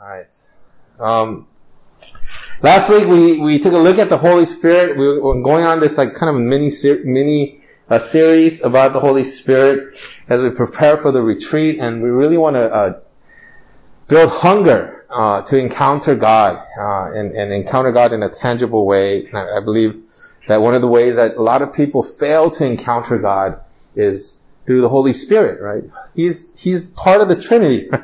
Alright. 0.00 0.48
Um, 1.00 1.48
last 2.62 2.88
week 2.88 3.08
we, 3.08 3.40
we 3.40 3.58
took 3.58 3.72
a 3.72 3.78
look 3.78 3.98
at 3.98 4.08
the 4.08 4.16
Holy 4.16 4.44
Spirit. 4.44 4.96
We 4.96 5.18
were 5.18 5.42
going 5.42 5.64
on 5.64 5.80
this 5.80 5.98
like 5.98 6.14
kind 6.14 6.36
of 6.36 6.40
mini, 6.40 6.70
mini 7.02 7.64
uh, 7.90 7.98
series 7.98 8.62
about 8.62 8.92
the 8.92 9.00
Holy 9.00 9.24
Spirit 9.24 9.98
as 10.28 10.40
we 10.40 10.50
prepare 10.50 10.98
for 10.98 11.10
the 11.10 11.20
retreat 11.20 11.80
and 11.80 12.00
we 12.00 12.10
really 12.10 12.36
want 12.36 12.54
to 12.54 12.72
uh, 12.72 13.00
build 14.06 14.30
hunger 14.30 15.04
uh, 15.10 15.42
to 15.42 15.58
encounter 15.58 16.14
God 16.14 16.64
uh, 16.78 17.10
and, 17.18 17.32
and 17.32 17.52
encounter 17.52 17.90
God 17.90 18.12
in 18.12 18.22
a 18.22 18.28
tangible 18.28 18.86
way. 18.86 19.24
And 19.24 19.36
I, 19.36 19.56
I 19.56 19.60
believe 19.60 20.00
that 20.46 20.62
one 20.62 20.74
of 20.74 20.80
the 20.80 20.86
ways 20.86 21.16
that 21.16 21.36
a 21.36 21.42
lot 21.42 21.60
of 21.60 21.72
people 21.72 22.04
fail 22.04 22.52
to 22.52 22.64
encounter 22.64 23.18
God 23.18 23.60
is 23.96 24.38
through 24.64 24.80
the 24.80 24.88
Holy 24.88 25.12
Spirit, 25.12 25.60
right? 25.60 25.82
He's, 26.14 26.56
he's 26.56 26.86
part 26.86 27.20
of 27.20 27.26
the 27.26 27.34
Trinity. 27.42 27.90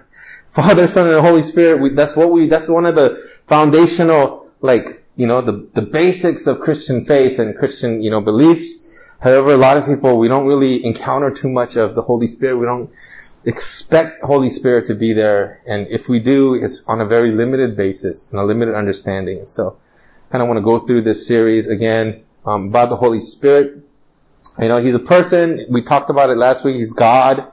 Father, 0.54 0.86
Son, 0.86 1.08
and 1.08 1.20
Holy 1.20 1.42
Spirit, 1.42 1.82
we, 1.82 1.90
that's 1.90 2.14
what 2.14 2.30
we, 2.30 2.48
that's 2.48 2.68
one 2.68 2.86
of 2.86 2.94
the 2.94 3.28
foundational, 3.48 4.48
like, 4.60 5.02
you 5.16 5.26
know, 5.26 5.40
the, 5.40 5.68
the 5.74 5.82
basics 5.82 6.46
of 6.46 6.60
Christian 6.60 7.04
faith 7.06 7.40
and 7.40 7.58
Christian, 7.58 8.00
you 8.02 8.10
know, 8.12 8.20
beliefs. 8.20 8.76
However, 9.18 9.50
a 9.50 9.56
lot 9.56 9.78
of 9.78 9.84
people, 9.84 10.16
we 10.16 10.28
don't 10.28 10.46
really 10.46 10.84
encounter 10.84 11.32
too 11.32 11.48
much 11.48 11.74
of 11.74 11.96
the 11.96 12.02
Holy 12.02 12.28
Spirit. 12.28 12.58
We 12.58 12.66
don't 12.66 12.88
expect 13.44 14.22
Holy 14.22 14.48
Spirit 14.48 14.86
to 14.86 14.94
be 14.94 15.12
there. 15.12 15.60
And 15.66 15.88
if 15.88 16.08
we 16.08 16.20
do, 16.20 16.54
it's 16.54 16.84
on 16.86 17.00
a 17.00 17.06
very 17.06 17.32
limited 17.32 17.76
basis 17.76 18.30
and 18.30 18.38
a 18.38 18.44
limited 18.44 18.76
understanding. 18.76 19.48
So, 19.48 19.76
kind 20.30 20.40
of 20.40 20.46
want 20.46 20.58
to 20.58 20.62
go 20.62 20.78
through 20.78 21.02
this 21.02 21.26
series 21.26 21.66
again, 21.66 22.22
um, 22.46 22.68
about 22.68 22.90
the 22.90 22.96
Holy 22.96 23.18
Spirit. 23.18 23.84
You 24.60 24.68
know, 24.68 24.76
he's 24.76 24.94
a 24.94 25.00
person. 25.00 25.66
We 25.68 25.82
talked 25.82 26.10
about 26.10 26.30
it 26.30 26.36
last 26.36 26.64
week. 26.64 26.76
He's 26.76 26.92
God. 26.92 27.50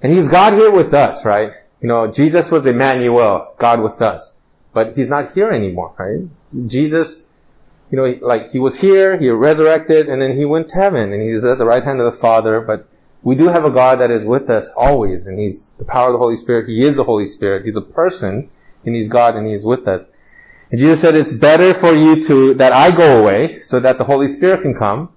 And 0.00 0.12
he's 0.12 0.28
God 0.28 0.52
here 0.52 0.70
with 0.70 0.94
us, 0.94 1.24
right? 1.24 1.54
You 1.84 1.88
know, 1.88 2.10
Jesus 2.10 2.50
was 2.50 2.64
Emmanuel, 2.64 3.52
God 3.58 3.82
with 3.82 4.00
us. 4.00 4.32
But 4.72 4.96
he's 4.96 5.10
not 5.10 5.32
here 5.32 5.50
anymore, 5.50 5.94
right? 5.98 6.26
Jesus, 6.66 7.26
you 7.90 7.98
know, 7.98 8.18
like 8.22 8.48
he 8.48 8.58
was 8.58 8.74
here, 8.74 9.18
he 9.18 9.28
resurrected, 9.28 10.08
and 10.08 10.22
then 10.22 10.34
he 10.34 10.46
went 10.46 10.70
to 10.70 10.76
heaven, 10.76 11.12
and 11.12 11.22
he's 11.22 11.44
at 11.44 11.58
the 11.58 11.66
right 11.66 11.84
hand 11.84 12.00
of 12.00 12.10
the 12.10 12.18
Father, 12.18 12.62
but 12.62 12.88
we 13.22 13.34
do 13.34 13.48
have 13.48 13.66
a 13.66 13.70
God 13.70 14.00
that 14.00 14.10
is 14.10 14.24
with 14.24 14.48
us 14.48 14.70
always, 14.74 15.26
and 15.26 15.38
he's 15.38 15.72
the 15.76 15.84
power 15.84 16.06
of 16.06 16.14
the 16.14 16.18
Holy 16.18 16.36
Spirit. 16.36 16.70
He 16.70 16.82
is 16.82 16.96
the 16.96 17.04
Holy 17.04 17.26
Spirit. 17.26 17.66
He's 17.66 17.76
a 17.76 17.82
person, 17.82 18.48
and 18.86 18.94
he's 18.94 19.10
God, 19.10 19.36
and 19.36 19.46
he's 19.46 19.62
with 19.62 19.86
us. 19.86 20.10
And 20.70 20.80
Jesus 20.80 21.02
said, 21.02 21.14
it's 21.14 21.32
better 21.34 21.74
for 21.74 21.92
you 21.92 22.22
to, 22.22 22.54
that 22.54 22.72
I 22.72 22.92
go 22.92 23.20
away, 23.20 23.60
so 23.60 23.78
that 23.80 23.98
the 23.98 24.04
Holy 24.04 24.28
Spirit 24.28 24.62
can 24.62 24.72
come. 24.72 25.10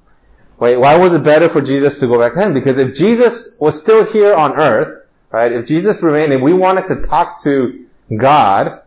Wait, 0.59 0.75
why 0.75 0.97
was 0.97 1.13
it 1.13 1.23
better 1.23 1.47
for 1.47 1.61
Jesus 1.61 2.01
to 2.01 2.07
go 2.07 2.19
back 2.19 2.33
then? 2.35 2.53
Because 2.53 2.77
if 2.77 2.93
Jesus 2.93 3.55
was 3.57 3.79
still 3.79 4.03
here 4.03 4.35
on 4.35 4.59
earth, 4.59 4.96
right, 5.31 5.51
if 5.51 5.65
Jesus 5.65 6.01
remained 6.01 6.33
and 6.33 6.43
we 6.43 6.53
wanted 6.53 6.87
to 6.87 7.01
talk 7.01 7.41
to 7.43 7.85
God, 8.15 8.81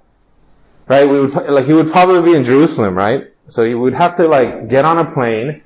right, 0.88 1.08
we 1.08 1.20
would, 1.20 1.34
like, 1.34 1.66
he 1.66 1.72
would 1.72 1.90
probably 1.90 2.32
be 2.32 2.36
in 2.36 2.44
Jerusalem, 2.44 2.94
right? 2.94 3.30
So 3.50 3.64
he 3.64 3.74
would 3.74 3.94
have 3.94 4.16
to 4.16 4.28
like 4.28 4.68
get 4.68 4.84
on 4.84 4.98
a 4.98 5.04
plane 5.04 5.62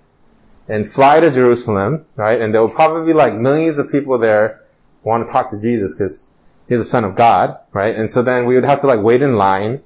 and 0.68 0.88
fly 0.88 1.20
to 1.20 1.30
Jerusalem, 1.30 2.06
right? 2.16 2.40
And 2.40 2.54
there 2.54 2.62
would 2.62 2.72
probably 2.74 3.06
be 3.06 3.12
like 3.12 3.34
millions 3.34 3.78
of 3.78 3.90
people 3.90 4.18
there 4.18 4.62
want 5.02 5.26
to 5.26 5.32
talk 5.32 5.50
to 5.50 5.60
Jesus 5.60 5.94
because 5.94 6.26
he's 6.68 6.78
the 6.78 6.84
son 6.84 7.04
of 7.04 7.14
God, 7.14 7.58
right? 7.72 7.94
And 7.94 8.10
so 8.10 8.22
then 8.22 8.46
we 8.46 8.54
would 8.54 8.64
have 8.64 8.80
to 8.80 8.86
like 8.86 9.00
wait 9.00 9.20
in 9.20 9.36
line, 9.36 9.82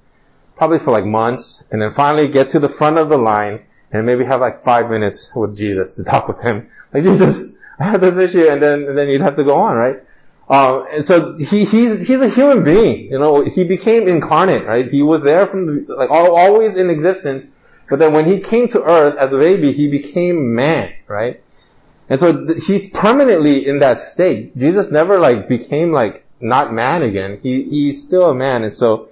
probably 0.56 0.78
for 0.78 0.92
like 0.92 1.05
months, 1.05 1.64
and 1.73 1.83
then 1.83 1.91
finally 1.91 2.28
get 2.28 2.50
to 2.50 2.61
the 2.61 2.69
front 2.69 2.98
of 2.98 3.08
the 3.08 3.19
line 3.19 3.64
and 3.91 4.06
maybe 4.06 4.25
have 4.25 4.41
like 4.41 4.62
five 4.62 4.91
minutes 4.91 5.33
with 5.34 5.56
Jesus 5.56 5.97
to 5.97 6.05
talk 6.05 6.28
with 6.28 6.41
him. 6.41 6.69
Like 6.95 7.02
Jesus, 7.02 7.52
I 7.80 7.84
have 7.84 8.00
this 8.00 8.17
issue, 8.17 8.47
and 8.47 8.62
then 8.62 8.84
and 8.84 8.97
then 8.97 9.08
you'd 9.08 9.23
have 9.23 9.36
to 9.36 9.45
go 9.45 9.56
on, 9.56 9.77
right? 9.77 10.02
Um, 10.48 10.86
and 10.91 11.04
so 11.04 11.36
he 11.36 11.64
he's 11.64 12.06
he's 12.06 12.20
a 12.20 12.28
human 12.28 12.64
being, 12.64 13.10
you 13.10 13.18
know. 13.18 13.42
He 13.42 13.64
became 13.64 14.08
incarnate, 14.08 14.66
right? 14.66 14.86
He 14.86 15.02
was 15.02 15.22
there 15.22 15.46
from 15.46 15.66
the, 15.66 15.94
like 15.94 16.10
all, 16.10 16.36
always 16.36 16.74
in 16.74 16.88
existence, 16.88 17.46
but 17.90 17.98
then 17.98 18.12
when 18.14 18.24
he 18.24 18.40
came 18.40 18.68
to 18.68 18.82
Earth 18.82 19.16
as 19.16 19.32
a 19.32 19.38
baby, 19.38 19.72
he 19.72 19.90
became 19.90 20.55
man, 20.55 20.95
right? 21.06 21.42
And 22.08 22.18
so 22.18 22.46
th- 22.46 22.64
he's 22.64 22.90
permanently 22.90 23.67
in 23.67 23.80
that 23.80 23.98
state. 23.98 24.56
Jesus 24.56 24.90
never 24.90 25.18
like 25.18 25.48
became 25.48 25.92
like 25.92 26.24
not 26.40 26.73
man 26.73 27.02
again. 27.02 27.40
He 27.42 27.64
he's 27.64 28.02
still 28.02 28.30
a 28.30 28.34
man, 28.34 28.64
and 28.64 28.74
so 28.74 29.11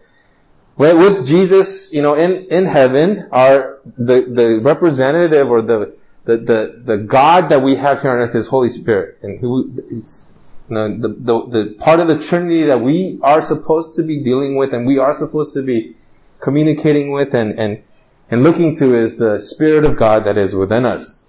with 0.77 1.27
Jesus, 1.27 1.93
you 1.93 2.03
know, 2.03 2.15
in, 2.15 2.47
in 2.47 2.65
heaven, 2.67 3.29
are 3.33 3.79
the, 3.85 4.21
the 4.21 4.61
representative 4.61 5.49
or 5.49 5.63
the, 5.63 5.97
the, 6.25 6.37
the, 6.37 6.83
the 6.85 6.97
God 6.99 7.49
that 7.49 7.63
we 7.63 7.77
have 7.77 8.03
here 8.03 8.11
on 8.11 8.19
earth 8.19 8.35
is 8.35 8.47
Holy 8.49 8.69
Spirit. 8.69 9.19
And 9.23 9.41
who, 9.41 9.73
it's, 9.91 10.31
the, 10.69 11.17
the, 11.19 11.47
the 11.47 11.75
part 11.79 12.01
of 12.01 12.09
the 12.09 12.19
Trinity 12.19 12.65
that 12.65 12.81
we 12.81 13.19
are 13.23 13.41
supposed 13.41 13.97
to 13.97 14.03
be 14.03 14.23
dealing 14.23 14.57
with 14.57 14.73
and 14.73 14.87
we 14.87 14.99
are 14.99 15.15
supposed 15.15 15.55
to 15.55 15.63
be 15.63 15.97
communicating 16.41 17.13
with 17.13 17.35
and, 17.35 17.59
and, 17.59 17.83
and 18.31 18.43
looking 18.43 18.77
to 18.77 18.99
is 18.99 19.17
the 19.17 19.39
Spirit 19.39 19.85
of 19.85 19.97
God 19.97 20.25
that 20.25 20.37
is 20.37 20.55
within 20.55 20.85
us. 20.85 21.25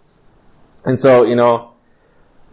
And 0.85 0.99
so, 0.99 1.23
you 1.23 1.35
know, 1.35 1.73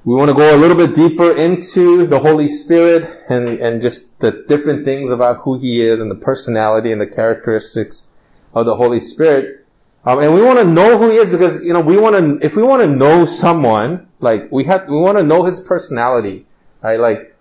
we 0.05 0.15
want 0.15 0.29
to 0.29 0.35
go 0.35 0.55
a 0.55 0.59
little 0.59 0.77
bit 0.77 0.95
deeper 0.95 1.35
into 1.35 2.07
the 2.07 2.19
Holy 2.19 2.49
Spirit 2.49 3.25
and, 3.31 3.49
and 3.49 3.81
just 3.81 4.19
the 4.21 4.45
different 4.47 4.85
things 4.85 5.11
about 5.11 5.39
who 5.39 5.59
He 5.59 5.81
is 5.81 6.01
and 6.01 6.11
the 6.11 6.17
personality 6.17 6.93
and 6.93 7.01
the 7.01 7.07
characteristics 7.07 8.07
of 8.53 8.67
the 8.67 8.77
Holy 8.77 9.01
Spirit. 9.01 9.65
Um, 10.05 10.19
and 10.19 10.35
we 10.35 10.43
want 10.43 10.59
to 10.59 10.65
know 10.65 10.99
who 10.99 11.09
He 11.09 11.17
is 11.17 11.31
because, 11.31 11.65
you 11.65 11.73
know, 11.73 11.81
we 11.81 11.97
want 11.97 12.17
to, 12.17 12.45
if 12.45 12.55
we 12.55 12.63
want 12.63 12.83
to 12.83 12.89
know 12.89 13.25
someone, 13.25 14.09
like, 14.21 14.53
we 14.53 14.65
have, 14.65 14.87
we 14.89 14.99
want 14.99 15.17
to 15.17 15.25
know 15.25 15.45
His 15.45 15.61
personality, 15.61 16.47
right? 16.85 17.01
Like, 17.01 17.35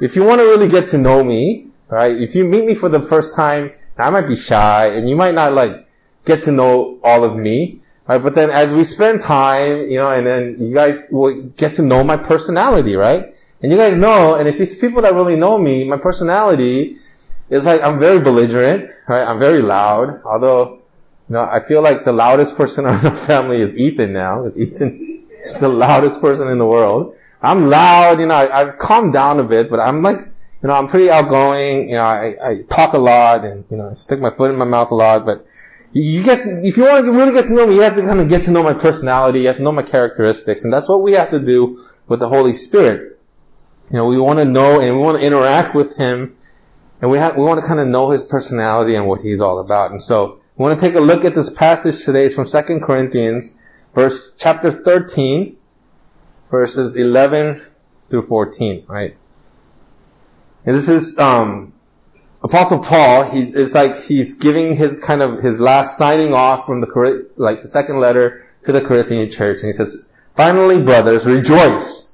if 0.00 0.16
you 0.16 0.22
want 0.22 0.40
to 0.40 0.44
really 0.44 0.68
get 0.68 0.88
to 0.88 0.98
know 0.98 1.22
me, 1.22 1.66
right? 1.88 2.16
If 2.16 2.34
you 2.34 2.44
meet 2.44 2.64
me 2.64 2.74
for 2.74 2.88
the 2.88 3.02
first 3.02 3.34
time, 3.34 3.72
I 3.98 4.08
might 4.10 4.28
be 4.28 4.36
shy 4.36 4.86
and 4.86 5.08
you 5.08 5.16
might 5.16 5.34
not 5.34 5.52
like 5.52 5.86
get 6.24 6.44
to 6.44 6.52
know 6.52 6.98
all 7.02 7.24
of 7.24 7.36
me. 7.36 7.80
Right, 8.06 8.22
but 8.22 8.34
then 8.34 8.50
as 8.50 8.70
we 8.70 8.84
spend 8.84 9.22
time, 9.22 9.88
you 9.88 9.96
know, 9.96 10.10
and 10.10 10.26
then 10.26 10.56
you 10.60 10.74
guys 10.74 11.00
will 11.10 11.40
get 11.42 11.74
to 11.74 11.82
know 11.82 12.04
my 12.04 12.18
personality, 12.18 12.96
right? 12.96 13.34
And 13.62 13.72
you 13.72 13.78
guys 13.78 13.96
know, 13.96 14.34
and 14.34 14.46
if 14.46 14.60
it's 14.60 14.74
people 14.74 15.00
that 15.02 15.14
really 15.14 15.36
know 15.36 15.56
me, 15.56 15.84
my 15.84 15.96
personality 15.96 16.98
is 17.48 17.64
like, 17.64 17.80
I'm 17.80 17.98
very 17.98 18.20
belligerent, 18.20 18.90
right? 19.08 19.26
I'm 19.26 19.38
very 19.38 19.62
loud, 19.62 20.22
although, 20.22 20.82
you 21.30 21.32
know, 21.32 21.48
I 21.50 21.60
feel 21.60 21.80
like 21.80 22.04
the 22.04 22.12
loudest 22.12 22.56
person 22.58 22.84
in 22.88 22.94
our 22.94 23.16
family 23.16 23.62
is 23.62 23.74
Ethan 23.74 24.12
now, 24.12 24.42
because 24.42 24.58
Ethan 24.58 25.24
is 25.40 25.58
the 25.58 25.68
loudest 25.68 26.20
person 26.20 26.48
in 26.48 26.58
the 26.58 26.66
world. 26.66 27.16
I'm 27.44 27.68
loud, 27.68 28.20
you 28.20 28.26
know, 28.26 28.34
I, 28.34 28.60
I've 28.60 28.78
calmed 28.78 29.12
down 29.12 29.38
a 29.38 29.44
bit, 29.44 29.70
but 29.70 29.78
I'm 29.80 30.02
like, 30.02 30.18
you 30.18 30.68
know, 30.68 30.72
I'm 30.72 30.88
pretty 30.88 31.10
outgoing, 31.10 31.90
you 31.90 31.96
know, 31.96 32.02
I, 32.02 32.34
I 32.42 32.62
talk 32.62 32.94
a 32.94 32.98
lot 32.98 33.44
and, 33.44 33.64
you 33.70 33.76
know, 33.76 33.90
I 33.90 33.94
stick 33.94 34.20
my 34.20 34.30
foot 34.30 34.50
in 34.50 34.56
my 34.56 34.64
mouth 34.64 34.90
a 34.90 34.94
lot, 34.94 35.26
but 35.26 35.46
you 35.92 36.22
get, 36.22 36.40
if 36.40 36.76
you 36.76 36.84
want 36.84 37.04
to 37.04 37.12
really 37.12 37.32
get 37.32 37.46
to 37.46 37.52
know 37.52 37.66
me, 37.66 37.74
you 37.74 37.82
have 37.82 37.96
to 37.96 38.02
kind 38.02 38.20
of 38.20 38.28
get 38.28 38.44
to 38.44 38.50
know 38.50 38.62
my 38.62 38.72
personality, 38.72 39.40
you 39.40 39.46
have 39.48 39.56
to 39.56 39.62
know 39.62 39.72
my 39.72 39.82
characteristics, 39.82 40.64
and 40.64 40.72
that's 40.72 40.88
what 40.88 41.02
we 41.02 41.12
have 41.12 41.30
to 41.30 41.38
do 41.38 41.84
with 42.08 42.20
the 42.20 42.28
Holy 42.28 42.54
Spirit. 42.54 43.20
You 43.90 43.98
know, 43.98 44.06
we 44.06 44.18
want 44.18 44.38
to 44.38 44.44
know 44.44 44.80
and 44.80 44.96
we 44.96 45.02
want 45.02 45.20
to 45.20 45.26
interact 45.26 45.74
with 45.74 45.96
Him, 45.96 46.36
and 47.02 47.10
we 47.10 47.18
have, 47.18 47.36
we 47.36 47.44
want 47.44 47.60
to 47.60 47.66
kind 47.66 47.78
of 47.78 47.86
know 47.86 48.10
His 48.10 48.22
personality 48.22 48.94
and 48.94 49.06
what 49.06 49.20
He's 49.20 49.40
all 49.40 49.58
about. 49.58 49.90
And 49.90 50.02
so, 50.02 50.40
we 50.56 50.62
want 50.62 50.78
to 50.78 50.86
take 50.86 50.94
a 50.94 51.00
look 51.00 51.24
at 51.24 51.34
this 51.34 51.50
passage 51.50 52.04
today. 52.04 52.26
It's 52.26 52.34
from 52.34 52.46
2 52.46 52.80
Corinthians, 52.80 53.54
verse, 53.94 54.32
chapter 54.38 54.70
13, 54.70 55.56
verses 56.54 56.94
11 56.94 57.60
through 58.08 58.24
14, 58.26 58.84
right? 58.86 59.16
And 60.64 60.76
this 60.76 60.88
is, 60.88 61.18
um, 61.18 61.72
Apostle 62.44 62.78
Paul, 62.78 63.24
he's, 63.24 63.54
it's 63.54 63.74
like 63.74 64.02
he's 64.02 64.34
giving 64.34 64.76
his 64.76 65.00
kind 65.00 65.20
of, 65.20 65.40
his 65.42 65.58
last 65.58 65.98
signing 65.98 66.32
off 66.32 66.64
from 66.64 66.80
the, 66.80 67.28
like 67.36 67.60
the 67.60 67.66
second 67.66 67.98
letter 67.98 68.44
to 68.62 68.70
the 68.70 68.80
Corinthian 68.80 69.28
church. 69.32 69.58
And 69.62 69.66
he 69.66 69.72
says, 69.72 70.06
finally 70.36 70.80
brothers, 70.80 71.26
rejoice. 71.26 72.12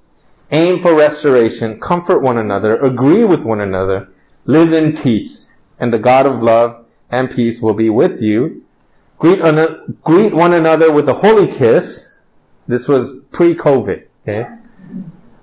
Aim 0.51 0.81
for 0.81 0.95
restoration, 0.95 1.79
comfort 1.79 2.21
one 2.21 2.39
another, 2.39 2.81
agree 2.81 3.25
with 3.25 3.45
one 3.45 3.61
another, 3.61 4.09
live 4.47 4.73
in 4.73 4.97
peace, 4.97 5.51
and 5.79 5.93
the 5.93 5.99
God 5.99 6.25
of 6.25 6.43
love 6.43 6.87
and 7.11 7.31
peace 7.31 7.61
will 7.61 7.75
be 7.75 7.91
with 7.91 8.23
you. 8.23 8.65
Greet, 9.19 9.41
greet 10.03 10.33
one 10.33 10.55
another 10.55 10.91
with 10.91 11.07
a 11.11 11.15
holy 11.15 11.47
kiss. 11.47 12.11
This 12.67 12.89
was 12.89 13.21
pre-COVID, 13.33 14.07
okay? 14.23 14.49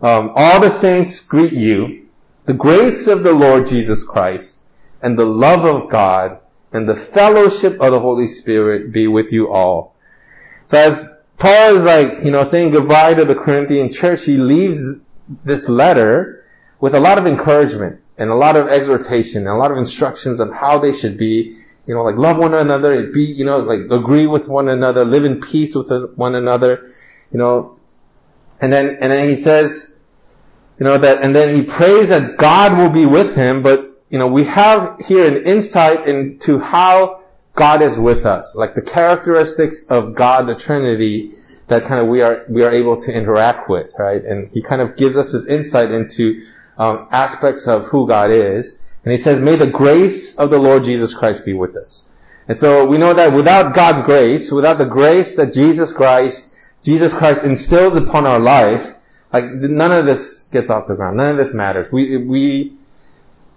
Um, 0.01 0.31
all 0.35 0.59
the 0.59 0.69
saints 0.69 1.19
greet 1.19 1.53
you. 1.53 2.07
The 2.45 2.53
grace 2.53 3.07
of 3.07 3.23
the 3.23 3.33
Lord 3.33 3.67
Jesus 3.67 4.03
Christ 4.03 4.59
and 5.01 5.17
the 5.17 5.25
love 5.25 5.65
of 5.65 5.89
God 5.89 6.39
and 6.71 6.87
the 6.87 6.95
fellowship 6.95 7.81
of 7.81 7.91
the 7.91 7.99
Holy 7.99 8.27
Spirit 8.27 8.91
be 8.91 9.07
with 9.07 9.31
you 9.31 9.51
all. 9.51 9.95
So 10.65 10.77
as 10.77 11.09
Paul 11.37 11.75
is 11.75 11.83
like, 11.83 12.23
you 12.23 12.31
know, 12.31 12.43
saying 12.43 12.71
goodbye 12.71 13.13
to 13.15 13.25
the 13.25 13.35
Corinthian 13.35 13.91
church, 13.91 14.23
he 14.23 14.37
leaves 14.37 14.83
this 15.43 15.69
letter 15.69 16.45
with 16.79 16.95
a 16.95 16.99
lot 16.99 17.17
of 17.17 17.27
encouragement 17.27 18.01
and 18.17 18.29
a 18.29 18.35
lot 18.35 18.55
of 18.55 18.67
exhortation 18.67 19.41
and 19.41 19.49
a 19.49 19.57
lot 19.57 19.71
of 19.71 19.77
instructions 19.77 20.39
on 20.39 20.51
how 20.51 20.79
they 20.79 20.93
should 20.93 21.17
be, 21.17 21.57
you 21.85 21.93
know, 21.93 22.03
like 22.03 22.15
love 22.15 22.37
one 22.37 22.53
another, 22.53 22.93
and 22.93 23.13
be, 23.13 23.23
you 23.23 23.45
know, 23.45 23.57
like 23.59 23.79
agree 23.91 24.27
with 24.27 24.47
one 24.47 24.67
another, 24.67 25.05
live 25.05 25.25
in 25.25 25.39
peace 25.39 25.75
with 25.75 25.91
one 26.15 26.35
another, 26.35 26.91
you 27.31 27.37
know, 27.37 27.79
and 28.59 28.71
then, 28.71 28.97
and 29.01 29.11
then 29.11 29.29
he 29.29 29.35
says, 29.35 29.93
you 30.79 30.83
know, 30.83 30.97
that, 30.97 31.21
and 31.21 31.35
then 31.35 31.55
he 31.55 31.63
prays 31.63 32.09
that 32.09 32.37
God 32.37 32.77
will 32.77 32.89
be 32.89 33.05
with 33.05 33.35
him, 33.35 33.63
but 33.63 33.87
you 34.09 34.19
know, 34.19 34.27
we 34.27 34.45
have 34.45 35.01
here 35.05 35.27
an 35.27 35.43
insight 35.43 36.07
into 36.07 36.59
how 36.59 37.23
God 37.55 37.81
is 37.81 37.97
with 37.97 38.25
us, 38.25 38.55
like 38.55 38.75
the 38.75 38.81
characteristics 38.81 39.85
of 39.89 40.15
God, 40.15 40.47
the 40.47 40.55
Trinity, 40.55 41.31
that 41.67 41.83
kind 41.83 41.99
of 41.99 42.07
we 42.07 42.21
are 42.21 42.45
we 42.47 42.63
are 42.63 42.71
able 42.71 42.95
to 42.97 43.13
interact 43.13 43.69
with, 43.69 43.93
right? 43.99 44.23
And 44.23 44.49
He 44.49 44.61
kind 44.61 44.81
of 44.81 44.95
gives 44.95 45.17
us 45.17 45.31
this 45.31 45.47
insight 45.47 45.91
into 45.91 46.43
um, 46.77 47.07
aspects 47.11 47.67
of 47.67 47.87
who 47.87 48.07
God 48.07 48.29
is. 48.29 48.79
And 49.03 49.11
He 49.11 49.17
says, 49.17 49.41
"May 49.41 49.55
the 49.55 49.67
grace 49.67 50.37
of 50.37 50.49
the 50.49 50.59
Lord 50.59 50.83
Jesus 50.83 51.13
Christ 51.13 51.43
be 51.43 51.53
with 51.53 51.75
us." 51.75 52.07
And 52.47 52.57
so 52.57 52.85
we 52.85 52.97
know 52.97 53.13
that 53.13 53.33
without 53.33 53.73
God's 53.73 54.03
grace, 54.03 54.51
without 54.51 54.77
the 54.77 54.85
grace 54.85 55.35
that 55.35 55.51
Jesus 55.51 55.91
Christ 55.91 56.46
Jesus 56.83 57.13
Christ 57.13 57.43
instills 57.43 57.95
upon 57.95 58.25
our 58.25 58.39
life, 58.39 58.95
like 59.33 59.45
none 59.45 59.91
of 59.91 60.05
this 60.05 60.45
gets 60.45 60.69
off 60.69 60.87
the 60.87 60.95
ground. 60.95 61.17
None 61.17 61.29
of 61.31 61.37
this 61.37 61.53
matters. 61.53 61.91
We 61.91 62.17
we 62.17 62.73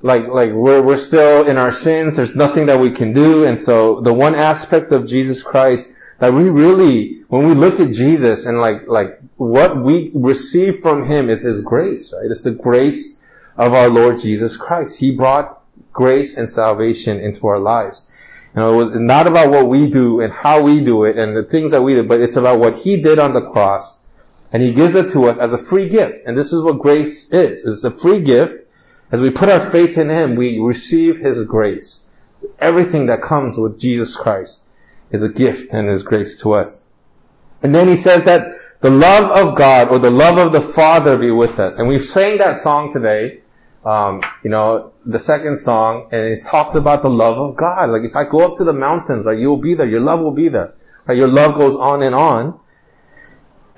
like 0.03 0.27
like 0.29 0.53
we're 0.53 0.83
we're 0.83 0.97
still 0.97 1.47
in 1.47 1.57
our 1.57 1.71
sins. 1.71 2.17
There's 2.17 2.35
nothing 2.35 2.67
that 2.67 2.81
we 2.81 2.91
can 2.91 3.13
do, 3.13 3.45
and 3.45 3.59
so 3.59 4.01
the 4.01 4.13
one 4.13 4.35
aspect 4.35 4.93
of 4.93 5.07
Jesus 5.07 5.43
Christ 5.43 5.95
that 6.21 6.35
we 6.35 6.45
really, 6.45 7.23
when 7.29 7.49
we 7.49 7.55
look 7.55 7.81
at 7.81 7.93
Jesus 7.93 8.47
and 8.47 8.61
like 8.61 8.87
like 8.87 9.19
what 9.37 9.83
we 9.83 10.11
receive 10.15 10.81
from 10.81 11.05
Him 11.05 11.31
is 11.31 11.41
His 11.43 11.63
grace, 11.63 12.13
right? 12.13 12.31
It's 12.31 12.45
the 12.45 12.53
grace 12.53 13.19
of 13.57 13.73
our 13.75 13.89
Lord 13.89 14.19
Jesus 14.19 14.57
Christ. 14.57 14.99
He 14.99 15.17
brought 15.17 15.63
grace 15.93 16.37
and 16.37 16.49
salvation 16.49 17.19
into 17.19 17.47
our 17.47 17.59
lives. 17.59 18.10
You 18.55 18.63
know, 18.63 18.73
it 18.73 18.77
was 18.77 18.99
not 18.99 19.29
about 19.29 19.51
what 19.51 19.69
we 19.69 19.89
do 19.89 20.21
and 20.21 20.33
how 20.33 20.63
we 20.63 20.83
do 20.83 21.05
it 21.05 21.17
and 21.17 21.37
the 21.37 21.45
things 21.45 21.71
that 21.71 21.83
we 21.83 21.95
do, 21.95 22.03
but 22.03 22.21
it's 22.21 22.37
about 22.37 22.59
what 22.59 22.77
He 22.77 23.01
did 23.01 23.19
on 23.19 23.33
the 23.33 23.49
cross. 23.51 24.01
And 24.53 24.63
He 24.63 24.73
gives 24.73 24.97
it 24.97 25.13
to 25.13 25.27
us 25.27 25.39
as 25.39 25.53
a 25.53 25.59
free 25.59 25.89
gift. 25.89 26.23
And 26.27 26.37
this 26.37 26.53
is 26.53 26.63
what 26.63 26.81
grace 26.81 27.31
is. 27.31 27.65
It's 27.65 27.85
a 27.85 27.91
free 27.93 28.21
gift. 28.21 28.67
As 29.13 29.21
we 29.21 29.31
put 29.31 29.49
our 29.49 29.61
faith 29.61 29.97
in 29.97 30.11
Him, 30.11 30.35
we 30.35 30.59
receive 30.59 31.19
His 31.19 31.45
grace. 31.45 32.09
Everything 32.59 33.07
that 33.07 33.23
comes 33.23 33.57
with 33.57 33.79
Jesus 33.79 34.17
Christ 34.17 34.65
is 35.13 35.23
a 35.23 35.29
gift 35.29 35.73
and 35.73 35.89
His 35.89 36.03
grace 36.03 36.41
to 36.41 36.53
us. 36.53 36.83
And 37.63 37.73
then 37.73 37.87
He 37.87 37.97
says 37.97 38.25
that 38.25 38.49
the 38.81 38.91
love 38.91 39.31
of 39.31 39.57
God 39.57 39.89
or 39.91 40.01
the 40.01 40.11
love 40.11 40.39
of 40.39 40.51
the 40.51 40.61
Father 40.61 41.17
be 41.17 41.31
with 41.31 41.61
us. 41.61 41.79
And 41.79 41.87
we've 41.87 42.05
sang 42.05 42.39
that 42.39 42.57
song 42.57 42.93
today 42.93 43.40
um, 43.85 44.21
you 44.45 44.51
know, 44.51 44.93
the 45.07 45.19
second 45.19 45.59
song, 45.59 46.09
and 46.13 46.33
it 46.33 46.39
talks 46.45 46.75
about 46.75 47.03
the 47.03 47.11
love 47.11 47.39
of 47.39 47.57
God. 47.57 47.91
Like 47.91 48.03
if 48.03 48.15
I 48.15 48.29
go 48.29 48.41
up 48.41 48.57
to 48.59 48.65
the 48.65 48.73
mountains, 48.73 49.25
right, 49.25 49.39
you'll 49.39 49.57
be 49.57 49.75
there. 49.75 49.89
Your 49.89 50.01
love 50.01 50.21
will 50.21 50.33
be 50.33 50.49
there. 50.49 50.75
Right? 51.07 51.17
Your 51.17 51.29
love 51.29 51.55
goes 51.55 51.77
on 51.77 52.03
and 52.03 52.15
on. 52.15 52.61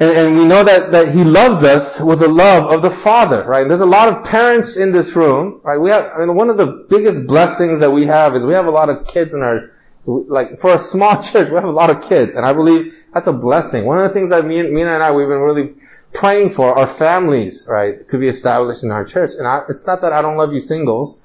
And, 0.00 0.10
and 0.10 0.38
we 0.38 0.44
know 0.44 0.64
that, 0.64 0.90
that 0.92 1.14
He 1.14 1.22
loves 1.22 1.62
us 1.62 2.00
with 2.00 2.18
the 2.18 2.28
love 2.28 2.72
of 2.72 2.82
the 2.82 2.90
Father, 2.90 3.44
right? 3.44 3.62
And 3.62 3.70
there's 3.70 3.80
a 3.80 3.86
lot 3.86 4.08
of 4.08 4.24
parents 4.24 4.76
in 4.76 4.90
this 4.90 5.14
room, 5.14 5.60
right? 5.62 5.78
We 5.78 5.90
have, 5.90 6.10
I 6.12 6.18
mean, 6.18 6.34
one 6.34 6.50
of 6.50 6.56
the 6.56 6.86
biggest 6.90 7.26
blessings 7.28 7.80
that 7.80 7.92
we 7.92 8.06
have 8.06 8.34
is 8.34 8.44
we 8.44 8.54
have 8.54 8.66
a 8.66 8.70
lot 8.70 8.90
of 8.90 9.06
kids 9.06 9.34
in 9.34 9.42
our, 9.42 9.70
like, 10.04 10.58
for 10.58 10.74
a 10.74 10.78
small 10.78 11.22
church, 11.22 11.48
we 11.50 11.54
have 11.54 11.64
a 11.64 11.70
lot 11.70 11.90
of 11.90 12.02
kids. 12.02 12.34
And 12.34 12.44
I 12.44 12.52
believe 12.52 12.92
that's 13.14 13.28
a 13.28 13.32
blessing. 13.32 13.84
One 13.84 13.98
of 13.98 14.04
the 14.04 14.14
things 14.14 14.30
that 14.30 14.44
me 14.44 14.58
and, 14.58 14.72
Mina 14.72 14.94
and 14.94 15.02
I, 15.02 15.12
we've 15.12 15.28
been 15.28 15.38
really 15.38 15.74
praying 16.12 16.50
for 16.50 16.76
our 16.78 16.86
families, 16.86 17.66
right, 17.68 18.06
to 18.08 18.18
be 18.18 18.28
established 18.28 18.84
in 18.84 18.90
our 18.90 19.04
church. 19.04 19.32
And 19.38 19.46
I, 19.46 19.62
it's 19.68 19.86
not 19.86 20.00
that 20.02 20.12
I 20.12 20.22
don't 20.22 20.36
love 20.36 20.52
you 20.52 20.60
singles. 20.60 21.20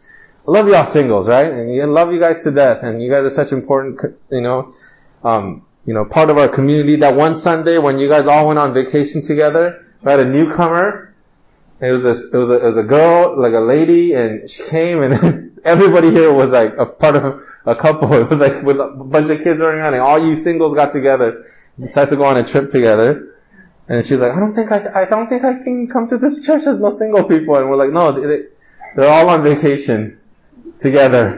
I 0.48 0.52
love 0.52 0.68
y'all 0.68 0.86
singles, 0.86 1.28
right? 1.28 1.52
And 1.52 1.82
I 1.82 1.86
love 1.86 2.14
you 2.14 2.20
guys 2.20 2.44
to 2.44 2.52
death. 2.52 2.84
And 2.84 3.02
you 3.02 3.12
guys 3.12 3.26
are 3.26 3.30
such 3.30 3.52
important, 3.52 4.00
you 4.32 4.42
know, 4.42 4.74
um, 5.24 5.66
you 5.86 5.94
know, 5.94 6.06
part 6.06 6.30
of 6.30 6.38
our 6.38 6.48
community. 6.48 6.96
That 6.98 7.16
one 7.16 7.36
Sunday 7.36 7.78
when 7.78 8.00
you 8.00 8.08
guys 8.08 8.28
all 8.28 8.48
went 8.48 8.60
on 8.60 8.74
vacation 8.74 9.22
together, 9.22 9.86
we 10.02 10.12
had 10.12 10.20
a 10.20 10.26
newcomer. 10.26 11.14
It 11.80 11.92
was 11.92 12.06
a, 12.06 12.12
it 12.12 12.38
was 12.38 12.50
a, 12.50 12.56
it 12.56 12.64
was 12.64 12.78
a 12.78 12.84
girl, 12.84 13.40
like 13.40 13.54
a 13.54 13.60
lady, 13.60 14.14
and 14.14 14.50
she 14.50 14.64
came 14.64 15.04
and 15.04 15.60
everybody 15.64 16.12
here 16.12 16.34
was 16.34 16.52
like 16.52 16.74
a 16.78 16.86
part 16.86 17.16
of 17.16 17.44
a 17.66 17.76
couple. 17.76 18.14
It 18.22 18.30
was 18.30 18.40
like 18.40 18.64
with 18.64 18.80
a 18.80 18.88
bunch 18.88 19.30
of 19.30 19.42
kids 19.44 19.60
running 19.60 19.80
around 19.80 19.94
and 19.94 20.02
all 20.02 20.26
you 20.26 20.36
singles 20.36 20.74
got 20.74 20.92
together, 20.92 21.46
decided 21.80 22.12
to 22.12 22.16
go 22.16 22.24
on 22.24 22.38
a 22.38 22.44
trip 22.44 22.70
together. 22.70 23.37
And 23.90 24.06
she's 24.06 24.20
like, 24.20 24.34
I 24.34 24.40
don't 24.40 24.54
think 24.54 24.72
I, 24.72 25.04
I 25.04 25.06
don't 25.06 25.30
think 25.30 25.44
I 25.44 25.64
can 25.64 25.88
come 25.88 26.08
to 26.10 26.18
this 26.18 26.46
church. 26.46 26.64
There's 26.66 26.80
no 26.80 26.92
single 26.92 27.24
people. 27.24 27.56
And 27.56 27.70
we're 27.70 27.78
like, 27.78 27.92
no, 27.92 28.12
they, 28.12 28.48
they're 28.96 29.10
all 29.10 29.30
on 29.30 29.44
vacation 29.44 30.20
together. 30.78 31.36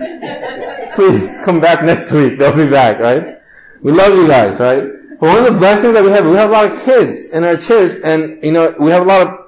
Please 0.96 1.36
come 1.44 1.60
back 1.60 1.84
next 1.84 2.12
week. 2.12 2.40
They'll 2.40 2.56
be 2.56 2.68
back, 2.68 3.00
right? 3.00 3.38
We 3.81 3.92
love 3.92 4.13
you 4.13 4.28
guys, 4.28 4.60
right? 4.60 4.84
But 5.19 5.28
one 5.28 5.38
of 5.40 5.54
the 5.54 5.60
blessings 5.60 5.94
that 5.94 6.04
we 6.04 6.12
have, 6.12 6.25
we 6.25 6.38
have 6.38 6.50
a 6.50 6.54
lot 6.54 6.72
of 6.72 6.81
kids 6.84 7.25
in 7.25 7.44
our 7.44 7.57
church, 7.57 7.94
and 8.04 8.44
you 8.44 8.52
know, 8.52 8.74
we 8.80 8.90
have 8.92 9.04
a 9.04 9.06
lot 9.06 9.28
of. 9.28 9.40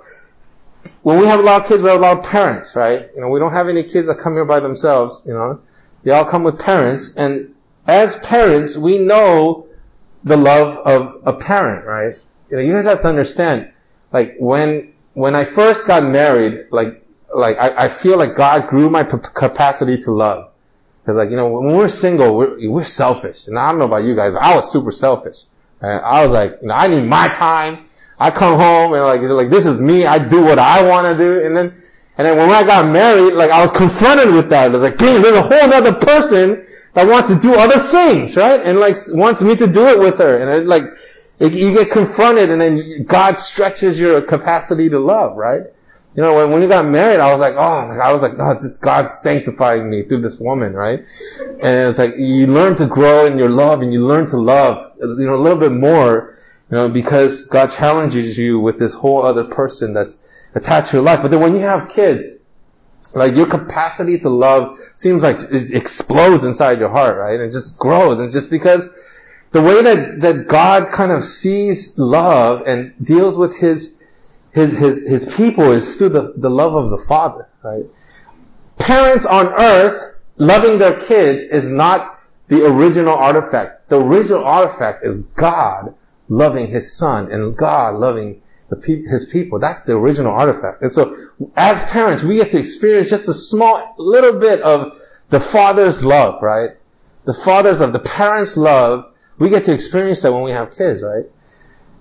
When 1.01 1.19
we 1.19 1.25
have 1.25 1.39
a 1.39 1.43
lot 1.43 1.61
of 1.61 1.67
kids, 1.67 1.81
we 1.81 1.89
have 1.89 1.99
a 1.99 2.01
lot 2.01 2.17
of 2.19 2.23
parents, 2.25 2.75
right? 2.75 3.09
You 3.15 3.21
know, 3.21 3.29
we 3.29 3.39
don't 3.39 3.53
have 3.53 3.67
any 3.67 3.83
kids 3.83 4.07
that 4.07 4.19
come 4.19 4.33
here 4.33 4.45
by 4.45 4.59
themselves. 4.59 5.21
You 5.25 5.33
know, 5.33 5.61
they 6.03 6.11
all 6.11 6.25
come 6.25 6.43
with 6.43 6.59
parents, 6.59 7.15
and 7.15 7.55
as 7.87 8.17
parents, 8.17 8.77
we 8.77 8.97
know 8.99 9.67
the 10.23 10.37
love 10.37 10.77
of 10.77 11.21
a 11.25 11.33
parent, 11.33 11.85
right? 11.85 12.13
You 12.51 12.57
know, 12.57 12.63
you 12.63 12.73
guys 12.73 12.85
have 12.85 13.01
to 13.01 13.07
understand, 13.07 13.71
like 14.11 14.35
when, 14.37 14.93
when 15.13 15.35
I 15.35 15.45
first 15.45 15.87
got 15.87 16.03
married, 16.03 16.67
like, 16.69 17.03
like 17.33 17.57
I, 17.57 17.85
I 17.85 17.89
feel 17.89 18.17
like 18.17 18.35
God 18.35 18.67
grew 18.67 18.89
my 18.89 19.03
p- 19.03 19.17
capacity 19.33 19.97
to 20.03 20.11
love. 20.11 20.51
Cause 21.05 21.15
like, 21.15 21.29
you 21.31 21.37
know, 21.37 21.47
when 21.47 21.75
we're 21.75 21.87
single, 21.87 22.35
we're, 22.37 22.69
we're 22.69 22.83
selfish. 22.83 23.47
And 23.47 23.57
I 23.57 23.69
don't 23.69 23.79
know 23.79 23.85
about 23.85 24.03
you 24.03 24.15
guys, 24.15 24.33
but 24.33 24.43
I 24.43 24.55
was 24.55 24.71
super 24.71 24.91
selfish. 24.91 25.37
And 25.79 25.91
I 26.01 26.23
was 26.23 26.33
like, 26.33 26.59
you 26.61 26.67
know, 26.67 26.75
I 26.75 26.87
need 26.87 27.05
my 27.05 27.29
time. 27.29 27.89
I 28.19 28.29
come 28.29 28.59
home 28.59 28.93
and 28.93 29.03
like, 29.03 29.21
like 29.21 29.49
this 29.49 29.65
is 29.65 29.79
me. 29.79 30.05
I 30.05 30.19
do 30.19 30.43
what 30.43 30.59
I 30.59 30.87
want 30.87 31.07
to 31.07 31.17
do. 31.17 31.43
And 31.43 31.55
then, 31.55 31.81
and 32.17 32.27
then 32.27 32.37
when 32.37 32.51
I 32.51 32.63
got 32.63 32.87
married, 32.91 33.33
like 33.33 33.49
I 33.49 33.61
was 33.61 33.71
confronted 33.71 34.31
with 34.31 34.49
that. 34.49 34.65
I 34.65 34.67
was 34.67 34.81
like, 34.81 34.97
damn, 34.97 35.23
there's 35.23 35.35
a 35.35 35.41
whole 35.41 35.73
other 35.73 35.93
person 35.93 36.67
that 36.93 37.07
wants 37.07 37.29
to 37.29 37.39
do 37.39 37.55
other 37.55 37.79
things, 37.87 38.35
right? 38.35 38.59
And 38.59 38.79
like 38.79 38.95
wants 39.07 39.41
me 39.41 39.55
to 39.55 39.65
do 39.65 39.87
it 39.87 39.97
with 39.97 40.19
her. 40.19 40.37
And 40.37 40.49
it, 40.49 40.67
like, 40.67 40.83
you 41.41 41.73
get 41.73 41.91
confronted 41.91 42.49
and 42.51 42.61
then 42.61 43.03
God 43.03 43.37
stretches 43.37 43.99
your 43.99 44.21
capacity 44.21 44.89
to 44.89 44.99
love, 44.99 45.35
right? 45.37 45.61
You 46.13 46.21
know, 46.21 46.35
when, 46.35 46.51
when 46.51 46.61
you 46.61 46.67
got 46.67 46.85
married, 46.85 47.19
I 47.19 47.31
was 47.31 47.39
like, 47.39 47.55
oh, 47.55 47.59
I 47.59 48.11
was 48.11 48.21
like, 48.21 48.33
oh, 48.37 48.59
this 48.61 48.77
God's 48.77 49.13
sanctifying 49.19 49.89
me 49.89 50.03
through 50.03 50.21
this 50.21 50.39
woman, 50.39 50.73
right? 50.73 50.99
And 51.39 51.89
it's 51.89 51.97
like, 51.97 52.17
you 52.17 52.47
learn 52.47 52.75
to 52.75 52.85
grow 52.85 53.25
in 53.25 53.37
your 53.37 53.49
love 53.49 53.81
and 53.81 53.93
you 53.93 54.05
learn 54.05 54.25
to 54.27 54.37
love, 54.37 54.93
you 54.99 55.25
know, 55.25 55.35
a 55.35 55.37
little 55.37 55.57
bit 55.57 55.71
more, 55.71 56.37
you 56.69 56.77
know, 56.77 56.89
because 56.89 57.45
God 57.45 57.71
challenges 57.71 58.37
you 58.37 58.59
with 58.59 58.77
this 58.77 58.93
whole 58.93 59.23
other 59.23 59.45
person 59.45 59.93
that's 59.93 60.27
attached 60.53 60.91
to 60.91 60.97
your 60.97 61.03
life. 61.03 61.21
But 61.21 61.31
then 61.31 61.39
when 61.39 61.55
you 61.55 61.61
have 61.61 61.89
kids, 61.89 62.23
like 63.15 63.35
your 63.35 63.47
capacity 63.47 64.19
to 64.19 64.29
love 64.29 64.77
seems 64.95 65.23
like 65.23 65.39
it 65.39 65.71
explodes 65.73 66.43
inside 66.43 66.79
your 66.79 66.89
heart, 66.89 67.17
right? 67.17 67.39
It 67.39 67.51
just 67.51 67.79
grows. 67.79 68.19
And 68.19 68.31
just 68.31 68.49
because 68.49 68.89
the 69.51 69.61
way 69.61 69.81
that, 69.81 70.21
that 70.21 70.47
God 70.47 70.91
kind 70.91 71.11
of 71.11 71.23
sees 71.23 71.97
love 71.99 72.65
and 72.65 72.93
deals 73.03 73.37
with 73.37 73.57
his, 73.57 74.01
his, 74.51 74.77
his, 74.77 75.01
his 75.05 75.35
people 75.35 75.71
is 75.71 75.95
through 75.95 76.09
the, 76.09 76.33
the 76.37 76.49
love 76.49 76.73
of 76.73 76.89
the 76.89 76.97
Father, 76.97 77.47
right? 77.63 77.85
Parents 78.79 79.25
on 79.25 79.47
earth 79.47 80.15
loving 80.37 80.79
their 80.79 80.97
kids 80.97 81.43
is 81.43 81.69
not 81.69 82.19
the 82.47 82.65
original 82.65 83.13
artifact. 83.13 83.89
The 83.89 83.99
original 83.99 84.43
artifact 84.43 85.05
is 85.05 85.23
God 85.23 85.95
loving 86.29 86.67
his 86.67 86.95
son 86.95 87.31
and 87.31 87.55
God 87.55 87.95
loving 87.95 88.41
the, 88.69 88.77
his 89.09 89.25
people. 89.25 89.59
That's 89.59 89.83
the 89.83 89.97
original 89.97 90.31
artifact. 90.31 90.81
And 90.81 90.91
so, 90.91 91.15
as 91.57 91.83
parents, 91.91 92.23
we 92.23 92.37
get 92.37 92.51
to 92.51 92.57
experience 92.57 93.09
just 93.09 93.27
a 93.27 93.33
small, 93.33 93.95
little 93.97 94.39
bit 94.39 94.61
of 94.61 94.97
the 95.29 95.41
Father's 95.41 96.03
love, 96.05 96.41
right? 96.41 96.71
The 97.25 97.33
Father's 97.33 97.81
love, 97.81 97.93
the 97.93 97.99
parents' 97.99 98.55
love 98.55 99.11
we 99.37 99.49
get 99.49 99.63
to 99.65 99.73
experience 99.73 100.21
that 100.21 100.33
when 100.33 100.43
we 100.43 100.51
have 100.51 100.71
kids, 100.71 101.01
right? 101.03 101.25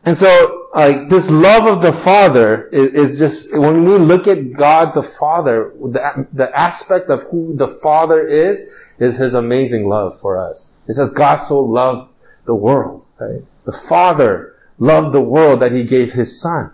And 0.04 0.16
so, 0.16 0.68
like, 0.74 1.08
this 1.08 1.30
love 1.30 1.66
of 1.66 1.82
the 1.82 1.92
Father 1.92 2.66
is, 2.68 2.90
is, 3.12 3.18
just, 3.18 3.56
when 3.56 3.84
we 3.84 3.98
look 3.98 4.26
at 4.28 4.52
God 4.52 4.94
the 4.94 5.02
Father, 5.02 5.72
the, 5.78 6.26
the 6.32 6.58
aspect 6.58 7.10
of 7.10 7.24
who 7.24 7.54
the 7.54 7.68
Father 7.68 8.26
is, 8.26 8.60
is 8.98 9.16
His 9.18 9.34
amazing 9.34 9.88
love 9.88 10.18
for 10.20 10.38
us. 10.38 10.70
It 10.86 10.94
says, 10.94 11.12
God 11.12 11.38
so 11.38 11.60
loved 11.60 12.10
the 12.46 12.54
world, 12.54 13.04
right? 13.18 13.42
The 13.64 13.72
Father 13.72 14.54
loved 14.78 15.12
the 15.12 15.20
world 15.20 15.60
that 15.60 15.72
He 15.72 15.84
gave 15.84 16.12
His 16.12 16.40
Son, 16.40 16.72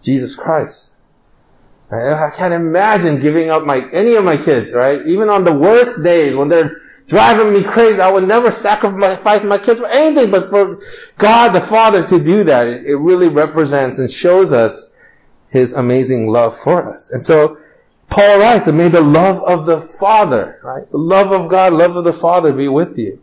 Jesus 0.00 0.34
Christ. 0.34 0.94
Right? 1.90 2.12
I 2.12 2.30
can't 2.30 2.54
imagine 2.54 3.20
giving 3.20 3.50
up 3.50 3.64
my, 3.64 3.88
any 3.90 4.14
of 4.14 4.24
my 4.24 4.36
kids, 4.36 4.72
right? 4.72 5.06
Even 5.06 5.28
on 5.28 5.44
the 5.44 5.52
worst 5.52 6.02
days 6.02 6.34
when 6.34 6.48
they're 6.48 6.80
driving 7.06 7.52
me 7.52 7.62
crazy. 7.62 8.00
I 8.00 8.10
would 8.10 8.26
never 8.26 8.50
sacrifice 8.50 9.44
my 9.44 9.58
kids 9.58 9.80
for 9.80 9.86
anything, 9.86 10.30
but 10.30 10.50
for 10.50 10.80
God 11.18 11.52
the 11.52 11.60
Father 11.60 12.04
to 12.06 12.22
do 12.22 12.44
that, 12.44 12.68
it 12.68 12.96
really 12.96 13.28
represents 13.28 13.98
and 13.98 14.10
shows 14.10 14.52
us 14.52 14.90
His 15.50 15.72
amazing 15.72 16.28
love 16.28 16.56
for 16.56 16.92
us. 16.92 17.10
And 17.10 17.24
so, 17.24 17.58
Paul 18.08 18.38
writes, 18.38 18.66
may 18.68 18.88
the 18.88 19.00
love 19.00 19.42
of 19.42 19.66
the 19.66 19.80
Father, 19.80 20.60
right? 20.62 20.90
The 20.90 20.98
love 20.98 21.32
of 21.32 21.48
God, 21.48 21.72
love 21.72 21.96
of 21.96 22.04
the 22.04 22.12
Father 22.12 22.52
be 22.52 22.68
with 22.68 22.98
you. 22.98 23.20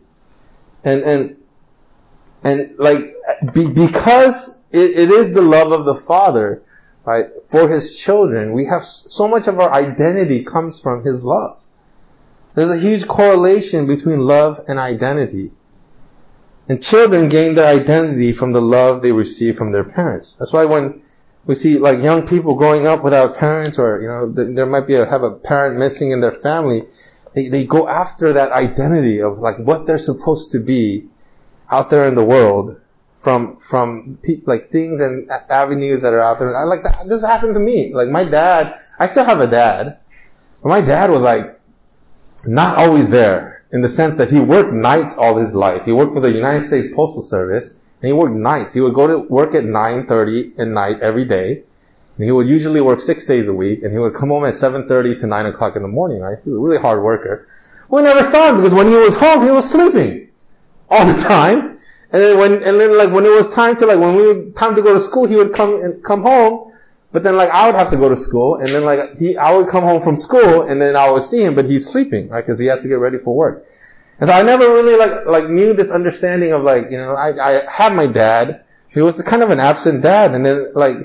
And, 0.82 1.02
and, 1.02 1.36
and 2.42 2.78
like, 2.78 3.14
be, 3.52 3.66
because 3.66 4.60
it, 4.70 4.90
it 4.98 5.10
is 5.10 5.32
the 5.32 5.42
love 5.42 5.72
of 5.72 5.86
the 5.86 5.94
Father, 5.94 6.62
right, 7.04 7.26
for 7.48 7.68
His 7.70 7.98
children, 7.98 8.52
we 8.52 8.66
have 8.66 8.84
so 8.84 9.26
much 9.26 9.46
of 9.46 9.58
our 9.58 9.72
identity 9.72 10.44
comes 10.44 10.78
from 10.78 11.04
His 11.04 11.24
love. 11.24 11.58
There's 12.54 12.70
a 12.70 12.78
huge 12.78 13.06
correlation 13.06 13.86
between 13.86 14.20
love 14.20 14.64
and 14.68 14.78
identity. 14.78 15.52
And 16.68 16.82
children 16.82 17.28
gain 17.28 17.54
their 17.56 17.66
identity 17.66 18.32
from 18.32 18.52
the 18.52 18.62
love 18.62 19.02
they 19.02 19.12
receive 19.12 19.58
from 19.58 19.72
their 19.72 19.84
parents. 19.84 20.36
That's 20.38 20.52
why 20.52 20.64
when 20.64 21.02
we 21.46 21.54
see 21.54 21.78
like 21.78 22.02
young 22.02 22.26
people 22.26 22.54
growing 22.54 22.86
up 22.86 23.02
without 23.02 23.36
parents 23.36 23.78
or, 23.78 24.00
you 24.00 24.08
know, 24.08 24.32
there 24.54 24.66
might 24.66 24.86
be 24.86 24.94
a, 24.94 25.04
have 25.04 25.22
a 25.22 25.32
parent 25.32 25.78
missing 25.78 26.12
in 26.12 26.20
their 26.20 26.32
family, 26.32 26.84
they, 27.34 27.48
they 27.48 27.64
go 27.64 27.88
after 27.88 28.32
that 28.32 28.52
identity 28.52 29.20
of 29.20 29.38
like 29.38 29.58
what 29.58 29.86
they're 29.86 29.98
supposed 29.98 30.52
to 30.52 30.60
be 30.60 31.08
out 31.70 31.90
there 31.90 32.06
in 32.06 32.14
the 32.14 32.24
world 32.24 32.80
from, 33.16 33.58
from 33.58 34.18
pe- 34.22 34.42
like 34.46 34.70
things 34.70 35.00
and 35.00 35.30
avenues 35.50 36.02
that 36.02 36.14
are 36.14 36.22
out 36.22 36.38
there. 36.38 36.56
I 36.56 36.62
like 36.62 36.82
that. 36.84 37.08
This 37.08 37.22
happened 37.22 37.54
to 37.54 37.60
me. 37.60 37.92
Like 37.92 38.08
my 38.08 38.24
dad, 38.24 38.78
I 38.98 39.06
still 39.06 39.24
have 39.24 39.40
a 39.40 39.46
dad, 39.46 39.98
but 40.62 40.68
my 40.68 40.80
dad 40.80 41.10
was 41.10 41.22
like 41.22 41.53
not 42.46 42.78
always 42.78 43.08
there 43.10 43.62
in 43.72 43.80
the 43.80 43.88
sense 43.88 44.16
that 44.16 44.30
he 44.30 44.38
worked 44.38 44.72
nights 44.72 45.16
all 45.16 45.36
his 45.36 45.54
life. 45.54 45.82
He 45.84 45.92
worked 45.92 46.12
for 46.12 46.20
the 46.20 46.32
United 46.32 46.64
States 46.66 46.94
Postal 46.94 47.22
Service 47.22 47.70
and 47.70 48.06
he 48.06 48.12
worked 48.12 48.34
nights. 48.34 48.72
He 48.72 48.80
would 48.80 48.94
go 48.94 49.06
to 49.06 49.18
work 49.18 49.54
at 49.54 49.64
9.30 49.64 50.58
at 50.58 50.68
night 50.68 51.00
every 51.00 51.24
day. 51.24 51.62
And 52.16 52.24
he 52.24 52.30
would 52.30 52.46
usually 52.46 52.80
work 52.80 53.00
six 53.00 53.24
days 53.24 53.48
a 53.48 53.52
week 53.52 53.82
and 53.82 53.92
he 53.92 53.98
would 53.98 54.14
come 54.14 54.28
home 54.28 54.44
at 54.44 54.54
7.30 54.54 55.20
to 55.20 55.26
9 55.26 55.46
o'clock 55.46 55.76
in 55.76 55.82
the 55.82 55.88
morning, 55.88 56.20
right? 56.20 56.38
He 56.44 56.50
was 56.50 56.58
a 56.58 56.60
really 56.60 56.80
hard 56.80 57.02
worker. 57.02 57.48
We 57.88 58.02
never 58.02 58.22
saw 58.22 58.50
him 58.50 58.56
because 58.56 58.74
when 58.74 58.88
he 58.88 58.94
was 58.94 59.16
home, 59.16 59.42
he 59.42 59.50
was 59.50 59.68
sleeping 59.68 60.28
all 60.88 61.06
the 61.06 61.20
time. 61.20 61.78
And 62.12 62.22
then 62.22 62.38
when, 62.38 62.52
and 62.62 62.78
then 62.78 62.96
like 62.96 63.10
when 63.10 63.24
it 63.24 63.34
was 63.34 63.52
time 63.52 63.76
to 63.76 63.86
like, 63.86 63.98
when 63.98 64.14
we 64.14 64.52
time 64.52 64.76
to 64.76 64.82
go 64.82 64.94
to 64.94 65.00
school, 65.00 65.26
he 65.26 65.34
would 65.34 65.52
come 65.52 65.74
and 65.74 66.04
come 66.04 66.22
home. 66.22 66.72
But 67.14 67.22
then 67.22 67.36
like 67.36 67.50
I 67.50 67.66
would 67.66 67.76
have 67.76 67.90
to 67.90 67.96
go 67.96 68.08
to 68.08 68.16
school 68.16 68.56
and 68.56 68.66
then 68.66 68.84
like 68.84 69.14
he, 69.14 69.36
I 69.36 69.56
would 69.56 69.68
come 69.68 69.84
home 69.84 70.02
from 70.02 70.16
school 70.16 70.62
and 70.62 70.82
then 70.82 70.96
I 70.96 71.08
would 71.12 71.22
see 71.22 71.44
him, 71.44 71.54
but 71.54 71.64
he's 71.64 71.88
sleeping, 71.88 72.28
right? 72.28 72.44
Cause 72.44 72.58
he 72.58 72.66
has 72.66 72.82
to 72.82 72.88
get 72.88 72.98
ready 72.98 73.18
for 73.18 73.36
work. 73.36 73.64
And 74.18 74.28
so 74.28 74.34
I 74.34 74.42
never 74.42 74.64
really 74.64 74.96
like, 74.96 75.24
like 75.24 75.48
knew 75.48 75.74
this 75.74 75.92
understanding 75.92 76.52
of 76.52 76.64
like, 76.64 76.90
you 76.90 76.98
know, 76.98 77.12
I, 77.12 77.60
I 77.60 77.70
had 77.70 77.94
my 77.94 78.08
dad. 78.08 78.64
He 78.88 79.00
was 79.00 79.22
kind 79.22 79.44
of 79.44 79.50
an 79.50 79.60
absent 79.60 80.02
dad. 80.02 80.34
And 80.34 80.44
then 80.44 80.72
like, 80.74 80.96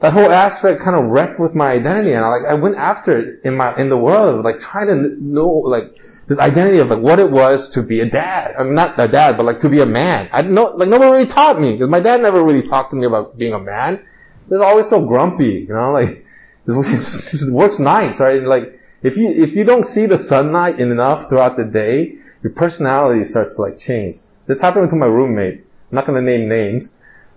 that 0.00 0.12
whole 0.12 0.30
aspect 0.30 0.82
kind 0.82 0.96
of 0.96 1.10
wrecked 1.10 1.40
with 1.40 1.54
my 1.54 1.70
identity. 1.70 2.12
And 2.12 2.26
I 2.26 2.28
like, 2.28 2.44
I 2.44 2.52
went 2.52 2.76
after 2.76 3.18
it 3.18 3.40
in 3.44 3.56
my, 3.56 3.74
in 3.78 3.88
the 3.88 3.96
world, 3.96 4.44
like 4.44 4.60
trying 4.60 4.88
to 4.88 5.16
know, 5.18 5.48
like, 5.48 5.96
this 6.26 6.38
identity 6.38 6.78
of 6.78 6.88
like 6.88 7.00
what 7.00 7.18
it 7.18 7.30
was 7.30 7.70
to 7.70 7.82
be 7.82 8.00
a 8.00 8.10
dad. 8.10 8.54
I 8.58 8.64
mean, 8.64 8.74
not 8.74 8.98
a 8.98 9.08
dad, 9.08 9.38
but 9.38 9.44
like 9.44 9.60
to 9.60 9.70
be 9.70 9.80
a 9.80 9.86
man. 9.86 10.28
I 10.30 10.42
didn't 10.42 10.54
know, 10.54 10.74
like 10.76 10.88
nobody 10.88 11.10
really 11.10 11.26
taught 11.26 11.58
me 11.58 11.72
because 11.72 11.88
my 11.88 12.00
dad 12.00 12.20
never 12.20 12.42
really 12.42 12.62
talked 12.62 12.90
to 12.90 12.96
me 12.96 13.06
about 13.06 13.38
being 13.38 13.52
a 13.52 13.60
man. 13.60 14.04
He 14.48 14.54
was 14.54 14.60
always 14.60 14.88
so 14.88 15.06
grumpy, 15.06 15.66
you 15.68 15.74
know, 15.74 15.92
like, 15.92 16.24
works 16.66 17.78
nights, 17.78 18.20
right? 18.20 18.42
Like, 18.42 18.80
if 19.02 19.16
you, 19.16 19.28
if 19.28 19.54
you 19.54 19.64
don't 19.64 19.84
see 19.84 20.06
the 20.06 20.18
sunlight 20.18 20.80
enough 20.80 21.28
throughout 21.28 21.56
the 21.56 21.64
day, 21.64 22.18
your 22.42 22.52
personality 22.52 23.24
starts 23.24 23.56
to 23.56 23.62
like 23.62 23.78
change. 23.78 24.16
This 24.46 24.60
happened 24.60 24.90
to 24.90 24.96
my 24.96 25.06
roommate. 25.06 25.60
I'm 25.60 25.96
not 25.96 26.06
gonna 26.06 26.22
name 26.22 26.48
names. 26.48 26.90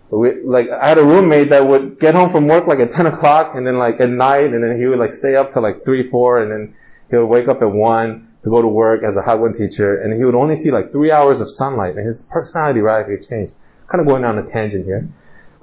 But 0.10 0.18
we, 0.18 0.44
like, 0.44 0.70
I 0.70 0.88
had 0.90 0.98
a 0.98 1.04
roommate 1.04 1.50
that 1.50 1.68
would 1.68 2.00
get 2.00 2.16
home 2.16 2.30
from 2.30 2.48
work 2.48 2.68
like 2.68 2.80
at 2.80 2.92
10 2.92 3.08
o'clock 3.08 3.56
and 3.56 3.66
then 3.66 3.78
like 3.78 4.00
at 4.00 4.10
night 4.10 4.54
and 4.54 4.64
then 4.64 4.80
he 4.80 4.86
would 4.86 5.00
like 5.00 5.12
stay 5.12 5.36
up 5.36 5.52
till 5.52 5.62
like 5.62 5.84
3, 5.84 6.10
4 6.10 6.42
and 6.42 6.52
then 6.52 6.76
he 7.10 7.18
would 7.18 7.26
wake 7.28 7.48
up 7.48 7.62
at 7.62 7.72
1 7.72 8.28
to 8.44 8.50
go 8.50 8.62
to 8.62 8.68
work 8.68 9.04
as 9.04 9.18
a 9.18 9.22
Hagwon 9.22 9.58
teacher 9.58 9.98
and 9.98 10.14
he 10.14 10.24
would 10.24 10.36
only 10.36 10.56
see 10.56 10.72
like 10.72 10.92
3 10.92 11.12
hours 11.12 11.42
of 11.42 11.50
sunlight 11.50 11.96
and 11.96 12.06
his 12.06 12.22
personality 12.22 12.80
radically 12.80 13.26
changed. 13.26 13.54
Kind 13.88 14.02
of 14.02 14.08
going 14.08 14.22
down 14.22 14.38
a 14.38 14.44
tangent 14.44 14.86
here. 14.86 15.08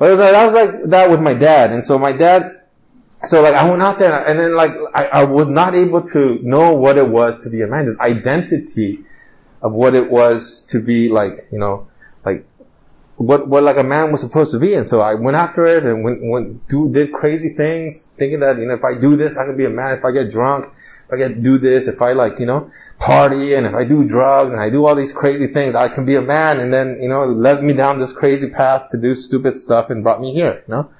But 0.04 0.10
was 0.10 0.18
like, 0.18 0.34
I 0.34 0.44
was 0.44 0.54
like 0.54 0.90
that 0.90 1.08
with 1.08 1.22
my 1.22 1.32
dad 1.32 1.72
and 1.72 1.82
so 1.82 1.98
my 1.98 2.12
dad 2.12 2.60
so 3.24 3.40
like 3.40 3.54
I 3.54 3.66
went 3.70 3.80
out 3.80 3.98
there 3.98 4.22
and 4.22 4.38
then 4.38 4.54
like 4.54 4.72
I, 4.92 5.06
I 5.06 5.24
was 5.24 5.48
not 5.48 5.74
able 5.74 6.02
to 6.08 6.38
know 6.42 6.74
what 6.74 6.98
it 6.98 7.08
was 7.08 7.42
to 7.44 7.48
be 7.48 7.62
a 7.62 7.66
man. 7.66 7.86
This 7.86 7.98
identity 8.00 9.02
of 9.62 9.72
what 9.72 9.94
it 9.94 10.10
was 10.10 10.60
to 10.68 10.82
be 10.82 11.08
like, 11.08 11.48
you 11.50 11.58
know, 11.58 11.88
like 12.22 12.46
what 13.16 13.48
what 13.48 13.62
like 13.62 13.78
a 13.78 13.82
man 13.82 14.12
was 14.12 14.20
supposed 14.20 14.50
to 14.52 14.58
be. 14.58 14.74
And 14.74 14.86
so 14.86 15.00
I 15.00 15.14
went 15.14 15.38
after 15.38 15.64
it 15.64 15.84
and 15.84 16.04
went 16.04 16.20
went 16.22 16.68
do 16.68 16.92
did 16.92 17.10
crazy 17.14 17.54
things, 17.54 18.02
thinking 18.18 18.40
that 18.40 18.58
you 18.58 18.66
know 18.66 18.74
if 18.74 18.84
I 18.84 19.00
do 19.00 19.16
this 19.16 19.38
I 19.38 19.46
can 19.46 19.56
be 19.56 19.64
a 19.64 19.70
man. 19.70 19.96
If 19.96 20.04
I 20.04 20.12
get 20.12 20.30
drunk, 20.30 20.70
if 21.06 21.12
I 21.12 21.16
get 21.16 21.42
do 21.42 21.58
this, 21.58 21.86
if 21.86 22.00
I 22.00 22.12
like 22.12 22.38
you 22.38 22.46
know 22.46 22.70
party 22.98 23.54
and 23.54 23.66
if 23.66 23.74
I 23.74 23.84
do 23.84 24.06
drugs 24.06 24.52
and 24.52 24.60
I 24.60 24.70
do 24.70 24.86
all 24.86 24.94
these 24.94 25.12
crazy 25.12 25.48
things, 25.48 25.74
I 25.74 25.88
can 25.88 26.04
be 26.04 26.16
a 26.16 26.22
man. 26.22 26.60
And 26.60 26.72
then 26.72 26.98
you 27.00 27.08
know 27.08 27.24
led 27.24 27.62
me 27.62 27.72
down 27.72 27.98
this 27.98 28.12
crazy 28.12 28.50
path 28.50 28.90
to 28.90 28.98
do 28.98 29.14
stupid 29.14 29.60
stuff 29.60 29.90
and 29.90 30.02
brought 30.02 30.20
me 30.20 30.32
here. 30.32 30.62
You 30.66 30.74
know, 30.74 30.90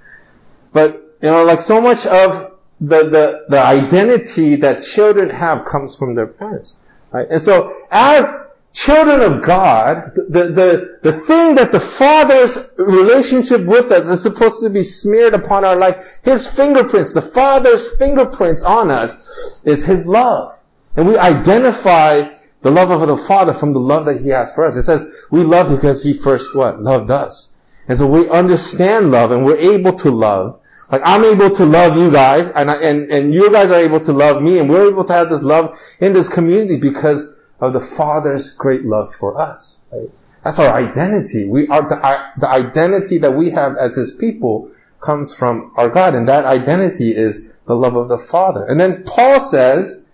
but 0.73 1.17
you 1.23 1.31
know 1.31 1.45
like 1.45 1.63
so 1.63 1.81
much 1.81 2.07
of 2.07 2.53
the 2.81 3.05
the 3.05 3.45
the 3.49 3.63
identity 3.63 4.57
that 4.57 4.83
children 4.83 5.31
have 5.31 5.65
comes 5.65 5.97
from 5.97 6.15
their 6.15 6.27
parents. 6.27 6.77
Right? 7.13 7.27
And 7.31 7.41
so 7.41 7.75
as 7.91 8.45
children 8.75 9.21
of 9.21 9.43
God, 9.43 10.15
the, 10.17 10.51
the, 10.51 10.99
the 11.03 11.13
thing 11.13 11.55
that 11.55 11.71
the 11.71 11.81
Father's 11.81 12.59
relationship 12.77 13.65
with 13.65 13.93
us 13.93 14.07
is 14.07 14.21
supposed 14.21 14.63
to 14.63 14.69
be 14.69 14.83
smeared 14.83 15.33
upon 15.33 15.65
our 15.65 15.77
life, 15.77 16.19
His 16.23 16.47
fingerprints, 16.47 17.13
the 17.13 17.23
Father's 17.23 17.97
fingerprints 17.97 18.63
on 18.63 18.91
us 18.91 19.17
is 19.65 19.85
His 19.85 20.07
love. 20.07 20.59
And 20.97 21.07
we 21.07 21.17
identify 21.17 22.29
the 22.63 22.71
love 22.71 22.91
of 22.91 23.07
the 23.07 23.17
Father 23.17 23.53
from 23.53 23.73
the 23.73 23.81
love 23.81 24.07
that 24.07 24.21
He 24.21 24.29
has 24.31 24.55
for 24.55 24.65
us. 24.65 24.77
It 24.77 24.85
says, 24.85 25.05
we 25.31 25.43
love 25.43 25.69
because 25.69 26.03
He 26.03 26.13
first 26.13 26.57
what? 26.57 26.81
Loved 26.81 27.11
us. 27.11 27.53
And 27.89 27.99
so 27.99 28.07
we 28.07 28.29
understand 28.29 29.11
love 29.11 29.31
and 29.31 29.45
we're 29.45 29.57
able 29.57 29.93
to 29.99 30.11
love. 30.11 30.61
Like 30.91 31.03
I'm 31.05 31.25
able 31.25 31.51
to 31.57 31.65
love 31.65 31.97
you 31.97 32.11
guys 32.11 32.51
and, 32.51 32.71
and, 32.71 33.11
and 33.11 33.35
you 33.35 33.51
guys 33.51 33.71
are 33.71 33.81
able 33.81 34.01
to 34.01 34.13
love 34.13 34.43
me 34.43 34.59
and 34.59 34.69
we're 34.69 34.89
able 34.89 35.05
to 35.05 35.13
have 35.13 35.31
this 35.31 35.43
love 35.43 35.79
in 36.01 36.13
this 36.13 36.29
community 36.29 36.77
because 36.77 37.37
of 37.61 37.73
the 37.73 37.81
Father's 37.81 38.55
great 38.57 38.85
love 38.85 39.15
for 39.15 39.39
us. 39.39 39.79
Right? 39.93 40.11
That's 40.43 40.59
our 40.59 40.75
identity. 40.75 41.47
We 41.47 41.69
are 41.69 41.89
the, 41.89 41.97
the 42.39 42.49
identity 42.49 43.19
that 43.19 43.33
we 43.33 43.51
have 43.51 43.77
as 43.77 43.95
His 43.95 44.11
people 44.11 44.71
comes 45.05 45.35
from 45.35 45.73
our 45.77 45.89
God, 45.89 46.15
and 46.15 46.29
that 46.29 46.45
identity 46.45 47.15
is 47.15 47.53
the 47.67 47.75
love 47.75 47.97
of 47.97 48.09
the 48.09 48.19
Father. 48.19 48.65
And 48.65 48.81
then 48.81 49.05
Paul 49.05 49.41
says 49.41 50.07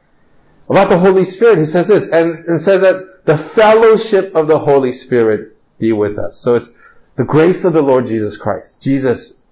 about 0.69 0.89
the 0.89 0.99
Holy 0.99 1.25
Spirit, 1.25 1.59
he 1.59 1.65
says 1.65 1.89
this, 1.89 2.09
and, 2.11 2.33
and 2.47 2.61
says 2.61 2.83
that 2.83 3.25
the 3.25 3.37
fellowship 3.37 4.35
of 4.35 4.47
the 4.47 4.59
Holy 4.59 4.93
Spirit 4.93 5.57
be 5.79 5.93
with 5.93 6.19
us. 6.19 6.39
So 6.39 6.55
it's 6.55 6.73
the 7.17 7.25
grace 7.25 7.65
of 7.65 7.73
the 7.73 7.83
Lord 7.83 8.07
Jesus 8.07 8.37
Christ. 8.37 8.81
Jesus, 8.81 9.43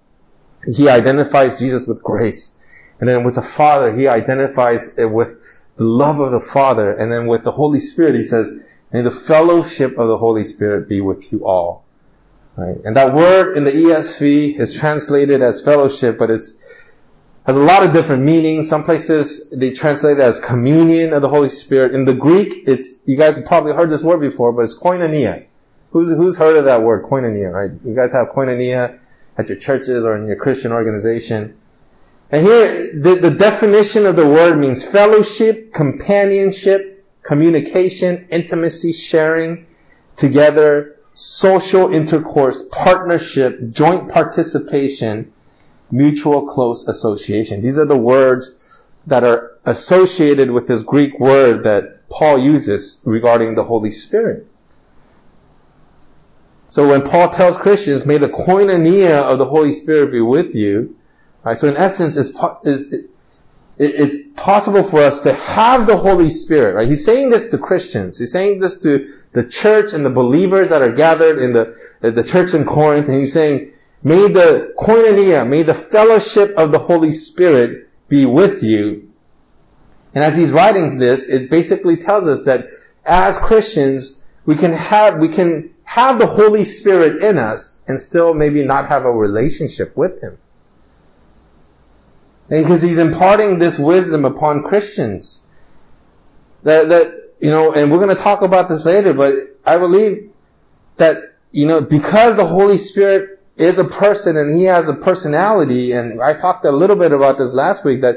he 0.73 0.89
identifies 0.89 1.59
Jesus 1.59 1.87
with 1.87 2.03
grace. 2.03 2.57
And 3.01 3.09
then 3.09 3.25
with 3.25 3.37
the 3.37 3.43
Father, 3.43 3.97
he 3.97 4.09
identifies 4.09 4.99
it 4.99 5.07
with 5.07 5.41
the 5.77 5.85
love 5.85 6.19
of 6.19 6.33
the 6.33 6.41
Father, 6.41 6.93
and 6.93 7.11
then 7.13 7.27
with 7.27 7.45
the 7.45 7.53
Holy 7.53 7.79
Spirit, 7.79 8.17
he 8.17 8.25
says, 8.25 8.51
and 8.91 9.07
the 9.07 9.11
fellowship 9.11 9.97
of 9.97 10.09
the 10.09 10.19
Holy 10.19 10.43
Spirit 10.43 10.89
be 10.89 11.01
with 11.01 11.33
you 11.33 11.47
all. 11.47 11.85
Right? 12.59 12.77
And 12.85 12.97
that 12.97 13.15
word 13.15 13.57
in 13.57 13.63
the 13.63 13.71
ESV 13.71 14.59
is 14.59 14.75
translated 14.75 15.43
as 15.43 15.63
fellowship, 15.63 16.19
but 16.19 16.29
it's 16.29 16.59
has 17.47 17.57
a 17.57 17.61
lot 17.61 17.85
of 17.85 17.93
different 17.93 18.25
meanings. 18.25 18.69
Some 18.69 18.83
places 18.83 19.49
they 19.51 19.71
translate 19.71 20.19
it 20.19 20.23
as 20.23 20.41
communion 20.41 21.13
of 21.13 21.23
the 21.23 21.29
Holy 21.29 21.49
Spirit. 21.51 21.95
In 21.95 22.05
the 22.05 22.15
Greek, 22.15 22.65
it's 22.67 23.01
you 23.07 23.17
guys 23.17 23.37
have 23.37 23.47
probably 23.47 23.75
heard 23.75 23.91
this 23.91 24.03
word 24.03 24.21
before, 24.21 24.53
but 24.53 24.63
it's 24.63 24.77
koinonia. 24.77 25.47
Who's 25.93 26.09
who's 26.09 26.37
heard 26.37 26.57
of 26.57 26.65
that 26.65 26.83
word, 26.83 27.05
koinonia? 27.05 27.53
Right? 27.53 27.71
You 27.85 27.95
guys 27.95 28.13
have 28.13 28.31
koinonia 28.31 28.99
at 29.39 29.49
your 29.49 29.57
churches 29.57 30.05
or 30.05 30.17
in 30.17 30.27
your 30.27 30.37
Christian 30.37 30.73
organization. 30.73 31.57
And 32.31 32.45
here, 32.45 32.93
the, 32.93 33.15
the 33.15 33.31
definition 33.31 34.05
of 34.05 34.17
the 34.17 34.29
word 34.29 34.59
means 34.59 34.85
fellowship, 34.85 35.73
companionship, 35.73 37.07
communication, 37.23 38.27
intimacy, 38.31 38.93
sharing 38.93 39.67
together, 40.17 40.98
social 41.19 41.93
intercourse, 41.93 42.65
partnership, 42.71 43.71
joint 43.71 44.09
participation, 44.11 45.33
mutual 45.91 46.47
close 46.47 46.87
association. 46.87 47.61
These 47.61 47.79
are 47.79 47.85
the 47.85 47.97
words 47.97 48.57
that 49.07 49.25
are 49.25 49.59
associated 49.65 50.51
with 50.51 50.67
this 50.67 50.83
Greek 50.83 51.19
word 51.19 51.65
that 51.65 52.09
Paul 52.09 52.39
uses 52.39 53.01
regarding 53.05 53.55
the 53.55 53.65
Holy 53.65 53.91
Spirit. 53.91 54.47
So 56.69 56.89
when 56.89 57.03
Paul 57.03 57.31
tells 57.31 57.57
Christians, 57.57 58.05
may 58.05 58.19
the 58.19 58.29
koinonia 58.29 59.23
of 59.23 59.39
the 59.39 59.47
Holy 59.47 59.73
Spirit 59.73 60.13
be 60.13 60.21
with 60.21 60.55
you, 60.55 60.95
Right? 61.49 61.57
So 61.57 61.69
in 61.69 61.77
essence, 61.77 62.17
is, 62.17 62.39
it's, 62.65 63.09
it's 63.79 64.17
possible 64.35 64.83
for 64.83 65.01
us 65.01 65.23
to 65.23 65.33
have 65.33 65.87
the 65.87 65.97
Holy 65.97 66.31
Spirit, 66.31 66.75
right? 66.75 66.89
He's 66.89 67.05
saying 67.05 67.31
this 67.31 67.51
to 67.53 67.59
Christians. 67.59 68.19
He's 68.19 68.33
saying 68.33 68.59
this 68.59 68.81
to 68.81 69.15
the 69.33 69.49
church 69.49 69.93
and 69.93 70.05
the 70.05 70.11
believers 70.11 70.71
that 70.71 70.83
are 70.83 70.93
gathered 70.93 71.39
in 71.39 71.53
the, 71.53 71.77
uh, 72.03 72.11
the 72.11 72.25
church 72.25 72.55
in 72.55 72.65
Corinth. 72.65 73.09
And 73.09 73.19
he's 73.19 73.33
saying, 73.33 73.71
may 74.03 74.29
the 74.29 74.75
koinonia, 74.79 75.49
may 75.49 75.63
the 75.63 75.75
fellowship 75.75 76.57
of 76.57 76.73
the 76.73 76.79
Holy 76.79 77.13
Spirit 77.13 77.89
be 78.09 78.27
with 78.27 78.65
you. 78.65 79.13
And 80.13 80.25
as 80.25 80.37
he's 80.37 80.51
writing 80.51 80.99
this, 80.99 81.29
it 81.29 81.49
basically 81.49 81.97
tells 81.97 82.27
us 82.27 82.45
that 82.47 82.65
as 83.05 83.39
Christians, 83.39 84.23
we 84.45 84.57
can 84.57 84.73
have, 84.73 85.19
we 85.19 85.29
can 85.29 85.75
have 85.85 86.19
the 86.19 86.27
Holy 86.27 86.65
Spirit 86.65 87.23
in 87.23 87.39
us 87.39 87.81
and 87.87 88.01
still 88.01 88.35
maybe 88.35 88.65
not 88.65 88.89
have 88.89 89.05
a 89.05 89.13
relationship 89.13 89.97
with 89.97 90.21
Him. 90.21 90.39
Because 92.49 92.81
he's 92.81 92.99
imparting 92.99 93.59
this 93.59 93.79
wisdom 93.79 94.25
upon 94.25 94.63
Christians. 94.63 95.43
That, 96.63 96.89
that 96.89 97.33
you 97.41 97.51
know, 97.51 97.73
and 97.73 97.91
we're 97.91 97.99
going 97.99 98.15
to 98.15 98.23
talk 98.23 98.43
about 98.43 98.69
this 98.69 98.85
later, 98.85 99.13
but 99.15 99.35
I 99.65 99.79
believe 99.79 100.31
that, 100.97 101.19
you 101.51 101.67
know, 101.67 101.81
because 101.81 102.37
the 102.37 102.47
Holy 102.47 102.79
Spirit 102.79 103.41
is 103.57 103.79
a 103.79 103.85
person 103.85 104.37
and 104.37 104.59
he 104.59 104.65
has 104.65 104.89
a 104.89 104.95
personality, 104.95 105.93
and 105.93 106.21
I 106.21 106.35
talked 106.35 106.65
a 106.65 106.73
little 106.73 106.97
bit 106.97 107.13
about 107.13 107.39
this 107.39 107.53
last 107.53 107.85
week, 107.85 108.01
that, 108.01 108.17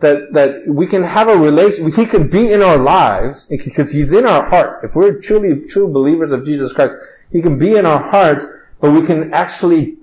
that, 0.00 0.32
that 0.32 0.66
we 0.66 0.86
can 0.86 1.02
have 1.02 1.28
a 1.28 1.36
relation, 1.36 1.90
he 1.90 2.06
can 2.06 2.28
be 2.28 2.52
in 2.52 2.62
our 2.62 2.76
lives, 2.76 3.46
because 3.46 3.90
he's 3.90 4.12
in 4.12 4.26
our 4.26 4.44
hearts. 4.44 4.82
If 4.84 4.94
we're 4.94 5.20
truly 5.20 5.66
true 5.66 5.88
believers 5.88 6.32
of 6.32 6.44
Jesus 6.44 6.72
Christ, 6.72 6.96
he 7.30 7.40
can 7.42 7.58
be 7.58 7.76
in 7.76 7.86
our 7.86 8.10
hearts, 8.10 8.44
but 8.80 8.92
we 8.92 9.06
can 9.06 9.32
actually 9.32 9.96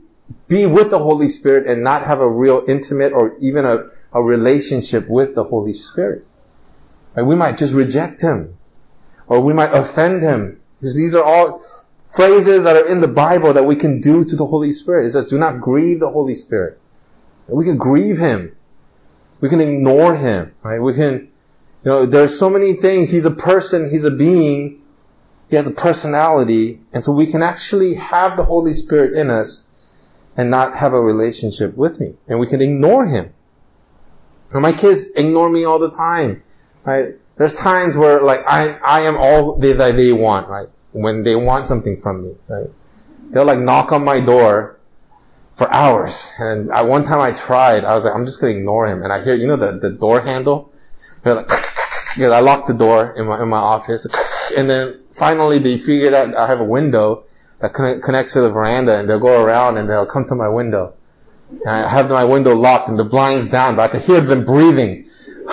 be 0.47 0.65
with 0.65 0.89
the 0.89 0.99
Holy 0.99 1.29
Spirit 1.29 1.67
and 1.67 1.83
not 1.83 2.03
have 2.03 2.19
a 2.19 2.29
real 2.29 2.63
intimate 2.67 3.13
or 3.13 3.37
even 3.39 3.65
a, 3.65 3.89
a 4.13 4.21
relationship 4.21 5.07
with 5.07 5.35
the 5.35 5.43
Holy 5.43 5.73
Spirit. 5.73 6.25
We 7.15 7.35
might 7.35 7.57
just 7.57 7.73
reject 7.73 8.21
Him. 8.21 8.57
Or 9.27 9.41
we 9.41 9.53
might 9.53 9.73
offend 9.73 10.21
Him. 10.21 10.59
These 10.81 11.15
are 11.15 11.23
all 11.23 11.63
phrases 12.15 12.63
that 12.63 12.75
are 12.75 12.87
in 12.87 13.01
the 13.01 13.07
Bible 13.07 13.53
that 13.53 13.65
we 13.65 13.75
can 13.75 14.01
do 14.01 14.25
to 14.25 14.35
the 14.35 14.45
Holy 14.45 14.71
Spirit. 14.71 15.07
It 15.07 15.11
says, 15.11 15.27
do 15.27 15.37
not 15.37 15.61
grieve 15.61 15.99
the 15.99 16.09
Holy 16.09 16.35
Spirit. 16.35 16.79
We 17.47 17.65
can 17.65 17.77
grieve 17.77 18.17
Him. 18.17 18.55
We 19.41 19.49
can 19.49 19.61
ignore 19.61 20.15
Him, 20.15 20.53
right? 20.63 20.79
We 20.79 20.93
can, 20.93 21.31
you 21.83 21.91
know, 21.91 22.05
there's 22.05 22.37
so 22.37 22.49
many 22.49 22.73
things. 22.73 23.09
He's 23.09 23.25
a 23.25 23.31
person, 23.31 23.89
He's 23.89 24.05
a 24.05 24.11
being, 24.11 24.81
He 25.49 25.55
has 25.55 25.67
a 25.67 25.71
personality, 25.71 26.81
and 26.91 27.03
so 27.03 27.11
we 27.11 27.27
can 27.27 27.43
actually 27.43 27.95
have 27.95 28.37
the 28.37 28.43
Holy 28.43 28.73
Spirit 28.73 29.17
in 29.17 29.29
us 29.29 29.68
and 30.39 30.49
not 30.49 30.73
have 30.77 30.93
a 30.93 31.01
relationship 31.01 31.75
with 31.75 31.99
me. 31.99 32.13
And 32.29 32.39
we 32.39 32.47
can 32.47 32.61
ignore 32.61 33.05
Him. 33.05 33.33
And 34.53 34.61
my 34.61 34.71
kids 34.71 35.11
ignore 35.17 35.49
me 35.49 35.65
all 35.65 35.79
the 35.79 35.91
time, 35.91 36.43
right? 36.85 37.15
There's 37.35 37.53
times 37.53 37.97
where 37.97 38.21
like 38.21 38.39
I, 38.47 38.77
I 38.77 39.01
am 39.01 39.17
all 39.17 39.57
that 39.57 39.77
they, 39.77 39.91
they 39.91 40.13
want, 40.13 40.47
right? 40.47 40.69
When 40.93 41.23
they 41.23 41.35
want 41.35 41.67
something 41.67 41.99
from 41.99 42.23
me, 42.23 42.35
right? 42.47 42.69
They'll 43.31 43.43
like 43.43 43.59
knock 43.59 43.91
on 43.91 44.05
my 44.05 44.21
door 44.21 44.79
for 45.55 45.69
hours. 45.73 46.31
And 46.37 46.71
at 46.71 46.87
one 46.87 47.03
time 47.03 47.19
I 47.19 47.33
tried, 47.33 47.83
I 47.83 47.93
was 47.93 48.05
like, 48.05 48.15
I'm 48.15 48.25
just 48.25 48.39
gonna 48.39 48.53
ignore 48.53 48.87
him. 48.87 49.03
And 49.03 49.11
I 49.11 49.21
hear, 49.21 49.35
you 49.35 49.45
know, 49.45 49.57
the, 49.57 49.77
the 49.77 49.89
door 49.89 50.21
handle? 50.21 50.71
They're 51.21 51.33
like, 51.33 51.49
because 51.49 52.31
I 52.31 52.39
locked 52.39 52.69
the 52.69 52.73
door 52.73 53.13
in 53.17 53.25
my, 53.25 53.43
in 53.43 53.49
my 53.49 53.57
office. 53.57 54.07
And 54.55 54.69
then 54.69 55.01
finally 55.11 55.59
they 55.59 55.79
figured 55.79 56.13
out 56.13 56.33
I 56.33 56.47
have 56.47 56.61
a 56.61 56.65
window 56.65 57.25
that 57.59 57.73
connects 57.73 58.33
to 58.33 58.41
the 58.41 58.49
veranda 58.49 58.97
and 58.97 59.09
they'll 59.09 59.19
go 59.19 59.43
around 59.43 59.77
and 59.77 59.89
they'll 59.89 60.05
come 60.05 60.27
to 60.27 60.35
my 60.35 60.47
window. 60.47 60.93
And 61.49 61.69
I 61.69 61.89
have 61.89 62.09
my 62.09 62.23
window 62.23 62.55
locked 62.55 62.89
and 62.89 62.97
the 62.97 63.03
blinds 63.03 63.47
down, 63.47 63.75
but 63.75 63.89
I 63.89 63.91
can 63.91 64.01
hear 64.01 64.21
them 64.21 64.45
breathing. 64.45 65.09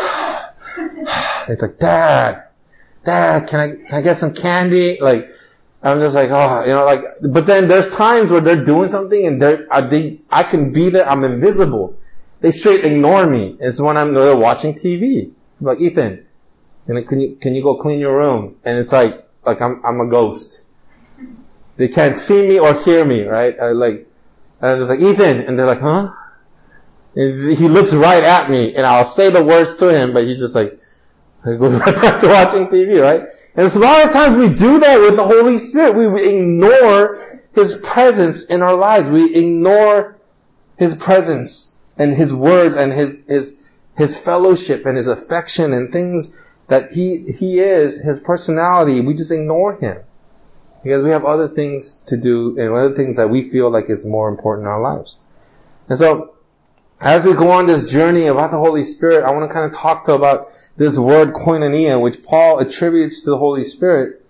it's 1.49 1.63
like, 1.63 1.79
Dad, 1.79 2.45
Dad, 3.05 3.49
can 3.49 3.61
I, 3.61 3.69
can 3.71 3.95
I 3.95 4.03
get 4.03 4.19
some 4.19 4.35
candy? 4.35 4.99
Like, 5.01 5.31
I'm 5.83 5.99
just 6.01 6.15
like, 6.15 6.31
oh, 6.31 6.63
you 6.63 6.73
know, 6.73 6.85
like, 6.85 7.03
but 7.23 7.47
then 7.47 7.69
there's 7.69 7.91
times 7.91 8.31
where 8.31 8.41
they're 8.41 8.65
doing 8.65 8.89
something 8.89 9.27
and 9.27 9.43
they're, 9.43 9.67
I, 9.71 9.81
they, 9.81 10.21
I 10.31 10.43
can 10.43 10.73
be 10.73 10.91
there, 10.91 11.09
I'm 11.09 11.25
invisible. 11.25 11.99
They 12.41 12.53
straight 12.53 12.85
ignore 12.85 13.27
me. 13.27 13.57
It's 13.61 13.81
when 13.81 13.97
I'm 13.97 14.15
they're 14.15 14.37
watching 14.37 14.75
TV. 14.75 15.33
I'm 15.61 15.67
like, 15.67 15.81
Ethan, 15.81 16.27
can 16.87 17.21
you, 17.21 17.37
can 17.41 17.55
you 17.55 17.63
go 17.63 17.77
clean 17.77 17.99
your 17.99 18.17
room? 18.17 18.57
And 18.65 18.79
it's 18.79 18.93
like, 18.93 19.29
like 19.45 19.61
I'm, 19.61 19.81
I'm 19.85 20.01
a 20.01 20.09
ghost. 20.09 20.63
They 21.77 21.89
can't 21.89 22.17
see 22.17 22.49
me 22.49 22.59
or 22.59 22.75
hear 22.75 23.05
me, 23.05 23.25
right? 23.25 23.59
I 23.61 23.73
like, 23.73 24.09
and 24.61 24.71
I'm 24.71 24.79
just 24.79 24.89
like, 24.89 25.01
Ethan, 25.01 25.41
and 25.41 25.59
they're 25.59 25.67
like, 25.67 25.81
huh? 25.81 26.13
And 27.15 27.57
he 27.57 27.69
looks 27.69 27.93
right 27.93 28.23
at 28.23 28.51
me, 28.51 28.75
and 28.75 28.87
I'll 28.87 29.05
say 29.05 29.31
the 29.31 29.45
words 29.45 29.77
to 29.77 29.89
him, 29.89 30.13
but 30.13 30.25
he's 30.25 30.39
just 30.39 30.55
like, 30.55 30.79
he 31.45 31.57
goes 31.57 31.75
right 31.75 31.95
back 31.95 32.21
to 32.21 32.29
watching 32.29 32.69
TV, 32.69 33.01
right? 33.01 33.29
And 33.55 33.73
so 33.73 33.81
a 33.81 33.83
lot 33.83 34.05
of 34.05 34.13
times 34.13 34.37
we 34.37 34.55
do 34.55 34.81
that 34.81 35.01
with 35.01 35.17
the 35.17 35.25
Holy 35.25 35.57
Spirit. 35.57 35.95
We 35.95 36.39
ignore 36.39 37.41
His 37.55 37.75
presence 37.77 38.45
in 38.45 38.63
our 38.63 38.75
lives. 38.75 39.09
We 39.09 39.35
ignore 39.35 40.19
His 40.77 40.95
presence 40.95 41.75
and 41.97 42.15
His 42.15 42.35
words 42.35 42.77
and 42.77 42.93
His, 42.93 43.25
His, 43.27 43.57
His 43.97 44.17
fellowship 44.17 44.85
and 44.85 44.97
His 44.97 45.07
affection 45.07 45.73
and 45.73 45.91
things 45.91 46.35
that 46.69 46.93
He, 46.93 47.33
He 47.33 47.59
is, 47.59 47.99
His 47.99 48.21
personality. 48.21 49.01
We 49.01 49.15
just 49.15 49.33
ignore 49.33 49.77
Him. 49.77 49.99
Because 50.87 51.03
we 51.03 51.11
have 51.11 51.25
other 51.25 51.49
things 51.49 51.97
to 52.07 52.17
do 52.17 52.57
and 52.61 52.73
other 52.73 52.95
things 52.95 53.17
that 53.17 53.29
we 53.29 53.43
feel 53.43 53.71
like 53.71 53.91
is 53.91 54.05
more 54.05 54.29
important 54.29 54.67
in 54.67 54.71
our 54.71 54.81
lives. 54.81 55.19
And 55.89 55.99
so, 55.99 56.37
as 57.01 57.25
we 57.25 57.35
go 57.35 57.51
on 57.51 57.67
this 57.67 57.91
journey 57.91 58.29
about 58.29 58.53
the 58.53 58.59
Holy 58.59 58.85
Spirit, 58.85 59.25
I 59.25 59.33
want 59.33 59.51
to 59.51 59.53
kind 59.53 59.69
of 59.69 59.77
talk 59.77 60.05
to 60.05 60.15
about 60.15 60.53
this 60.77 60.97
word 60.97 61.35
koinonia, 61.35 62.01
which 62.01 62.23
Paul 62.23 62.61
attributes 62.61 63.25
to 63.25 63.31
the 63.31 63.37
Holy 63.37 63.65
Spirit. 63.65 64.25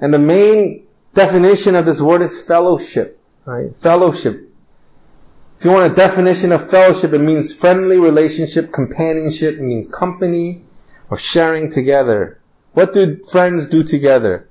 And 0.00 0.14
the 0.14 0.18
main 0.18 0.86
definition 1.12 1.74
of 1.74 1.84
this 1.84 2.00
word 2.00 2.22
is 2.22 2.46
fellowship, 2.46 3.20
right? 3.44 3.76
Fellowship. 3.76 4.50
If 5.58 5.66
you 5.66 5.70
want 5.70 5.92
a 5.92 5.94
definition 5.94 6.50
of 6.52 6.70
fellowship, 6.70 7.12
it 7.12 7.18
means 7.18 7.52
friendly 7.52 7.98
relationship, 7.98 8.72
companionship, 8.72 9.56
it 9.56 9.62
means 9.62 9.92
company 9.92 10.62
or 11.10 11.18
sharing 11.18 11.70
together. 11.70 12.40
What 12.72 12.94
do 12.94 13.22
friends 13.24 13.66
do 13.66 13.82
together? 13.82 14.48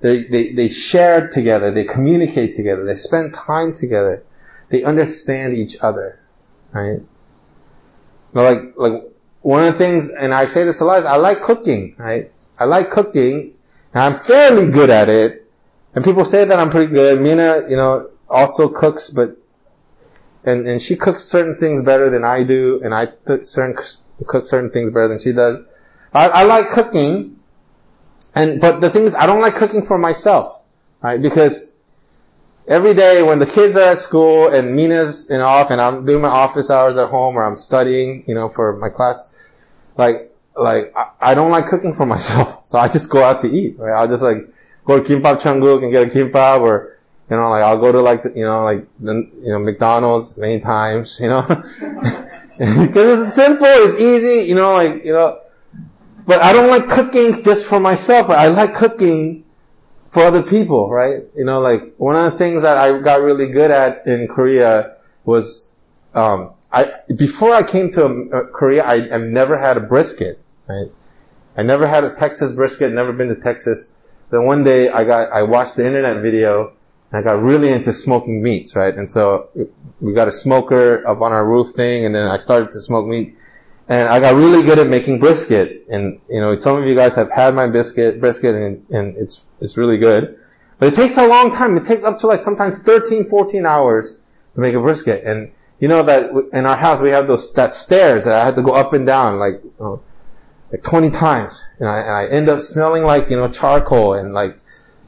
They, 0.00 0.24
they, 0.24 0.52
they 0.52 0.68
share 0.68 1.28
together, 1.28 1.72
they 1.72 1.84
communicate 1.84 2.54
together, 2.54 2.84
they 2.84 2.94
spend 2.94 3.34
time 3.34 3.74
together, 3.74 4.22
they 4.68 4.84
understand 4.84 5.56
each 5.56 5.76
other, 5.80 6.20
right? 6.72 7.00
But 8.32 8.42
Like, 8.42 8.76
like, 8.76 9.02
one 9.40 9.64
of 9.64 9.72
the 9.72 9.78
things, 9.78 10.08
and 10.10 10.32
I 10.34 10.46
say 10.46 10.64
this 10.64 10.80
a 10.80 10.84
lot, 10.84 11.00
is 11.00 11.06
I 11.06 11.16
like 11.16 11.42
cooking, 11.42 11.94
right? 11.98 12.30
I 12.58 12.64
like 12.64 12.90
cooking, 12.90 13.54
and 13.94 14.02
I'm 14.02 14.20
fairly 14.20 14.68
good 14.68 14.90
at 14.90 15.08
it, 15.08 15.50
and 15.94 16.04
people 16.04 16.24
say 16.24 16.44
that 16.44 16.58
I'm 16.58 16.70
pretty 16.70 16.92
good. 16.92 17.20
Mina, 17.20 17.66
you 17.68 17.76
know, 17.76 18.10
also 18.28 18.68
cooks, 18.68 19.10
but, 19.10 19.36
and, 20.44 20.68
and 20.68 20.80
she 20.80 20.94
cooks 20.96 21.24
certain 21.24 21.56
things 21.56 21.82
better 21.82 22.10
than 22.10 22.24
I 22.24 22.44
do, 22.44 22.80
and 22.84 22.94
I 22.94 23.06
cook 23.06 23.46
certain, 23.46 23.76
cook 24.26 24.44
certain 24.44 24.70
things 24.70 24.90
better 24.90 25.08
than 25.08 25.18
she 25.18 25.32
does. 25.32 25.56
I, 26.12 26.28
I 26.28 26.42
like 26.44 26.70
cooking, 26.70 27.37
and, 28.38 28.60
but 28.60 28.80
the 28.80 28.88
thing 28.88 29.04
is, 29.04 29.16
I 29.16 29.26
don't 29.26 29.40
like 29.40 29.54
cooking 29.54 29.84
for 29.84 29.98
myself, 29.98 30.62
right? 31.02 31.20
Because 31.20 31.72
every 32.68 32.94
day 32.94 33.20
when 33.24 33.40
the 33.40 33.46
kids 33.46 33.76
are 33.76 33.90
at 33.90 34.00
school 34.00 34.46
and 34.46 34.76
Mina's 34.76 35.28
in 35.28 35.40
off 35.40 35.70
and 35.70 35.80
I'm 35.80 36.04
doing 36.04 36.22
my 36.22 36.28
office 36.28 36.70
hours 36.70 36.96
at 36.96 37.08
home 37.08 37.36
or 37.36 37.42
I'm 37.42 37.56
studying, 37.56 38.22
you 38.28 38.36
know, 38.36 38.48
for 38.48 38.76
my 38.76 38.90
class, 38.90 39.28
like, 39.96 40.32
like, 40.54 40.92
I, 40.96 41.32
I 41.32 41.34
don't 41.34 41.50
like 41.50 41.66
cooking 41.66 41.92
for 41.92 42.06
myself. 42.14 42.64
So 42.64 42.78
I 42.78 42.86
just 42.86 43.10
go 43.10 43.24
out 43.24 43.40
to 43.40 43.48
eat, 43.48 43.76
right? 43.76 43.92
I'll 43.92 44.06
just 44.06 44.22
like 44.22 44.48
go 44.84 45.02
to 45.02 45.04
Kimbap 45.04 45.40
Cheonguk 45.40 45.82
and 45.82 45.90
get 45.90 46.06
a 46.06 46.10
kimbap 46.10 46.60
or, 46.60 46.96
you 47.28 47.36
know, 47.36 47.50
like 47.50 47.64
I'll 47.64 47.78
go 47.80 47.90
to 47.90 48.00
like, 48.00 48.22
the, 48.22 48.30
you 48.36 48.44
know, 48.44 48.62
like, 48.62 48.86
the, 49.00 49.14
you 49.42 49.52
know, 49.52 49.58
McDonald's 49.58 50.38
many 50.38 50.60
times, 50.60 51.18
you 51.20 51.28
know? 51.28 51.42
Because 52.58 53.20
it's 53.24 53.34
simple, 53.36 53.68
it's 53.68 54.00
easy, 54.00 54.48
you 54.48 54.56
know, 54.56 54.72
like, 54.72 55.04
you 55.04 55.12
know, 55.12 55.38
but 56.28 56.42
I 56.42 56.52
don't 56.52 56.68
like 56.68 56.88
cooking 56.88 57.42
just 57.42 57.64
for 57.64 57.80
myself. 57.80 58.28
I 58.28 58.48
like 58.48 58.74
cooking 58.74 59.44
for 60.08 60.24
other 60.24 60.42
people, 60.42 60.90
right? 60.90 61.22
You 61.34 61.46
know, 61.46 61.58
like 61.60 61.94
one 61.96 62.16
of 62.16 62.30
the 62.30 62.36
things 62.36 62.60
that 62.60 62.76
I 62.76 63.00
got 63.00 63.22
really 63.22 63.50
good 63.50 63.70
at 63.70 64.06
in 64.06 64.28
Korea 64.28 64.98
was, 65.24 65.74
um, 66.12 66.52
I 66.70 66.92
before 67.16 67.54
I 67.54 67.62
came 67.62 67.90
to 67.92 68.04
uh, 68.04 68.42
Korea, 68.52 68.84
I, 68.84 69.14
I've 69.14 69.22
never 69.22 69.56
had 69.56 69.78
a 69.78 69.80
brisket, 69.80 70.38
right? 70.66 70.92
I 71.56 71.62
never 71.62 71.86
had 71.86 72.04
a 72.04 72.14
Texas 72.14 72.52
brisket, 72.52 72.92
never 72.92 73.14
been 73.14 73.28
to 73.28 73.40
Texas. 73.40 73.90
Then 74.28 74.44
one 74.44 74.64
day 74.64 74.90
I 74.90 75.04
got, 75.04 75.32
I 75.32 75.44
watched 75.44 75.76
the 75.76 75.86
internet 75.86 76.22
video 76.22 76.74
and 77.10 77.20
I 77.20 77.22
got 77.22 77.42
really 77.42 77.70
into 77.70 77.94
smoking 77.94 78.42
meats, 78.42 78.76
right? 78.76 78.94
And 78.94 79.10
so 79.10 79.48
we 80.02 80.12
got 80.12 80.28
a 80.28 80.32
smoker 80.32 81.08
up 81.08 81.22
on 81.22 81.32
our 81.32 81.48
roof 81.48 81.70
thing 81.70 82.04
and 82.04 82.14
then 82.14 82.28
I 82.28 82.36
started 82.36 82.70
to 82.72 82.80
smoke 82.80 83.06
meat. 83.06 83.34
And 83.88 84.06
I 84.06 84.20
got 84.20 84.34
really 84.34 84.62
good 84.62 84.78
at 84.78 84.86
making 84.86 85.18
brisket. 85.18 85.86
And, 85.88 86.20
you 86.28 86.40
know, 86.40 86.54
some 86.54 86.76
of 86.76 86.86
you 86.86 86.94
guys 86.94 87.14
have 87.14 87.30
had 87.30 87.54
my 87.54 87.66
biscuit, 87.68 88.20
brisket 88.20 88.54
and, 88.54 88.86
and 88.90 89.16
it's, 89.16 89.46
it's 89.60 89.78
really 89.78 89.96
good. 89.96 90.38
But 90.78 90.92
it 90.92 90.94
takes 90.94 91.16
a 91.16 91.26
long 91.26 91.52
time. 91.52 91.76
It 91.78 91.86
takes 91.86 92.04
up 92.04 92.18
to 92.18 92.26
like 92.26 92.40
sometimes 92.40 92.82
13, 92.82 93.24
14 93.24 93.64
hours 93.64 94.18
to 94.54 94.60
make 94.60 94.74
a 94.74 94.80
brisket. 94.80 95.24
And 95.24 95.52
you 95.80 95.88
know 95.88 96.02
that 96.02 96.30
in 96.52 96.66
our 96.66 96.76
house 96.76 97.00
we 97.00 97.10
have 97.10 97.26
those, 97.26 97.52
that 97.54 97.74
stairs 97.74 98.24
that 98.24 98.38
I 98.38 98.44
had 98.44 98.56
to 98.56 98.62
go 98.62 98.72
up 98.72 98.92
and 98.92 99.06
down 99.06 99.38
like, 99.38 99.62
like 100.70 100.82
20 100.82 101.10
times. 101.10 101.64
And 101.80 101.88
I, 101.88 102.00
and 102.00 102.10
I 102.10 102.26
end 102.28 102.48
up 102.50 102.60
smelling 102.60 103.04
like, 103.04 103.30
you 103.30 103.36
know, 103.36 103.48
charcoal 103.48 104.12
and 104.14 104.34
like, 104.34 104.60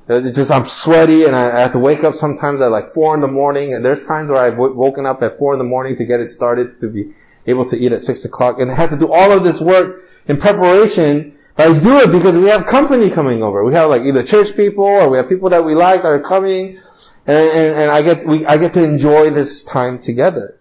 it's 0.09 0.37
just, 0.37 0.51
I'm 0.51 0.65
sweaty 0.65 1.25
and 1.25 1.37
I, 1.37 1.59
I 1.59 1.61
have 1.61 1.73
to 1.73 1.79
wake 1.79 2.03
up 2.03 2.15
sometimes 2.15 2.63
at 2.63 2.71
like 2.71 2.89
four 2.91 3.15
in 3.15 3.21
the 3.21 3.29
morning. 3.29 3.75
And 3.75 3.85
there's 3.85 4.07
times 4.07 4.31
where 4.31 4.41
I've 4.41 4.55
w- 4.55 4.75
woken 4.75 5.05
up 5.05 5.23
at 5.23 5.39
four 5.39 5.53
in 5.53 5.59
the 5.59 5.65
morning 5.65 5.97
to 5.97 6.05
get 6.05 6.19
it 6.19 6.31
started 6.31 6.81
to 6.81 6.89
be 6.89 7.13
able 7.47 7.65
to 7.67 7.79
eat 7.79 7.93
at 7.93 8.03
six 8.03 8.25
o'clock 8.25 8.61
and 8.61 8.71
have 8.71 8.91
to 8.91 8.97
do 8.97 9.13
all 9.13 9.33
of 9.33 9.43
this 9.43 9.61
work 9.61 10.03
in 10.27 10.37
preparation. 10.37 11.37
But 11.57 11.71
I 11.71 11.79
do 11.79 11.99
it 11.99 12.11
because 12.11 12.39
we 12.39 12.49
have 12.49 12.67
company 12.67 13.11
coming 13.11 13.43
over. 13.43 13.65
We 13.65 13.75
have 13.75 13.91
like 13.91 14.03
either 14.03 14.23
church 14.23 14.57
people 14.57 14.85
or 14.85 15.09
we 15.11 15.19
have 15.19 15.29
people 15.29 15.51
that 15.51 15.65
we 15.65 15.75
like 15.75 16.03
that 16.03 16.13
are 16.13 16.21
coming, 16.21 16.79
and, 17.27 17.37
and, 17.37 17.77
and 17.77 17.91
I 17.91 18.03
get 18.03 18.27
we 18.27 18.47
I 18.47 18.57
get 18.57 18.75
to 18.75 18.85
enjoy 18.85 19.31
this 19.31 19.63
time 19.63 19.99
together. 19.99 20.59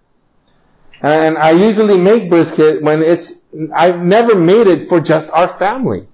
And 1.01 1.37
I 1.37 1.51
usually 1.51 1.97
make 1.97 2.29
brisket 2.29 2.81
when 2.81 3.01
it's 3.01 3.41
I've 3.73 4.01
never 4.01 4.35
made 4.35 4.67
it 4.67 4.89
for 4.89 4.99
just 4.99 5.31
our 5.31 5.47
family. 5.47 6.07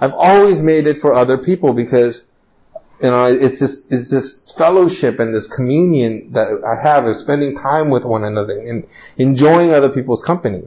I've 0.00 0.14
always 0.14 0.62
made 0.62 0.86
it 0.86 0.98
for 0.98 1.12
other 1.12 1.36
people 1.36 1.74
because, 1.74 2.24
you 3.02 3.08
know, 3.10 3.24
it's 3.26 3.58
just, 3.58 3.90
it's 3.90 4.10
this 4.10 4.52
fellowship 4.52 5.20
and 5.20 5.34
this 5.34 5.46
communion 5.46 6.32
that 6.32 6.62
I 6.66 6.80
have 6.80 7.06
of 7.06 7.16
spending 7.16 7.56
time 7.56 7.88
with 7.88 8.04
one 8.04 8.24
another 8.24 8.58
and 8.58 8.86
enjoying 9.16 9.72
other 9.72 9.88
people's 9.88 10.22
company. 10.22 10.62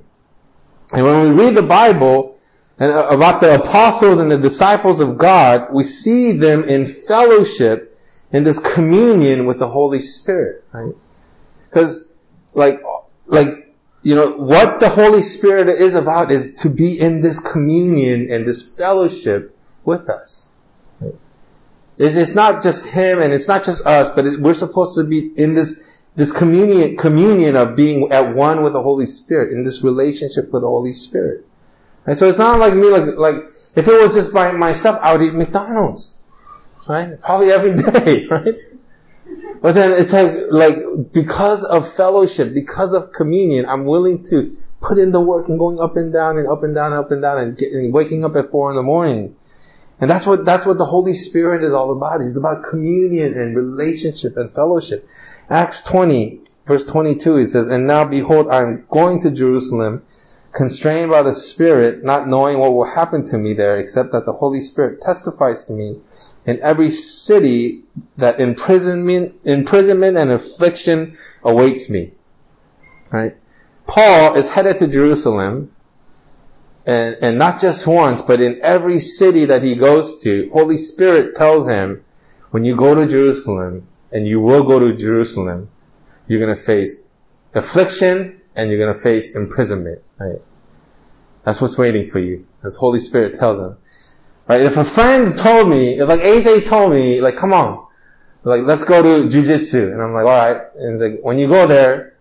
And 0.94 1.06
when 1.06 1.36
we 1.36 1.44
read 1.44 1.56
the 1.56 1.62
Bible 1.62 2.40
and 2.80 2.92
uh, 2.92 3.08
about 3.10 3.40
the 3.40 3.56
apostles 3.56 4.18
and 4.18 4.32
the 4.32 4.38
disciples 4.38 5.00
of 5.00 5.18
God, 5.18 5.74
we 5.74 5.84
see 5.84 6.32
them 6.32 6.64
in 6.64 6.88
fellowship 6.88 7.98
in 8.32 8.44
this 8.44 8.58
communion 8.58 9.46
with 9.46 9.60
the 9.60 9.70
Holy 9.70 10.00
Spirit, 10.00 10.64
right? 10.72 10.94
Because, 11.70 12.12
like, 12.54 12.82
like, 13.28 13.76
you 14.02 14.16
know, 14.16 14.32
what 14.32 14.80
the 14.80 14.90
Holy 14.90 15.22
Spirit 15.22 15.70
is 15.70 15.94
about 15.94 16.32
is 16.32 16.56
to 16.56 16.70
be 16.70 17.00
in 17.00 17.22
this 17.22 17.40
communion 17.40 18.32
and 18.32 18.46
this 18.46 18.64
fellowship 18.64 19.56
with 19.86 20.10
us. 20.10 20.48
It's 22.04 22.36
not 22.36 22.64
just 22.64 22.86
Him 22.86 23.22
and 23.22 23.34
it's 23.34 23.48
not 23.48 23.64
just 23.64 23.86
us, 23.86 24.10
but 24.10 24.26
we're 24.40 24.54
supposed 24.54 24.96
to 24.96 25.04
be 25.04 25.32
in 25.36 25.56
this, 25.56 25.82
this 26.16 26.32
communion, 26.32 26.98
communion 26.98 27.56
of 27.56 27.76
being 27.76 28.12
at 28.12 28.36
one 28.36 28.64
with 28.64 28.74
the 28.74 28.82
Holy 28.82 29.06
Spirit, 29.06 29.54
in 29.54 29.64
this 29.64 29.84
relationship 29.84 30.52
with 30.52 30.64
the 30.64 30.68
Holy 30.68 30.94
Spirit. 30.94 31.46
And 32.06 32.18
so 32.18 32.28
it's 32.28 32.38
not 32.38 32.60
like 32.60 32.74
me, 32.74 32.90
like, 32.90 33.16
like, 33.16 33.36
if 33.76 33.88
it 33.88 34.02
was 34.02 34.14
just 34.14 34.34
by 34.34 34.52
myself, 34.52 35.00
I 35.02 35.14
would 35.14 35.22
eat 35.22 35.34
McDonald's. 35.34 36.20
Right? 36.88 37.20
Probably 37.22 37.52
every 37.52 37.76
day, 37.92 38.28
right? 38.28 38.56
But 39.62 39.76
then 39.76 39.94
it's 39.94 40.12
like, 40.12 40.34
like, 40.52 41.14
because 41.14 41.64
of 41.64 41.92
fellowship, 41.94 42.54
because 42.54 42.94
of 42.94 43.14
communion, 43.14 43.66
I'm 43.66 43.86
willing 43.86 44.24
to 44.26 44.58
put 44.82 44.98
in 44.98 45.12
the 45.12 45.22
work 45.22 45.48
and 45.48 45.58
going 45.58 45.80
up 45.80 45.96
and 45.96 46.12
down 46.12 46.38
and 46.38 46.50
up 46.50 46.64
and 46.64 46.76
down, 46.76 46.92
and 46.92 47.00
up 47.00 47.12
and 47.12 47.22
down 47.22 47.38
and, 47.38 47.58
get, 47.58 47.72
and 47.72 47.94
waking 47.94 48.26
up 48.26 48.36
at 48.36 48.52
four 48.52 48.70
in 48.70 48.76
the 48.76 48.84
morning. 48.84 49.38
And 50.04 50.10
that's 50.10 50.26
what, 50.26 50.44
that's 50.44 50.66
what 50.66 50.78
the 50.78 50.86
Holy 50.86 51.14
Spirit 51.14 51.64
is 51.64 51.72
all 51.72 51.94
about. 51.94 52.20
It's 52.20 52.36
about 52.36 52.66
communion 52.70 53.36
and 53.40 53.56
relationship 53.56 54.36
and 54.36 54.54
fellowship. 54.54 55.08
Acts 55.50 55.82
20, 55.84 56.42
verse 56.68 56.86
22, 56.86 57.38
it 57.38 57.48
says, 57.48 57.70
And 57.70 57.88
now 57.88 58.04
behold, 58.04 58.50
I 58.50 58.64
am 58.64 58.86
going 58.92 59.22
to 59.22 59.32
Jerusalem, 59.32 60.04
constrained 60.52 61.10
by 61.10 61.22
the 61.22 61.34
Spirit, 61.34 62.04
not 62.04 62.28
knowing 62.28 62.60
what 62.60 62.74
will 62.74 62.84
happen 62.84 63.26
to 63.28 63.38
me 63.38 63.54
there, 63.54 63.78
except 63.78 64.12
that 64.12 64.26
the 64.26 64.34
Holy 64.34 64.60
Spirit 64.60 65.02
testifies 65.02 65.68
to 65.68 65.72
me 65.72 66.02
in 66.46 66.60
every 66.60 66.90
city 66.90 67.84
that 68.18 68.42
imprisonment, 68.42 69.36
imprisonment 69.46 70.18
and 70.18 70.32
affliction 70.32 71.18
awaits 71.46 71.90
me. 71.90 72.12
Right? 73.10 73.38
Paul 73.88 74.36
is 74.36 74.50
headed 74.50 74.80
to 74.80 74.88
Jerusalem, 74.88 75.73
and, 76.86 77.18
and 77.22 77.38
not 77.38 77.60
just 77.60 77.88
once, 77.88 78.22
but 78.22 78.42
in 78.42 78.60
every 78.62 79.00
city 79.00 79.46
that 79.46 79.64
he 79.64 79.76
goes 79.76 80.22
to, 80.24 80.50
Holy 80.52 80.78
Spirit 80.78 81.36
tells 81.36 81.68
him, 81.68 82.04
when 82.52 82.66
you 82.66 82.76
go 82.76 82.94
to 82.94 83.08
Jerusalem, 83.08 83.88
and 84.12 84.28
you 84.28 84.40
will 84.40 84.64
go 84.64 84.80
to 84.80 84.94
Jerusalem, 84.94 85.70
you're 86.28 86.40
gonna 86.40 86.56
face 86.56 87.04
affliction, 87.54 88.42
and 88.56 88.70
you're 88.70 88.80
gonna 88.80 89.00
face 89.00 89.36
imprisonment, 89.36 90.02
right? 90.20 90.42
That's 91.44 91.60
what's 91.60 91.78
waiting 91.78 92.10
for 92.10 92.20
you, 92.20 92.46
as 92.64 92.76
Holy 92.76 93.00
Spirit 93.00 93.40
tells 93.40 93.60
him. 93.60 93.78
Right? 94.48 94.62
If 94.62 94.78
a 94.78 94.84
friend 94.84 95.38
told 95.38 95.70
me, 95.70 96.00
if 96.00 96.08
like 96.08 96.22
AJ 96.22 96.66
told 96.66 96.92
me, 96.92 97.22
like, 97.22 97.38
come 97.38 97.54
on, 97.54 97.86
like, 98.44 98.64
let's 98.64 98.84
go 98.84 99.02
to 99.02 99.28
jujitsu. 99.30 99.92
And 99.94 100.02
I'm 100.02 100.14
like, 100.14 100.26
alright. 100.26 100.62
And 100.76 100.94
it's 100.94 101.02
like, 101.02 101.20
when 101.22 101.40
you 101.40 101.48
go 101.48 101.66
there, 101.66 102.18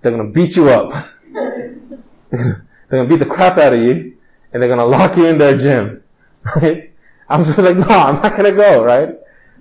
they're 0.00 0.12
gonna 0.12 0.30
beat 0.30 0.56
you 0.56 0.68
up. 0.68 0.92
they're 2.92 3.00
gonna 3.00 3.08
beat 3.08 3.24
the 3.24 3.34
crap 3.34 3.56
out 3.56 3.72
of 3.72 3.80
you, 3.80 4.18
and 4.52 4.62
they're 4.62 4.68
gonna 4.68 4.84
lock 4.84 5.16
you 5.16 5.24
in 5.24 5.38
their 5.38 5.56
gym. 5.56 6.04
Right? 6.56 6.90
I'm 7.26 7.44
just 7.44 7.56
like, 7.56 7.76
no, 7.76 7.86
I'm 7.86 8.16
not 8.16 8.36
gonna 8.36 8.52
go, 8.52 8.84
right? 8.84 9.16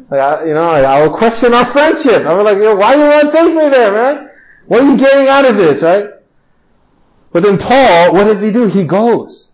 Like, 0.09 0.19
I, 0.19 0.45
you 0.47 0.53
know, 0.53 0.63
I 0.63 1.01
will 1.01 1.15
question 1.15 1.53
our 1.53 1.63
friendship. 1.63 2.25
I'm 2.25 2.43
like, 2.43 2.57
why 2.57 2.95
you 2.95 3.01
want 3.01 3.31
to 3.31 3.31
take 3.31 3.53
me 3.53 3.69
there, 3.69 3.93
man? 3.93 4.29
What 4.65 4.81
are 4.81 4.91
you 4.91 4.97
getting 4.97 5.29
out 5.29 5.45
of 5.45 5.55
this, 5.55 5.81
right? 5.81 6.09
But 7.31 7.43
then 7.43 7.57
Paul, 7.57 8.13
what 8.13 8.25
does 8.25 8.41
he 8.41 8.51
do? 8.51 8.65
He 8.65 8.83
goes. 8.83 9.53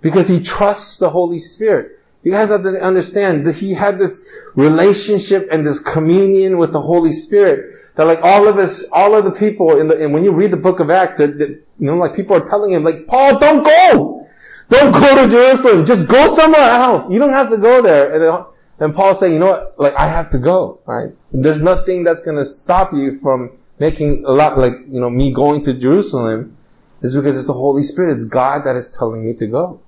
Because 0.00 0.28
he 0.28 0.42
trusts 0.42 0.98
the 0.98 1.10
Holy 1.10 1.40
Spirit. 1.40 1.98
You 2.22 2.32
guys 2.32 2.48
have 2.48 2.62
to 2.62 2.80
understand 2.80 3.44
that 3.44 3.56
he 3.56 3.74
had 3.74 3.98
this 3.98 4.26
relationship 4.54 5.48
and 5.50 5.66
this 5.66 5.80
communion 5.80 6.56
with 6.56 6.72
the 6.72 6.80
Holy 6.80 7.12
Spirit 7.12 7.74
that 7.98 8.04
like 8.04 8.20
all 8.22 8.46
of 8.46 8.58
us, 8.58 8.84
all 8.92 9.16
of 9.16 9.24
the 9.24 9.32
people 9.32 9.80
in 9.80 9.88
the, 9.88 10.04
and 10.04 10.14
when 10.14 10.22
you 10.22 10.30
read 10.30 10.52
the 10.52 10.56
book 10.56 10.78
of 10.78 10.88
Acts, 10.88 11.16
that, 11.16 11.36
you 11.40 11.64
know, 11.80 11.96
like 11.96 12.14
people 12.14 12.36
are 12.36 12.46
telling 12.46 12.72
him 12.72 12.84
like, 12.84 13.08
Paul, 13.08 13.40
don't 13.40 13.64
go! 13.64 14.24
Don't 14.68 14.92
go 14.92 15.20
to 15.20 15.28
Jerusalem! 15.28 15.84
Just 15.84 16.08
go 16.08 16.28
somewhere 16.28 16.60
else! 16.60 17.10
You 17.10 17.18
don't 17.18 17.32
have 17.32 17.50
to 17.50 17.56
go 17.56 17.82
there. 17.82 18.12
And, 18.12 18.22
then, 18.22 18.44
and 18.78 18.94
Paul's 18.94 19.18
saying, 19.18 19.32
you 19.32 19.40
know 19.40 19.50
what? 19.50 19.74
Like, 19.80 19.96
I 19.96 20.06
have 20.06 20.30
to 20.30 20.38
go, 20.38 20.78
right? 20.86 21.12
There's 21.32 21.60
nothing 21.60 22.04
that's 22.04 22.22
gonna 22.22 22.44
stop 22.44 22.92
you 22.92 23.18
from 23.18 23.50
making 23.80 24.24
a 24.24 24.30
lot, 24.30 24.56
like, 24.56 24.74
you 24.86 25.00
know, 25.00 25.10
me 25.10 25.32
going 25.32 25.62
to 25.62 25.74
Jerusalem 25.74 26.56
is 27.02 27.16
because 27.16 27.36
it's 27.36 27.48
the 27.48 27.52
Holy 27.52 27.82
Spirit. 27.82 28.12
It's 28.12 28.26
God 28.26 28.64
that 28.64 28.76
is 28.76 28.94
telling 28.96 29.26
me 29.26 29.34
to 29.34 29.48
go. 29.48 29.80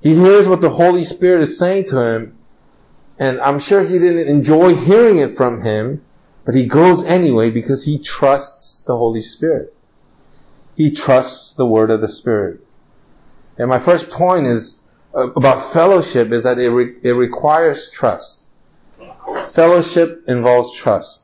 He 0.00 0.14
hears 0.14 0.48
what 0.48 0.62
the 0.62 0.70
Holy 0.70 1.04
Spirit 1.04 1.42
is 1.42 1.58
saying 1.58 1.88
to 1.88 2.00
him, 2.00 2.38
and 3.18 3.40
I'm 3.40 3.58
sure 3.58 3.84
he 3.84 3.98
didn't 3.98 4.28
enjoy 4.28 4.74
hearing 4.74 5.18
it 5.18 5.36
from 5.36 5.62
him, 5.62 6.04
but 6.44 6.54
he 6.54 6.66
goes 6.66 7.04
anyway 7.04 7.50
because 7.50 7.84
he 7.84 7.98
trusts 7.98 8.82
the 8.82 8.96
Holy 8.96 9.20
Spirit. 9.20 9.74
He 10.74 10.90
trusts 10.90 11.54
the 11.54 11.66
word 11.66 11.90
of 11.90 12.00
the 12.00 12.08
Spirit. 12.08 12.60
And 13.56 13.68
my 13.68 13.78
first 13.78 14.10
point 14.10 14.46
is 14.46 14.80
uh, 15.14 15.30
about 15.30 15.72
fellowship 15.72 16.32
is 16.32 16.42
that 16.42 16.58
it, 16.58 16.70
re- 16.70 16.96
it 17.02 17.12
requires 17.12 17.90
trust. 17.90 18.48
Fellowship 19.52 20.24
involves 20.26 20.74
trust. 20.74 21.22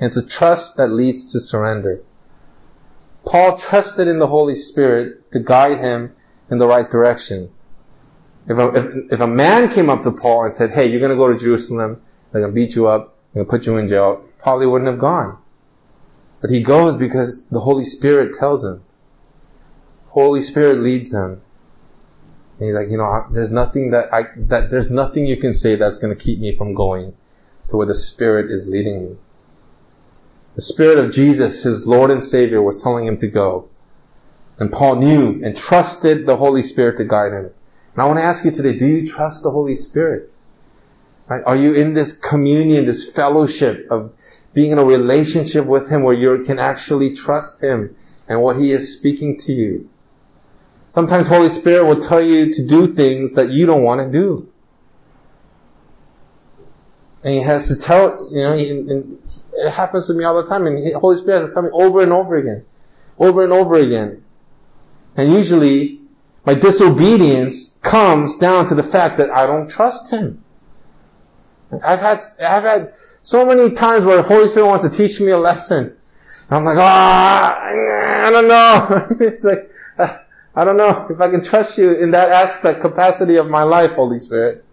and 0.00 0.08
It's 0.08 0.16
a 0.16 0.26
trust 0.26 0.76
that 0.76 0.88
leads 0.88 1.32
to 1.32 1.40
surrender. 1.40 2.02
Paul 3.24 3.56
trusted 3.56 4.08
in 4.08 4.18
the 4.18 4.26
Holy 4.26 4.56
Spirit 4.56 5.30
to 5.32 5.38
guide 5.38 5.78
him 5.78 6.12
in 6.50 6.58
the 6.58 6.66
right 6.66 6.90
direction. 6.90 7.50
If 8.48 8.58
a, 8.58 8.68
if, 8.74 9.12
if 9.12 9.20
a 9.20 9.26
man 9.26 9.70
came 9.70 9.90
up 9.90 10.02
to 10.02 10.10
Paul 10.10 10.44
and 10.44 10.54
said, 10.54 10.70
hey, 10.70 10.86
you're 10.90 11.00
gonna 11.00 11.16
go 11.16 11.32
to 11.32 11.38
Jerusalem, 11.38 12.02
they're 12.30 12.40
gonna 12.40 12.52
beat 12.52 12.74
you 12.74 12.88
up, 12.88 13.16
they're 13.32 13.44
gonna 13.44 13.50
put 13.50 13.66
you 13.66 13.76
in 13.76 13.88
jail, 13.88 14.24
probably 14.38 14.66
wouldn't 14.66 14.90
have 14.90 14.98
gone. 14.98 15.38
But 16.40 16.50
he 16.50 16.62
goes 16.62 16.96
because 16.96 17.44
the 17.44 17.60
Holy 17.60 17.84
Spirit 17.84 18.38
tells 18.38 18.64
him. 18.64 18.82
Holy 20.08 20.40
Spirit 20.40 20.78
leads 20.80 21.12
him. 21.12 21.42
And 22.58 22.66
he's 22.66 22.74
like, 22.74 22.90
you 22.90 22.96
know, 22.96 23.26
there's 23.30 23.50
nothing 23.50 23.90
that 23.90 24.12
I, 24.12 24.22
that 24.36 24.70
there's 24.70 24.90
nothing 24.90 25.26
you 25.26 25.36
can 25.36 25.52
say 25.52 25.76
that's 25.76 25.98
gonna 25.98 26.16
keep 26.16 26.38
me 26.40 26.56
from 26.56 26.74
going 26.74 27.14
to 27.68 27.76
where 27.76 27.86
the 27.86 27.94
Spirit 27.94 28.50
is 28.50 28.68
leading 28.68 29.04
me. 29.04 29.16
The 30.56 30.62
Spirit 30.62 30.98
of 30.98 31.12
Jesus, 31.12 31.62
his 31.62 31.86
Lord 31.86 32.10
and 32.10 32.22
Savior, 32.22 32.60
was 32.60 32.82
telling 32.82 33.06
him 33.06 33.16
to 33.18 33.28
go. 33.28 33.68
And 34.58 34.72
Paul 34.72 34.96
knew 34.96 35.42
and 35.44 35.56
trusted 35.56 36.26
the 36.26 36.36
Holy 36.36 36.62
Spirit 36.62 36.96
to 36.98 37.04
guide 37.04 37.32
him. 37.32 37.50
And 37.94 38.02
I 38.02 38.06
want 38.06 38.18
to 38.18 38.24
ask 38.24 38.44
you 38.44 38.50
today, 38.50 38.76
do 38.76 38.86
you 38.86 39.06
trust 39.06 39.42
the 39.42 39.50
Holy 39.50 39.74
Spirit? 39.74 40.32
Right? 41.26 41.42
Are 41.44 41.56
you 41.56 41.74
in 41.74 41.94
this 41.94 42.12
communion, 42.12 42.86
this 42.86 43.10
fellowship 43.10 43.86
of 43.90 44.12
being 44.52 44.72
in 44.72 44.78
a 44.78 44.84
relationship 44.84 45.64
with 45.64 45.88
Him 45.88 46.02
where 46.02 46.14
you 46.14 46.44
can 46.44 46.58
actually 46.58 47.14
trust 47.14 47.62
Him 47.62 47.96
and 48.28 48.42
what 48.42 48.56
He 48.56 48.72
is 48.72 48.96
speaking 48.96 49.38
to 49.38 49.52
you? 49.52 49.88
Sometimes 50.92 51.26
Holy 51.26 51.48
Spirit 51.48 51.84
will 51.84 52.00
tell 52.00 52.20
you 52.20 52.52
to 52.52 52.66
do 52.66 52.94
things 52.94 53.32
that 53.32 53.50
you 53.50 53.66
don't 53.66 53.84
want 53.84 54.00
to 54.00 54.18
do. 54.18 54.48
And 57.22 57.34
He 57.34 57.40
has 57.40 57.68
to 57.68 57.76
tell, 57.76 58.28
you 58.30 58.42
know, 58.42 58.54
it 58.54 59.70
happens 59.70 60.08
to 60.08 60.14
me 60.14 60.24
all 60.24 60.42
the 60.42 60.48
time 60.48 60.66
and 60.66 60.94
Holy 60.96 61.16
Spirit 61.16 61.40
has 61.40 61.48
to 61.50 61.54
tell 61.54 61.62
me 61.62 61.70
over 61.72 62.02
and 62.02 62.12
over 62.12 62.36
again. 62.36 62.64
Over 63.18 63.44
and 63.44 63.52
over 63.52 63.74
again. 63.74 64.24
And 65.16 65.32
usually, 65.32 65.99
my 66.50 66.58
disobedience 66.58 67.78
comes 67.80 68.34
down 68.34 68.66
to 68.66 68.74
the 68.74 68.82
fact 68.82 69.18
that 69.18 69.30
I 69.30 69.46
don't 69.46 69.70
trust 69.70 70.10
Him. 70.10 70.42
I've 71.70 72.00
had, 72.00 72.24
I've 72.42 72.64
had 72.64 72.94
so 73.22 73.46
many 73.46 73.72
times 73.72 74.04
where 74.04 74.16
the 74.16 74.24
Holy 74.24 74.48
Spirit 74.48 74.66
wants 74.66 74.82
to 74.82 74.90
teach 74.90 75.20
me 75.20 75.30
a 75.30 75.38
lesson. 75.38 75.96
And 76.48 76.50
I'm 76.50 76.64
like, 76.64 76.76
ah, 76.76 77.56
oh, 77.56 78.26
I 78.26 78.30
don't 78.32 78.48
know. 78.48 79.06
it's 79.24 79.44
like, 79.44 79.70
I 80.56 80.64
don't 80.64 80.76
know 80.76 81.06
if 81.08 81.20
I 81.20 81.30
can 81.30 81.40
trust 81.40 81.78
you 81.78 81.92
in 81.92 82.10
that 82.10 82.32
aspect, 82.32 82.80
capacity 82.80 83.36
of 83.36 83.48
my 83.48 83.62
life, 83.62 83.92
Holy 83.92 84.18
Spirit. 84.18 84.64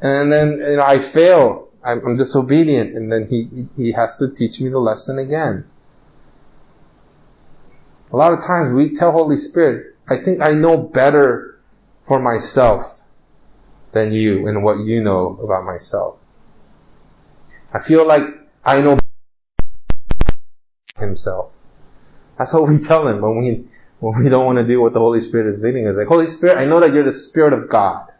And 0.00 0.32
then, 0.32 0.58
you 0.58 0.76
know, 0.78 0.84
I 0.84 0.98
fail. 0.98 1.68
I'm, 1.84 2.04
I'm 2.04 2.16
disobedient. 2.16 2.96
And 2.96 3.12
then 3.12 3.28
He, 3.28 3.68
He 3.80 3.92
has 3.92 4.18
to 4.18 4.34
teach 4.34 4.60
me 4.60 4.70
the 4.70 4.80
lesson 4.80 5.20
again. 5.20 5.70
A 8.12 8.16
lot 8.16 8.32
of 8.32 8.44
times 8.44 8.74
we 8.74 8.92
tell 8.96 9.12
Holy 9.12 9.36
Spirit, 9.36 9.95
I 10.08 10.22
think 10.22 10.40
I 10.40 10.52
know 10.52 10.76
better 10.76 11.60
for 12.04 12.20
myself 12.20 13.00
than 13.92 14.12
you 14.12 14.46
and 14.46 14.62
what 14.62 14.78
you 14.78 15.02
know 15.02 15.38
about 15.42 15.64
myself. 15.64 16.18
I 17.72 17.78
feel 17.78 18.06
like 18.06 18.22
I 18.64 18.80
know 18.80 18.96
himself. 20.98 21.52
That's 22.38 22.52
what 22.52 22.68
we 22.68 22.78
tell 22.78 23.08
him 23.08 23.20
when 23.20 23.38
we 23.38 23.64
when 24.00 24.22
we 24.22 24.28
don't 24.28 24.44
want 24.44 24.58
to 24.58 24.66
do 24.66 24.80
what 24.80 24.92
the 24.92 24.98
Holy 24.98 25.20
Spirit 25.20 25.46
is 25.46 25.60
leading 25.60 25.86
us. 25.88 25.96
Like, 25.96 26.06
Holy 26.06 26.26
Spirit, 26.26 26.58
I 26.58 26.66
know 26.66 26.80
that 26.80 26.92
you're 26.92 27.04
the 27.04 27.12
Spirit 27.12 27.52
of 27.52 27.68
God. 27.68 28.12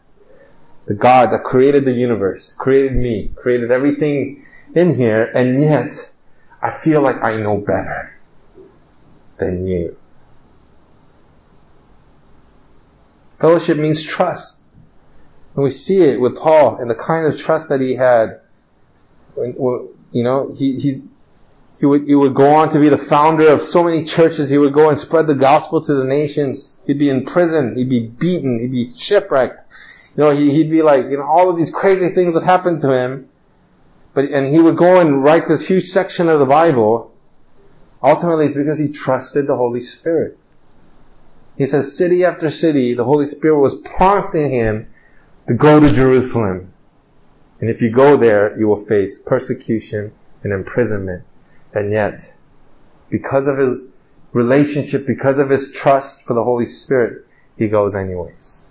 The 0.87 0.95
God 0.95 1.31
that 1.31 1.43
created 1.43 1.85
the 1.85 1.91
universe, 1.91 2.55
created 2.55 2.95
me, 2.95 3.31
created 3.35 3.71
everything 3.71 4.43
in 4.73 4.95
here, 4.95 5.25
and 5.35 5.61
yet 5.61 6.11
I 6.61 6.71
feel 6.71 7.01
like 7.01 7.21
I 7.21 7.37
know 7.37 7.57
better 7.57 8.17
than 9.37 9.67
you. 9.67 9.97
Fellowship 13.39 13.77
means 13.77 14.03
trust. 14.03 14.63
And 15.55 15.63
we 15.63 15.71
see 15.71 16.01
it 16.01 16.19
with 16.19 16.37
Paul 16.37 16.77
and 16.77 16.89
the 16.89 16.95
kind 16.95 17.25
of 17.25 17.39
trust 17.39 17.69
that 17.69 17.81
he 17.81 17.95
had. 17.95 18.41
You 19.35 20.23
know, 20.23 20.53
he, 20.55 20.77
he's, 20.77 21.07
he 21.79 21.85
would, 21.85 22.07
he 22.07 22.15
would 22.15 22.33
go 22.33 22.55
on 22.55 22.69
to 22.69 22.79
be 22.79 22.89
the 22.89 22.97
founder 22.97 23.49
of 23.49 23.61
so 23.61 23.83
many 23.83 24.03
churches. 24.03 24.49
He 24.49 24.57
would 24.57 24.73
go 24.73 24.89
and 24.89 24.97
spread 24.97 25.27
the 25.27 25.35
gospel 25.35 25.81
to 25.81 25.93
the 25.93 26.03
nations. 26.03 26.77
He'd 26.85 26.99
be 26.99 27.09
in 27.09 27.25
prison. 27.25 27.75
He'd 27.75 27.89
be 27.89 28.07
beaten. 28.07 28.59
He'd 28.59 28.71
be 28.71 28.91
shipwrecked. 28.91 29.61
You 30.15 30.23
know, 30.23 30.29
he, 30.31 30.51
he'd 30.51 30.71
be 30.71 30.81
like, 30.81 31.05
you 31.05 31.17
know, 31.17 31.23
all 31.23 31.49
of 31.49 31.57
these 31.57 31.69
crazy 31.69 32.09
things 32.09 32.33
would 32.33 32.43
happen 32.43 32.79
to 32.81 32.91
him. 32.91 33.29
But, 34.15 34.25
and 34.31 34.47
he 34.47 34.59
would 34.59 34.77
go 34.77 34.99
and 34.99 35.23
write 35.23 35.45
this 35.45 35.67
huge 35.67 35.85
section 35.85 36.27
of 36.29 36.39
the 36.39 36.47
Bible. 36.47 37.13
Ultimately, 38.01 38.45
it's 38.45 38.55
because 38.55 38.79
he 38.79 38.91
trusted 38.91 39.45
the 39.45 39.55
Holy 39.55 39.79
Spirit. 39.79 40.39
He 41.57 41.65
says, 41.65 41.97
city 41.97 42.23
after 42.23 42.49
city, 42.49 42.93
the 42.93 43.03
Holy 43.03 43.25
Spirit 43.25 43.59
was 43.59 43.75
prompting 43.75 44.51
him 44.51 44.87
to 45.47 45.53
go 45.53 45.79
to 45.79 45.91
Jerusalem. 45.91 46.71
And 47.59 47.69
if 47.69 47.81
you 47.81 47.89
go 47.89 48.17
there, 48.17 48.57
you 48.59 48.67
will 48.67 48.85
face 48.85 49.19
persecution 49.19 50.11
and 50.43 50.53
imprisonment. 50.53 51.23
And 51.73 51.91
yet, 51.91 52.33
because 53.09 53.47
of 53.47 53.57
his 53.57 53.89
relationship, 54.33 55.07
because 55.07 55.39
of 55.39 55.49
his 55.49 55.71
trust 55.71 56.25
for 56.25 56.35
the 56.35 56.43
Holy 56.43 56.65
Spirit, 56.65 57.25
he 57.57 57.67
goes 57.67 57.95
anyways. 57.95 58.61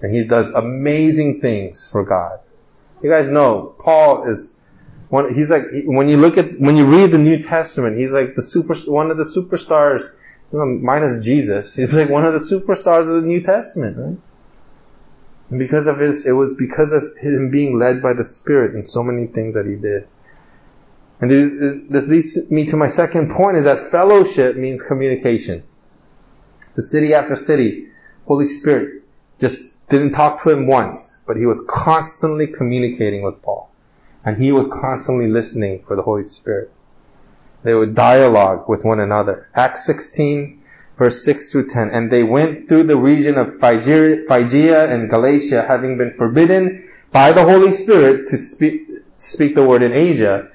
And 0.00 0.14
he 0.14 0.24
does 0.24 0.52
amazing 0.54 1.40
things 1.40 1.88
for 1.90 2.02
God. 2.02 2.40
You 3.02 3.10
guys 3.10 3.28
know, 3.28 3.74
Paul 3.78 4.24
is 4.24 4.52
one, 5.08 5.32
he's 5.34 5.50
like, 5.50 5.66
when 5.84 6.08
you 6.08 6.16
look 6.16 6.38
at, 6.38 6.58
when 6.58 6.76
you 6.76 6.86
read 6.86 7.12
the 7.12 7.18
New 7.18 7.42
Testament, 7.42 7.98
he's 7.98 8.12
like 8.12 8.34
the 8.34 8.42
super, 8.42 8.74
one 8.86 9.10
of 9.10 9.18
the 9.18 9.24
superstars 9.24 10.10
minus 10.52 11.24
Jesus. 11.24 11.74
He's 11.74 11.94
like 11.94 12.08
one 12.08 12.24
of 12.24 12.32
the 12.32 12.38
superstars 12.38 13.02
of 13.02 13.22
the 13.22 13.22
New 13.22 13.42
Testament, 13.42 13.96
right? 13.96 14.18
And 15.50 15.58
because 15.58 15.86
of 15.86 15.98
his, 15.98 16.26
it 16.26 16.32
was 16.32 16.54
because 16.54 16.92
of 16.92 17.16
him 17.18 17.50
being 17.50 17.78
led 17.78 18.02
by 18.02 18.12
the 18.14 18.24
Spirit 18.24 18.74
in 18.74 18.84
so 18.84 19.02
many 19.02 19.26
things 19.26 19.54
that 19.54 19.66
he 19.66 19.76
did. 19.76 20.08
And 21.20 21.30
this, 21.30 21.54
this 21.88 22.08
leads 22.08 22.50
me 22.50 22.66
to 22.66 22.76
my 22.76 22.88
second 22.88 23.30
point 23.30 23.56
is 23.56 23.64
that 23.64 23.90
fellowship 23.90 24.56
means 24.56 24.82
communication. 24.82 25.62
To 26.74 26.82
city 26.82 27.14
after 27.14 27.36
city, 27.36 27.88
Holy 28.26 28.44
Spirit 28.44 29.02
just 29.38 29.72
didn't 29.88 30.12
talk 30.12 30.42
to 30.42 30.50
him 30.50 30.66
once, 30.66 31.16
but 31.26 31.36
he 31.36 31.46
was 31.46 31.64
constantly 31.68 32.48
communicating 32.48 33.22
with 33.22 33.40
Paul. 33.40 33.70
And 34.24 34.42
he 34.42 34.52
was 34.52 34.66
constantly 34.66 35.28
listening 35.28 35.84
for 35.86 35.96
the 35.96 36.02
Holy 36.02 36.24
Spirit. 36.24 36.72
They 37.62 37.74
would 37.74 37.94
dialogue 37.94 38.68
with 38.68 38.84
one 38.84 39.00
another. 39.00 39.48
Acts 39.54 39.84
16 39.86 40.62
verse 40.96 41.22
6 41.24 41.52
through 41.52 41.68
10. 41.68 41.90
And 41.90 42.10
they 42.10 42.22
went 42.22 42.68
through 42.68 42.84
the 42.84 42.96
region 42.96 43.38
of 43.38 43.58
Phrygia 43.58 44.92
and 44.92 45.10
Galatia, 45.10 45.64
having 45.66 45.98
been 45.98 46.14
forbidden 46.14 46.88
by 47.12 47.32
the 47.32 47.44
Holy 47.44 47.70
Spirit 47.70 48.28
to 48.28 48.36
speak, 48.36 48.88
speak 49.16 49.54
the 49.54 49.66
word 49.66 49.82
in 49.82 49.92
Asia. 49.92 50.48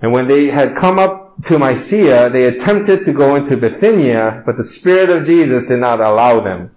And 0.00 0.12
when 0.12 0.26
they 0.26 0.46
had 0.46 0.76
come 0.76 0.98
up 0.98 1.42
to 1.44 1.58
Mysia, 1.58 2.30
they 2.30 2.44
attempted 2.44 3.04
to 3.04 3.12
go 3.12 3.36
into 3.36 3.56
Bithynia, 3.56 4.42
but 4.46 4.56
the 4.56 4.64
Spirit 4.64 5.10
of 5.10 5.24
Jesus 5.24 5.68
did 5.68 5.80
not 5.80 6.00
allow 6.00 6.40
them. 6.40 6.74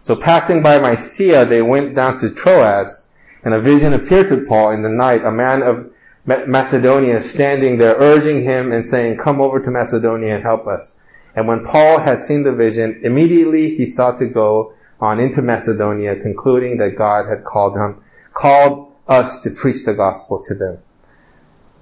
So 0.00 0.16
passing 0.16 0.62
by 0.62 0.78
Mysia, 0.78 1.46
they 1.46 1.62
went 1.62 1.94
down 1.94 2.18
to 2.18 2.30
Troas, 2.30 3.06
and 3.42 3.54
a 3.54 3.60
vision 3.60 3.92
appeared 3.92 4.28
to 4.28 4.44
Paul 4.44 4.72
in 4.72 4.82
the 4.82 4.88
night. 4.88 5.24
A 5.24 5.30
man 5.30 5.62
of 5.62 5.90
Macedonia 6.26 7.20
standing 7.20 7.76
there 7.78 7.96
urging 7.96 8.42
him 8.42 8.72
and 8.72 8.84
saying, 8.84 9.18
come 9.18 9.40
over 9.40 9.60
to 9.60 9.70
Macedonia 9.70 10.36
and 10.36 10.42
help 10.42 10.66
us. 10.66 10.94
And 11.36 11.46
when 11.46 11.64
Paul 11.64 11.98
had 11.98 12.20
seen 12.20 12.44
the 12.44 12.52
vision, 12.52 13.00
immediately 13.02 13.76
he 13.76 13.84
sought 13.84 14.18
to 14.18 14.26
go 14.26 14.74
on 15.00 15.20
into 15.20 15.42
Macedonia, 15.42 16.16
concluding 16.20 16.78
that 16.78 16.96
God 16.96 17.28
had 17.28 17.44
called 17.44 17.76
him, 17.76 18.02
called 18.32 18.92
us 19.06 19.40
to 19.42 19.50
preach 19.50 19.84
the 19.84 19.92
gospel 19.92 20.42
to 20.44 20.54
them. 20.54 20.78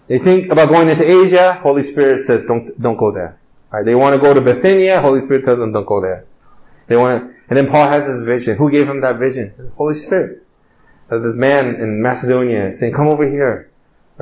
They 0.08 0.18
think 0.18 0.50
about 0.50 0.70
going 0.70 0.88
into 0.88 1.08
Asia, 1.08 1.54
Holy 1.54 1.82
Spirit 1.82 2.20
says, 2.20 2.42
don't, 2.44 2.80
don't 2.80 2.96
go 2.96 3.12
there. 3.12 3.38
Right? 3.70 3.84
They 3.84 3.94
want 3.94 4.16
to 4.16 4.20
go 4.20 4.34
to 4.34 4.40
Bithynia, 4.40 5.00
Holy 5.00 5.20
Spirit 5.20 5.44
tells 5.44 5.60
them, 5.60 5.72
don't 5.72 5.86
go 5.86 6.00
there. 6.00 6.26
They 6.88 6.96
want 6.96 7.22
to, 7.22 7.34
and 7.48 7.56
then 7.56 7.68
Paul 7.68 7.88
has 7.88 8.06
this 8.06 8.22
vision. 8.22 8.56
Who 8.56 8.70
gave 8.70 8.88
him 8.88 9.02
that 9.02 9.18
vision? 9.18 9.72
Holy 9.76 9.94
Spirit. 9.94 10.44
This 11.10 11.34
man 11.34 11.76
in 11.76 12.02
Macedonia 12.02 12.72
saying, 12.72 12.94
come 12.94 13.06
over 13.06 13.28
here 13.28 13.70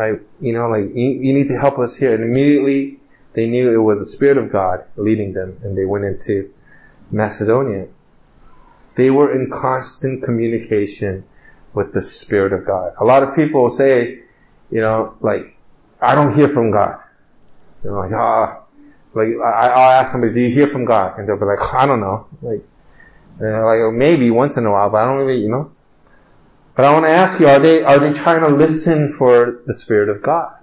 right? 0.01 0.19
You 0.41 0.55
know, 0.55 0.69
like, 0.69 0.85
you, 0.95 1.35
need 1.35 1.49
to 1.49 1.59
help 1.59 1.79
us 1.79 1.95
here. 1.95 2.15
And 2.15 2.25
immediately 2.25 3.01
they 3.35 3.47
knew 3.47 3.71
it 3.71 3.77
was 3.77 3.99
the 3.99 4.07
Spirit 4.07 4.39
of 4.39 4.51
God 4.51 4.85
leading 4.97 5.35
them 5.35 5.61
and 5.63 5.77
they 5.77 5.85
went 5.85 6.07
into 6.07 6.51
Macedonia. 7.11 7.87
They 8.97 9.11
were 9.11 9.31
in 9.31 9.51
constant 9.51 10.25
communication 10.25 11.25
with 11.75 11.93
the 11.93 12.01
Spirit 12.01 12.55
of 12.55 12.65
God. 12.67 12.95
A 12.99 13.05
lot 13.05 13.23
of 13.23 13.35
people 13.35 13.69
say, 13.69 14.23
you 14.71 14.81
know, 14.81 15.17
like, 15.21 15.55
I 16.01 16.15
don't 16.15 16.35
hear 16.35 16.49
from 16.49 16.71
God. 16.71 16.99
They're 17.83 17.93
like, 17.93 18.13
ah, 18.13 18.63
like, 19.13 19.29
I, 19.45 19.69
I'll 19.69 20.01
ask 20.01 20.13
somebody, 20.13 20.33
do 20.33 20.41
you 20.41 20.51
hear 20.51 20.67
from 20.67 20.87
God? 20.87 21.19
And 21.19 21.29
they'll 21.29 21.37
be 21.37 21.45
like, 21.45 21.75
I 21.75 21.85
don't 21.85 22.01
know. 22.01 22.27
Like, 22.41 22.65
like, 23.39 23.93
maybe 23.93 24.31
once 24.31 24.57
in 24.57 24.65
a 24.65 24.71
while, 24.71 24.89
but 24.89 25.03
I 25.03 25.05
don't 25.05 25.19
really, 25.19 25.43
you 25.43 25.51
know. 25.51 25.73
But 26.75 26.85
I 26.85 26.93
want 26.93 27.05
to 27.05 27.11
ask 27.11 27.41
you, 27.41 27.49
are 27.49 27.59
they, 27.59 27.83
are 27.83 27.99
they 27.99 28.13
trying 28.13 28.41
to 28.41 28.49
listen 28.49 29.13
for 29.13 29.61
the 29.67 29.75
Spirit 29.75 30.09
of 30.09 30.23
God? 30.23 30.55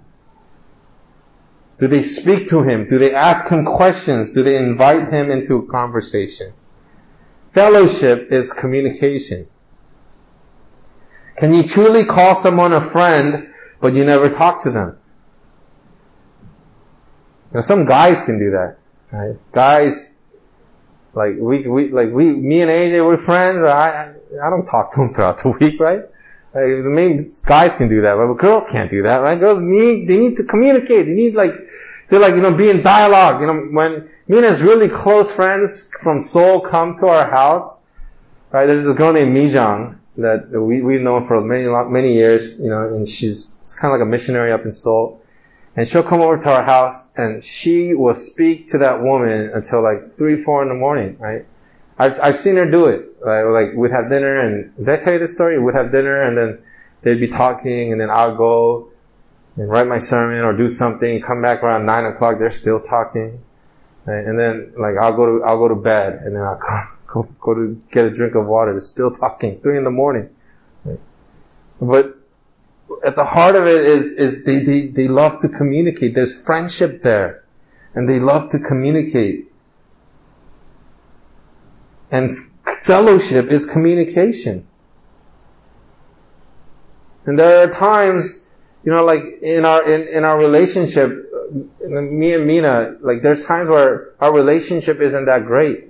Do 1.78 1.86
they 1.86 2.02
speak 2.02 2.48
to 2.48 2.62
Him? 2.62 2.86
Do 2.86 2.98
they 2.98 3.14
ask 3.14 3.48
Him 3.48 3.64
questions? 3.64 4.32
Do 4.32 4.42
they 4.42 4.56
invite 4.56 5.12
Him 5.12 5.30
into 5.30 5.66
conversation? 5.70 6.52
Fellowship 7.52 8.32
is 8.32 8.52
communication. 8.52 9.48
Can 11.36 11.54
you 11.54 11.62
truly 11.62 12.04
call 12.04 12.34
someone 12.34 12.72
a 12.72 12.80
friend, 12.80 13.54
but 13.80 13.94
you 13.94 14.04
never 14.04 14.28
talk 14.28 14.64
to 14.64 14.70
them? 14.70 14.98
Know, 17.52 17.60
some 17.60 17.84
guys 17.84 18.20
can 18.22 18.38
do 18.38 18.50
that. 18.50 18.78
Right? 19.12 19.36
Guys, 19.52 20.12
like 21.14 21.36
we, 21.38 21.66
we, 21.66 21.88
like 21.90 22.10
we, 22.10 22.26
me 22.26 22.60
and 22.60 22.70
AJ, 22.70 23.06
we're 23.06 23.16
friends, 23.16 23.60
but 23.60 23.70
I, 23.70 24.14
I 24.42 24.50
don't 24.50 24.66
talk 24.66 24.92
to 24.92 25.00
them 25.00 25.14
throughout 25.14 25.38
the 25.38 25.50
week, 25.50 25.80
right? 25.80 26.02
Like, 26.54 26.64
maybe 26.84 27.18
guys 27.44 27.74
can 27.74 27.88
do 27.88 28.02
that, 28.02 28.16
but 28.16 28.32
girls 28.34 28.66
can't 28.66 28.90
do 28.90 29.02
that, 29.02 29.18
right? 29.18 29.38
Girls 29.38 29.60
need, 29.60 30.08
they 30.08 30.16
need 30.16 30.36
to 30.36 30.44
communicate. 30.44 31.06
They 31.06 31.12
need 31.12 31.34
like, 31.34 31.52
they're 32.08 32.20
like, 32.20 32.34
you 32.34 32.40
know, 32.40 32.54
be 32.54 32.70
in 32.70 32.82
dialogue. 32.82 33.40
You 33.40 33.46
know, 33.46 33.60
when 33.70 34.08
me 34.28 34.38
and 34.38 34.46
his 34.46 34.62
really 34.62 34.88
close 34.88 35.30
friends 35.30 35.90
from 36.00 36.20
Seoul 36.20 36.60
come 36.60 36.96
to 36.98 37.08
our 37.08 37.30
house, 37.30 37.82
right, 38.50 38.66
there's 38.66 38.86
a 38.86 38.94
girl 38.94 39.12
named 39.12 39.36
Mijang 39.36 39.98
that 40.16 40.50
we, 40.50 40.80
we've 40.80 41.00
known 41.00 41.24
for 41.26 41.40
many, 41.40 41.68
many 41.90 42.14
years, 42.14 42.58
you 42.58 42.68
know, 42.68 42.94
and 42.94 43.08
she's 43.08 43.54
kind 43.80 43.92
of 43.92 44.00
like 44.00 44.06
a 44.06 44.10
missionary 44.10 44.52
up 44.52 44.64
in 44.64 44.72
Seoul. 44.72 45.22
And 45.76 45.86
she'll 45.86 46.02
come 46.02 46.20
over 46.20 46.38
to 46.38 46.50
our 46.50 46.64
house 46.64 47.06
and 47.16 47.44
she 47.44 47.94
will 47.94 48.14
speak 48.14 48.68
to 48.68 48.78
that 48.78 49.00
woman 49.00 49.50
until 49.54 49.80
like 49.80 50.14
three, 50.14 50.36
four 50.36 50.62
in 50.62 50.68
the 50.68 50.74
morning, 50.74 51.18
right? 51.18 51.46
I've, 51.98 52.18
I've 52.20 52.36
seen 52.36 52.56
her 52.56 52.70
do 52.70 52.86
it. 52.86 53.16
Right? 53.20 53.42
Like 53.42 53.74
we'd 53.74 53.90
have 53.90 54.08
dinner 54.10 54.40
and, 54.40 54.76
did 54.76 54.88
I 54.88 54.96
tell 54.96 55.12
you 55.14 55.18
this 55.18 55.32
story? 55.32 55.58
We'd 55.58 55.74
have 55.74 55.90
dinner 55.90 56.22
and 56.22 56.36
then 56.36 56.62
they'd 57.02 57.20
be 57.20 57.28
talking 57.28 57.92
and 57.92 58.00
then 58.00 58.10
I'll 58.10 58.36
go 58.36 58.90
and 59.56 59.68
write 59.68 59.88
my 59.88 59.98
sermon 59.98 60.44
or 60.44 60.52
do 60.52 60.68
something, 60.68 61.20
come 61.20 61.42
back 61.42 61.62
around 61.62 61.86
nine 61.86 62.04
o'clock, 62.04 62.38
they're 62.38 62.50
still 62.50 62.80
talking. 62.80 63.42
Right? 64.04 64.24
And 64.24 64.38
then 64.38 64.74
like 64.78 64.96
I'll 64.96 65.14
go 65.14 65.38
to, 65.38 65.44
I'll 65.44 65.58
go 65.58 65.68
to 65.68 65.74
bed 65.74 66.20
and 66.24 66.36
then 66.36 66.42
I'll 66.42 66.58
go, 67.06 67.22
go, 67.22 67.28
go 67.40 67.54
to 67.54 67.82
get 67.90 68.04
a 68.04 68.10
drink 68.10 68.34
of 68.34 68.46
water, 68.46 68.72
they're 68.72 68.80
still 68.80 69.10
talking, 69.10 69.60
three 69.60 69.76
in 69.76 69.84
the 69.84 69.90
morning. 69.90 70.30
But 71.80 72.18
at 73.04 73.16
the 73.16 73.24
heart 73.24 73.56
of 73.56 73.66
it 73.66 73.82
is, 73.82 74.12
is 74.12 74.44
they, 74.44 74.60
they, 74.60 74.86
they 74.86 75.08
love 75.08 75.40
to 75.40 75.48
communicate. 75.48 76.14
There's 76.14 76.34
friendship 76.44 77.02
there. 77.02 77.44
And 77.94 78.08
they 78.08 78.18
love 78.18 78.50
to 78.50 78.58
communicate. 78.58 79.47
And 82.10 82.36
fellowship 82.82 83.46
is 83.46 83.66
communication. 83.66 84.66
And 87.26 87.38
there 87.38 87.64
are 87.64 87.70
times, 87.70 88.40
you 88.84 88.92
know, 88.92 89.04
like 89.04 89.22
in 89.42 89.64
our, 89.64 89.86
in, 89.88 90.08
in 90.08 90.24
our 90.24 90.38
relationship, 90.38 91.10
uh, 91.10 92.00
me 92.00 92.34
and 92.34 92.46
Mina, 92.46 92.96
like 93.00 93.22
there's 93.22 93.44
times 93.44 93.68
where 93.68 94.14
our 94.20 94.32
relationship 94.32 95.00
isn't 95.00 95.26
that 95.26 95.44
great. 95.44 95.88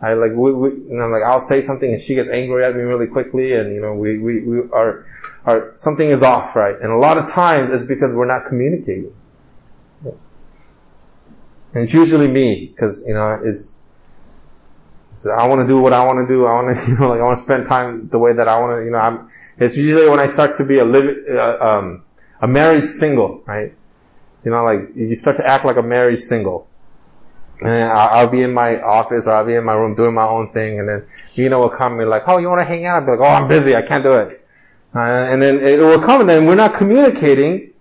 I 0.00 0.14
like 0.14 0.32
we, 0.32 0.52
we 0.52 0.70
you 0.70 0.96
know 0.96 1.08
like 1.08 1.22
I'll 1.24 1.40
say 1.40 1.60
something 1.62 1.92
and 1.92 2.00
she 2.00 2.14
gets 2.14 2.28
angry 2.28 2.64
at 2.64 2.74
me 2.74 2.82
really 2.82 3.08
quickly 3.08 3.54
and 3.54 3.74
you 3.74 3.80
know 3.80 3.94
we 3.94 4.18
we, 4.18 4.40
we 4.42 4.60
are 4.72 5.06
are 5.44 5.72
something 5.74 6.08
is 6.08 6.22
off 6.22 6.54
right 6.54 6.76
and 6.80 6.92
a 6.92 6.96
lot 6.96 7.18
of 7.18 7.30
times 7.32 7.70
it's 7.72 7.82
because 7.84 8.12
we're 8.12 8.26
not 8.26 8.46
communicating 8.46 9.12
and 10.04 11.84
it's 11.84 11.92
usually 11.92 12.28
me 12.28 12.66
because 12.66 13.04
you 13.08 13.14
know 13.14 13.40
is 13.44 13.72
So 15.18 15.32
I 15.32 15.46
want 15.46 15.60
to 15.60 15.66
do 15.66 15.78
what 15.78 15.92
I 15.92 16.04
want 16.04 16.26
to 16.26 16.32
do. 16.32 16.46
I 16.46 16.54
want 16.62 16.76
to, 16.76 16.86
you 16.90 16.96
know, 16.98 17.08
like 17.08 17.20
I 17.20 17.24
want 17.24 17.38
to 17.38 17.44
spend 17.44 17.66
time 17.66 18.08
the 18.08 18.18
way 18.18 18.32
that 18.32 18.48
I 18.48 18.58
want 18.60 18.78
to, 18.78 18.84
you 18.84 18.90
know, 18.90 18.98
I'm, 18.98 19.30
it's 19.58 19.76
usually 19.76 20.08
when 20.08 20.20
I 20.20 20.26
start 20.26 20.56
to 20.56 20.64
be 20.64 20.78
a 20.78 20.84
living, 20.84 21.24
uh, 21.30 21.58
um, 21.60 22.04
a 22.40 22.46
married 22.46 22.88
single, 22.88 23.42
right? 23.46 23.74
You 24.44 24.50
know, 24.50 24.64
like 24.64 24.94
you 24.94 25.14
start 25.14 25.36
to 25.38 25.46
act 25.46 25.64
like 25.64 25.76
a 25.76 25.82
married 25.82 26.22
single. 26.22 26.68
And 27.60 27.90
I'll, 27.90 28.28
be 28.28 28.42
in 28.42 28.54
my 28.54 28.80
office 28.80 29.26
or 29.26 29.32
I'll 29.32 29.44
be 29.44 29.54
in 29.54 29.64
my 29.64 29.72
room 29.72 29.96
doing 29.96 30.14
my 30.14 30.28
own 30.28 30.52
thing 30.52 30.78
and 30.78 30.88
then 30.88 31.06
you 31.34 31.48
know 31.48 31.58
will 31.58 31.70
come 31.70 31.98
and 31.98 32.08
like, 32.08 32.22
oh, 32.28 32.38
you 32.38 32.48
want 32.48 32.60
to 32.60 32.64
hang 32.64 32.86
out? 32.86 33.02
I'll 33.02 33.04
be 33.04 33.10
like, 33.10 33.20
oh, 33.20 33.34
I'm 33.34 33.48
busy. 33.48 33.74
I 33.74 33.82
can't 33.82 34.04
do 34.04 34.12
it. 34.12 34.46
Uh, 34.94 35.00
and 35.00 35.42
then 35.42 35.58
it 35.58 35.80
will 35.80 36.00
come 36.00 36.20
and 36.20 36.28
then 36.30 36.46
we're 36.46 36.54
not 36.54 36.74
communicating. 36.74 37.72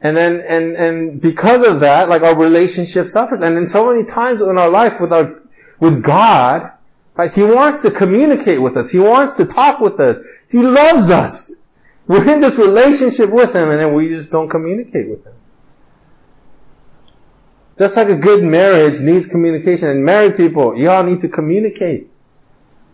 And 0.00 0.16
then, 0.16 0.40
and, 0.40 0.76
and 0.76 1.20
because 1.20 1.62
of 1.62 1.80
that, 1.80 2.08
like 2.08 2.22
our 2.22 2.36
relationship 2.36 3.08
suffers. 3.08 3.42
And 3.42 3.56
then 3.56 3.66
so 3.66 3.92
many 3.92 4.06
times 4.08 4.40
in 4.40 4.56
our 4.56 4.70
life 4.70 5.00
with 5.00 5.12
our, 5.12 5.39
with 5.80 6.02
God, 6.02 6.72
right, 7.16 7.32
He 7.32 7.42
wants 7.42 7.82
to 7.82 7.90
communicate 7.90 8.60
with 8.60 8.76
us. 8.76 8.90
He 8.90 8.98
wants 8.98 9.34
to 9.36 9.46
talk 9.46 9.80
with 9.80 9.98
us. 9.98 10.18
He 10.48 10.58
loves 10.62 11.10
us. 11.10 11.52
We're 12.06 12.30
in 12.30 12.40
this 12.40 12.56
relationship 12.56 13.30
with 13.30 13.54
Him 13.54 13.70
and 13.70 13.80
then 13.80 13.94
we 13.94 14.08
just 14.08 14.30
don't 14.30 14.48
communicate 14.48 15.08
with 15.08 15.26
Him. 15.26 15.34
Just 17.78 17.96
like 17.96 18.08
a 18.08 18.16
good 18.16 18.44
marriage 18.44 19.00
needs 19.00 19.26
communication 19.26 19.88
and 19.88 20.04
married 20.04 20.36
people, 20.36 20.76
y'all 20.78 21.02
need 21.02 21.22
to 21.22 21.28
communicate. 21.28 22.10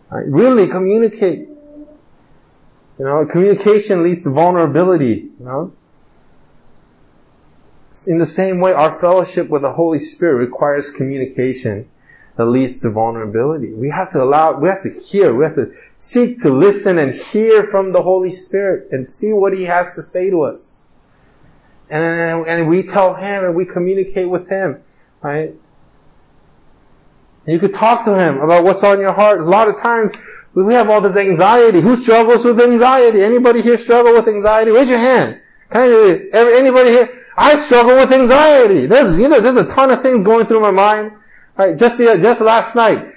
Right? 0.09 0.25
Really 0.25 0.67
communicate. 0.67 1.49
You 2.99 3.05
know, 3.05 3.25
communication 3.25 4.03
leads 4.03 4.23
to 4.23 4.29
vulnerability, 4.29 5.29
you 5.39 5.45
know. 5.45 5.73
In 8.07 8.17
the 8.19 8.25
same 8.25 8.59
way, 8.59 8.73
our 8.73 8.91
fellowship 8.91 9.49
with 9.49 9.63
the 9.63 9.73
Holy 9.73 9.99
Spirit 9.99 10.35
requires 10.35 10.89
communication 10.89 11.89
that 12.37 12.45
leads 12.45 12.81
to 12.81 12.91
vulnerability. 12.91 13.73
We 13.73 13.89
have 13.89 14.11
to 14.11 14.21
allow, 14.21 14.59
we 14.59 14.69
have 14.69 14.83
to 14.83 14.91
hear, 14.91 15.33
we 15.33 15.43
have 15.43 15.55
to 15.55 15.73
seek 15.97 16.41
to 16.41 16.49
listen 16.51 16.99
and 16.99 17.13
hear 17.13 17.63
from 17.63 17.91
the 17.91 18.01
Holy 18.01 18.31
Spirit 18.31 18.89
and 18.91 19.09
see 19.09 19.33
what 19.33 19.57
He 19.57 19.65
has 19.65 19.95
to 19.95 20.03
say 20.03 20.29
to 20.29 20.43
us. 20.43 20.81
And, 21.89 22.47
and 22.47 22.67
we 22.69 22.83
tell 22.83 23.15
Him 23.15 23.43
and 23.43 23.55
we 23.55 23.65
communicate 23.65 24.29
with 24.29 24.47
Him, 24.49 24.83
right? 25.21 25.55
And 27.45 27.53
you 27.53 27.57
could 27.57 27.73
talk 27.73 28.05
to 28.05 28.15
Him 28.15 28.39
about 28.39 28.63
what's 28.63 28.83
on 28.83 28.99
your 28.99 29.13
heart. 29.13 29.41
A 29.41 29.43
lot 29.43 29.67
of 29.67 29.79
times, 29.79 30.11
we 30.53 30.73
have 30.75 30.89
all 30.91 31.01
this 31.01 31.15
anxiety. 31.15 31.81
Who 31.81 31.95
struggles 31.95 32.45
with 32.45 32.59
anxiety? 32.59 33.23
Anybody 33.23 33.63
here 33.63 33.79
struggle 33.79 34.13
with 34.13 34.27
anxiety? 34.27 34.69
Raise 34.69 34.89
your 34.89 34.99
hand. 34.99 35.41
Can 35.71 35.81
I, 35.81 36.29
anybody 36.33 36.91
here? 36.91 37.25
I 37.35 37.55
struggle 37.55 37.95
with 37.95 38.11
anxiety. 38.11 38.85
There's, 38.85 39.19
you 39.19 39.27
know, 39.27 39.39
there's 39.39 39.57
a 39.57 39.67
ton 39.67 39.89
of 39.91 40.01
things 40.01 40.23
going 40.23 40.45
through 40.45 40.61
my 40.61 40.71
mind. 40.71 41.13
Right? 41.57 41.77
Just 41.77 41.97
the, 41.97 42.17
just 42.21 42.41
last 42.41 42.75
night, 42.75 43.13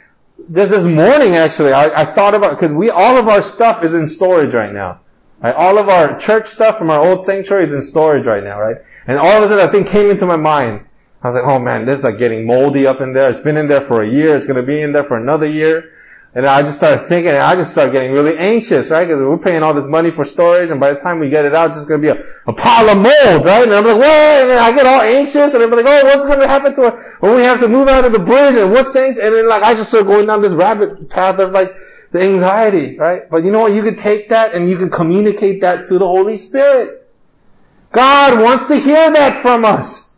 just 0.52 0.70
this 0.70 0.84
morning 0.84 1.36
actually, 1.36 1.72
I, 1.72 2.02
I 2.02 2.04
thought 2.04 2.34
about, 2.34 2.58
cause 2.58 2.72
we, 2.72 2.90
all 2.90 3.18
of 3.18 3.28
our 3.28 3.42
stuff 3.42 3.84
is 3.84 3.94
in 3.94 4.08
storage 4.08 4.54
right 4.54 4.72
now. 4.72 5.00
Right? 5.40 5.54
All 5.54 5.78
of 5.78 5.88
our 5.88 6.18
church 6.18 6.46
stuff 6.46 6.78
from 6.78 6.90
our 6.90 7.00
old 7.00 7.24
sanctuary 7.24 7.64
is 7.64 7.72
in 7.72 7.82
storage 7.82 8.26
right 8.26 8.42
now, 8.42 8.60
right? 8.60 8.76
And 9.06 9.18
all 9.18 9.30
of 9.30 9.42
a 9.42 9.48
sudden, 9.48 9.68
a 9.68 9.72
thing 9.72 9.84
came 9.84 10.10
into 10.10 10.26
my 10.26 10.36
mind. 10.36 10.86
I 11.22 11.26
was 11.26 11.34
like, 11.34 11.44
oh 11.44 11.58
man, 11.58 11.84
this 11.84 11.98
is 11.98 12.04
like 12.04 12.18
getting 12.18 12.46
moldy 12.46 12.86
up 12.86 13.00
in 13.00 13.12
there. 13.12 13.28
It's 13.30 13.40
been 13.40 13.56
in 13.56 13.68
there 13.68 13.80
for 13.80 14.02
a 14.02 14.08
year. 14.08 14.36
It's 14.36 14.46
going 14.46 14.56
to 14.56 14.62
be 14.62 14.80
in 14.80 14.92
there 14.92 15.04
for 15.04 15.16
another 15.16 15.46
year. 15.46 15.92
And 16.32 16.46
I 16.46 16.62
just 16.62 16.78
started 16.78 17.06
thinking, 17.06 17.30
and 17.30 17.38
I 17.38 17.56
just 17.56 17.72
started 17.72 17.90
getting 17.90 18.12
really 18.12 18.38
anxious, 18.38 18.88
right? 18.88 19.04
Because 19.04 19.20
we're 19.20 19.36
paying 19.38 19.64
all 19.64 19.74
this 19.74 19.86
money 19.86 20.12
for 20.12 20.24
storage, 20.24 20.70
and 20.70 20.78
by 20.78 20.92
the 20.92 21.00
time 21.00 21.18
we 21.18 21.28
get 21.28 21.44
it 21.44 21.54
out, 21.54 21.70
it's 21.70 21.78
just 21.78 21.88
going 21.88 22.00
to 22.00 22.14
be 22.14 22.20
a, 22.20 22.24
a 22.46 22.52
pile 22.52 22.88
of 22.88 22.98
mold, 22.98 23.44
right? 23.44 23.64
And 23.64 23.72
I'm 23.72 23.84
like, 23.84 23.96
what? 23.96 24.06
And 24.06 24.50
then 24.50 24.58
I 24.62 24.72
get 24.72 24.86
all 24.86 25.00
anxious, 25.00 25.54
and 25.54 25.62
I'm 25.62 25.70
like, 25.70 25.84
oh, 25.84 26.04
what's 26.04 26.26
going 26.26 26.38
to 26.38 26.46
happen 26.46 26.74
to 26.76 26.86
it 26.86 26.94
when 27.18 27.34
we 27.34 27.42
have 27.42 27.58
to 27.60 27.68
move 27.68 27.88
out 27.88 28.04
of 28.04 28.12
the 28.12 28.20
bridge, 28.20 28.56
and 28.56 28.70
what's 28.70 28.92
saying? 28.92 29.18
And 29.20 29.34
then 29.34 29.48
like, 29.48 29.64
I 29.64 29.74
just 29.74 29.88
start 29.88 30.06
going 30.06 30.26
down 30.26 30.40
this 30.40 30.52
rabbit 30.52 31.10
path 31.10 31.40
of 31.40 31.50
like, 31.50 31.74
the 32.12 32.20
anxiety, 32.22 32.98
right? 32.98 33.30
But 33.30 33.44
you 33.44 33.52
know 33.52 33.60
what? 33.60 33.72
You 33.72 33.82
can 33.82 33.96
take 33.96 34.30
that 34.30 34.54
and 34.54 34.68
you 34.68 34.76
can 34.76 34.90
communicate 34.90 35.60
that 35.60 35.88
to 35.88 35.98
the 35.98 36.06
Holy 36.06 36.36
Spirit. 36.36 37.08
God 37.92 38.40
wants 38.40 38.68
to 38.68 38.76
hear 38.76 39.12
that 39.12 39.42
from 39.42 39.64
us. 39.64 40.10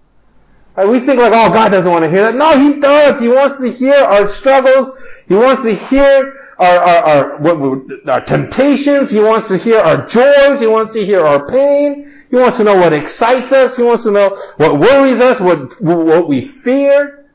Right? 0.75 0.89
We 0.89 1.01
think 1.01 1.21
like, 1.21 1.33
oh, 1.35 1.53
God 1.53 1.69
doesn't 1.69 1.91
want 1.91 2.05
to 2.05 2.11
hear 2.11 2.23
that. 2.23 2.35
No, 2.35 2.59
He 2.59 2.81
does. 2.81 3.21
He 3.21 3.29
wants 3.29 3.61
to 3.61 3.71
hear 3.71 3.95
our 3.95 4.27
struggles. 4.27 4.91
He 5.29 5.35
wants 5.35 5.63
to 5.63 5.75
hear 5.75 6.51
our, 6.59 6.79
our, 6.79 7.47
our, 7.47 8.11
our 8.11 8.21
temptations. 8.21 9.11
He 9.11 9.21
wants 9.21 9.49
to 9.49 9.57
hear 9.57 9.79
our 9.79 10.07
joys. 10.07 10.61
He 10.61 10.67
wants 10.67 10.93
to 10.95 11.05
hear 11.05 11.25
our 11.25 11.47
pain. 11.47 12.13
He 12.31 12.37
wants 12.37 12.57
to 12.59 12.65
know 12.65 12.77
what 12.77 12.93
excites 12.93 13.53
us. 13.53 13.77
He 13.77 13.83
wants 13.83 14.05
to 14.05 14.11
know 14.11 14.37
what 14.57 14.79
worries 14.79 15.21
us, 15.21 15.41
what, 15.41 15.81
what 15.81 16.29
we 16.29 16.41
fear. 16.41 17.31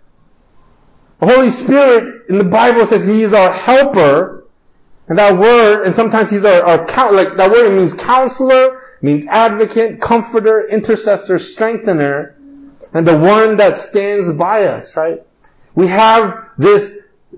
The 1.19 1.28
Holy 1.28 1.50
Spirit 1.50 2.30
in 2.30 2.38
the 2.38 2.43
Bible 2.43 2.86
says 2.86 3.08
He 3.08 3.23
is 3.23 3.34
our 3.34 3.52
helper 3.52 4.38
and 5.08 5.17
that 5.17 5.38
word, 5.38 5.84
and 5.86 5.95
sometimes 5.95 6.30
he's 6.30 6.43
our, 6.43 6.63
our 6.63 7.13
like 7.13 7.38
that 7.38 7.50
word 7.50 7.73
means 7.73 7.93
counselor, 7.93 8.82
means 9.02 9.26
advocate, 9.26 10.02
comforter, 10.02 10.67
intercessor, 10.67 11.39
strengthener, 11.39 12.36
and 12.93 13.08
the 13.08 13.17
one 13.17 13.56
that 13.58 13.78
stands 13.78 14.32
by 14.34 14.65
us, 14.65 14.97
right? 14.97 15.23
We 15.76 15.88
have 15.88 16.50
this, 16.58 16.91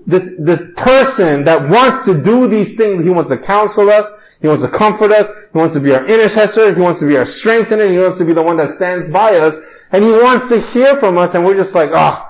this, 0.06 0.34
this 0.38 0.62
person 0.76 1.44
that 1.44 1.68
wants 1.68 2.04
to 2.06 2.22
do 2.22 2.48
these 2.48 2.76
things. 2.76 3.02
He 3.02 3.10
wants 3.10 3.30
to 3.30 3.38
counsel 3.38 3.90
us. 3.90 4.10
He 4.40 4.48
wants 4.48 4.62
to 4.62 4.68
comfort 4.68 5.12
us. 5.12 5.28
He 5.28 5.58
wants 5.58 5.74
to 5.74 5.80
be 5.80 5.92
our 5.92 6.04
intercessor. 6.04 6.72
He 6.74 6.80
wants 6.80 7.00
to 7.00 7.06
be 7.06 7.16
our 7.16 7.26
strengthener. 7.26 7.88
He 7.88 7.98
wants 7.98 8.18
to 8.18 8.24
be 8.24 8.32
the 8.32 8.42
one 8.42 8.56
that 8.56 8.68
stands 8.68 9.08
by 9.08 9.36
us. 9.36 9.56
And 9.92 10.02
he 10.02 10.10
wants 10.10 10.48
to 10.48 10.60
hear 10.60 10.96
from 10.96 11.18
us. 11.18 11.34
And 11.34 11.44
we're 11.44 11.56
just 11.56 11.74
like, 11.74 11.90
oh, 11.92 12.28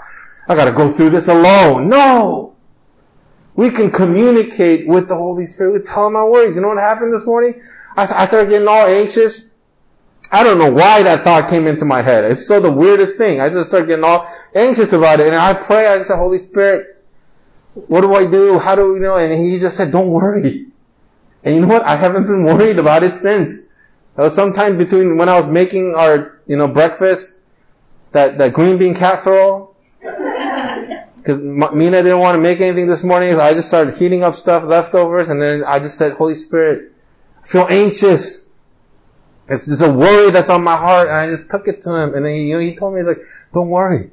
I 0.49 0.55
gotta 0.57 0.73
go 0.73 0.91
through 0.91 1.11
this 1.11 1.29
alone. 1.29 1.89
No! 1.89 2.57
We 3.55 3.71
can 3.71 3.91
communicate 3.91 4.89
with 4.89 5.09
the 5.09 5.17
Holy 5.17 5.47
Spirit. 5.47 5.73
We 5.73 5.81
tell 5.81 6.07
Him 6.07 6.17
our 6.17 6.31
worries. 6.31 6.57
You 6.57 6.63
know 6.63 6.69
what 6.69 6.79
happened 6.79 7.13
this 7.13 7.27
morning? 7.27 7.61
I, 7.97 8.03
I 8.03 8.27
started 8.27 8.49
getting 8.49 8.67
all 8.67 8.87
anxious. 8.87 9.51
I 10.33 10.45
don't 10.45 10.59
know 10.59 10.73
why 10.73 11.03
that 11.03 11.25
thought 11.25 11.51
came 11.51 11.67
into 11.67 11.85
my 11.85 12.03
head. 12.03 12.25
It's 12.25 12.47
so 12.47 12.61
the 12.61 12.71
weirdest 12.71 13.19
thing. 13.19 13.41
I 13.41 13.49
just 13.49 13.69
started 13.69 13.89
getting 13.89 14.05
all 14.05 14.27
anxious 14.55 14.93
about 14.93 15.21
it. 15.21 15.27
And 15.27 15.37
I 15.37 15.55
pray, 15.55 15.89
I 15.89 15.97
just 15.99 16.09
said, 16.09 16.17
Holy 16.17 16.39
Spirit, 16.39 17.00
what 17.75 18.01
do 18.01 18.15
I 18.15 18.27
do? 18.27 18.59
How 18.59 18.75
do 18.75 18.93
we 18.93 19.01
know? 19.01 19.17
And 19.17 19.33
He 19.47 19.59
just 19.59 19.77
said, 19.77 19.93
don't 19.93 20.11
worry. 20.11 20.67
And 21.43 21.55
you 21.55 21.61
know 21.63 21.69
what? 21.69 21.83
I 21.83 21.97
haven't 21.97 22.27
been 22.27 22.45
worried 22.45 22.79
about 22.79 23.03
it 23.03 23.15
since. 23.15 23.59
That 24.17 24.25
was 24.25 24.35
sometime 24.35 24.77
between 24.77 25.17
when 25.17 25.29
I 25.29 25.37
was 25.37 25.47
making 25.47 25.95
our, 25.95 26.41
you 26.47 26.57
know, 26.57 26.69
breakfast, 26.69 27.33
that, 28.13 28.39
that 28.39 28.53
green 28.53 28.77
bean 28.77 28.95
casserole, 28.95 29.77
because 31.17 31.41
Mina 31.43 32.03
didn't 32.03 32.19
want 32.19 32.37
to 32.37 32.43
make 32.43 32.61
anything 32.61 32.87
this 32.87 33.05
morning, 33.05 33.33
so 33.33 33.41
I 33.41 33.55
just 33.55 33.69
started 33.69 33.95
heating 33.95 34.25
up 34.25 34.35
stuff, 34.35 34.65
leftovers, 34.65 35.29
and 35.29 35.41
then 35.41 35.65
I 35.65 35.79
just 35.79 35.97
said, 35.97 36.13
Holy 36.13 36.35
Spirit, 36.35 36.93
I 37.43 37.47
feel 37.47 37.67
anxious. 37.71 38.45
It's 39.49 39.67
just 39.67 39.83
a 39.83 39.91
worry 39.91 40.31
that's 40.31 40.51
on 40.51 40.63
my 40.63 40.77
heart, 40.77 41.09
and 41.09 41.17
I 41.17 41.29
just 41.29 41.49
took 41.49 41.69
it 41.69 41.81
to 41.83 41.95
him, 41.95 42.15
and 42.15 42.25
then 42.25 42.35
he, 42.35 42.49
you 42.49 42.55
know, 42.55 42.61
he 42.61 42.77
told 42.77 42.95
me, 42.95 43.01
he's 43.01 43.09
like, 43.09 43.23
don't 43.53 43.69
worry. 43.69 44.11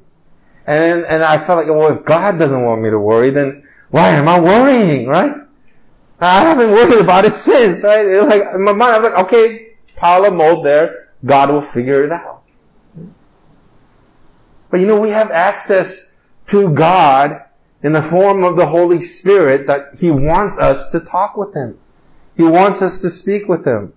And 0.68 1.06
and 1.06 1.24
I 1.24 1.38
felt 1.38 1.66
like, 1.66 1.74
well, 1.74 1.96
if 1.96 2.04
God 2.04 2.38
doesn't 2.38 2.62
want 2.62 2.82
me 2.82 2.90
to 2.90 2.98
worry, 2.98 3.30
then 3.30 3.66
why 3.88 4.10
am 4.10 4.28
I 4.28 4.38
worrying, 4.38 5.06
right? 5.06 5.34
I 6.20 6.40
haven't 6.42 6.72
worried 6.72 7.00
about 7.00 7.24
it 7.24 7.32
since, 7.32 7.82
right? 7.82 8.04
It 8.04 8.22
like, 8.24 8.42
in 8.54 8.64
my 8.64 8.72
mind, 8.72 8.96
I'm 8.96 9.02
like, 9.02 9.24
okay, 9.24 9.76
pile 9.96 10.26
of 10.26 10.34
mold 10.34 10.66
there, 10.66 11.08
God 11.24 11.50
will 11.50 11.62
figure 11.62 12.04
it 12.04 12.12
out. 12.12 12.42
But 14.68 14.80
you 14.80 14.86
know, 14.86 15.00
we 15.00 15.08
have 15.08 15.30
access 15.30 16.10
to 16.48 16.68
God 16.74 17.44
in 17.82 17.92
the 17.92 18.02
form 18.02 18.44
of 18.44 18.56
the 18.56 18.66
Holy 18.66 19.00
Spirit 19.00 19.68
that 19.68 19.94
He 19.94 20.10
wants 20.10 20.58
us 20.58 20.92
to 20.92 21.00
talk 21.00 21.38
with 21.38 21.54
Him. 21.54 21.78
He 22.36 22.42
wants 22.42 22.82
us 22.82 23.00
to 23.00 23.08
speak 23.08 23.48
with 23.48 23.66
Him. 23.66 23.94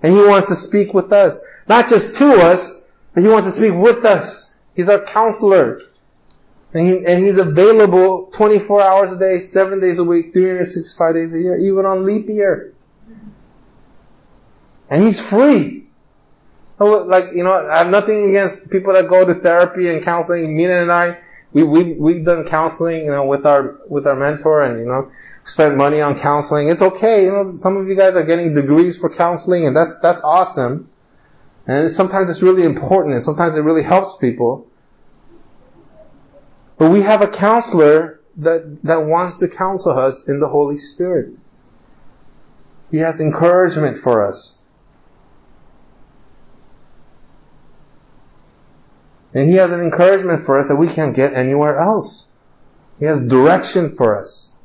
And 0.00 0.14
He 0.14 0.20
wants 0.20 0.46
to 0.46 0.54
speak 0.54 0.94
with 0.94 1.12
us. 1.12 1.40
Not 1.66 1.88
just 1.88 2.14
to 2.16 2.34
us, 2.34 2.82
but 3.14 3.24
He 3.24 3.28
wants 3.28 3.48
to 3.48 3.52
speak 3.52 3.74
with 3.74 4.04
us. 4.04 4.56
He's 4.76 4.88
our 4.88 5.00
counselor. 5.00 5.80
And, 6.74 6.86
he, 6.86 7.06
and 7.06 7.24
He's 7.24 7.38
available 7.38 8.26
24 8.32 8.82
hours 8.82 9.12
a 9.12 9.18
day, 9.18 9.38
7 9.38 9.80
days 9.80 9.98
a 9.98 10.04
week, 10.04 10.32
365 10.32 11.14
days 11.14 11.32
a 11.32 11.38
year, 11.38 11.56
even 11.56 11.86
on 11.86 12.04
leap 12.04 12.28
year. 12.28 12.74
And 14.90 15.02
He's 15.02 15.20
free. 15.20 15.86
Like, 16.78 17.32
you 17.34 17.44
know, 17.44 17.52
I 17.52 17.78
have 17.78 17.90
nothing 17.90 18.28
against 18.30 18.70
people 18.70 18.92
that 18.94 19.08
go 19.08 19.24
to 19.24 19.34
therapy 19.34 19.88
and 19.88 20.02
counseling. 20.02 20.56
Mina 20.56 20.82
and 20.82 20.92
I, 20.92 21.18
we, 21.52 21.62
we, 21.62 21.92
we've 21.92 22.24
done 22.24 22.44
counseling, 22.44 23.04
you 23.04 23.12
know, 23.12 23.24
with 23.24 23.46
our, 23.46 23.78
with 23.88 24.08
our 24.08 24.16
mentor 24.16 24.62
and, 24.62 24.80
you 24.80 24.86
know, 24.86 25.10
spent 25.44 25.76
money 25.76 26.00
on 26.00 26.18
counseling. 26.18 26.68
It's 26.68 26.82
okay. 26.82 27.24
You 27.24 27.32
know, 27.32 27.50
some 27.50 27.76
of 27.76 27.86
you 27.86 27.94
guys 27.94 28.16
are 28.16 28.24
getting 28.24 28.54
degrees 28.54 28.98
for 28.98 29.08
counseling 29.08 29.66
and 29.66 29.76
that's, 29.76 29.98
that's 30.00 30.20
awesome. 30.22 30.90
And 31.66 31.90
sometimes 31.90 32.28
it's 32.28 32.42
really 32.42 32.64
important 32.64 33.14
and 33.14 33.22
sometimes 33.22 33.54
it 33.54 33.60
really 33.60 33.84
helps 33.84 34.16
people. 34.16 34.66
But 36.78 36.90
we 36.90 37.02
have 37.02 37.22
a 37.22 37.28
counselor 37.28 38.20
that, 38.36 38.80
that 38.82 39.06
wants 39.06 39.38
to 39.38 39.48
counsel 39.48 39.92
us 39.92 40.28
in 40.28 40.40
the 40.40 40.48
Holy 40.48 40.76
Spirit. 40.76 41.34
He 42.90 42.98
has 42.98 43.20
encouragement 43.20 43.98
for 43.98 44.26
us. 44.26 44.58
And 49.32 49.48
He 49.48 49.56
has 49.56 49.72
an 49.72 49.80
encouragement 49.80 50.40
for 50.40 50.58
us 50.58 50.68
that 50.68 50.76
we 50.76 50.88
can't 50.88 51.14
get 51.14 51.34
anywhere 51.34 51.76
else. 51.76 52.30
He 52.98 53.06
has 53.06 53.26
direction 53.26 53.96
for 53.96 54.16
us. 54.16 54.56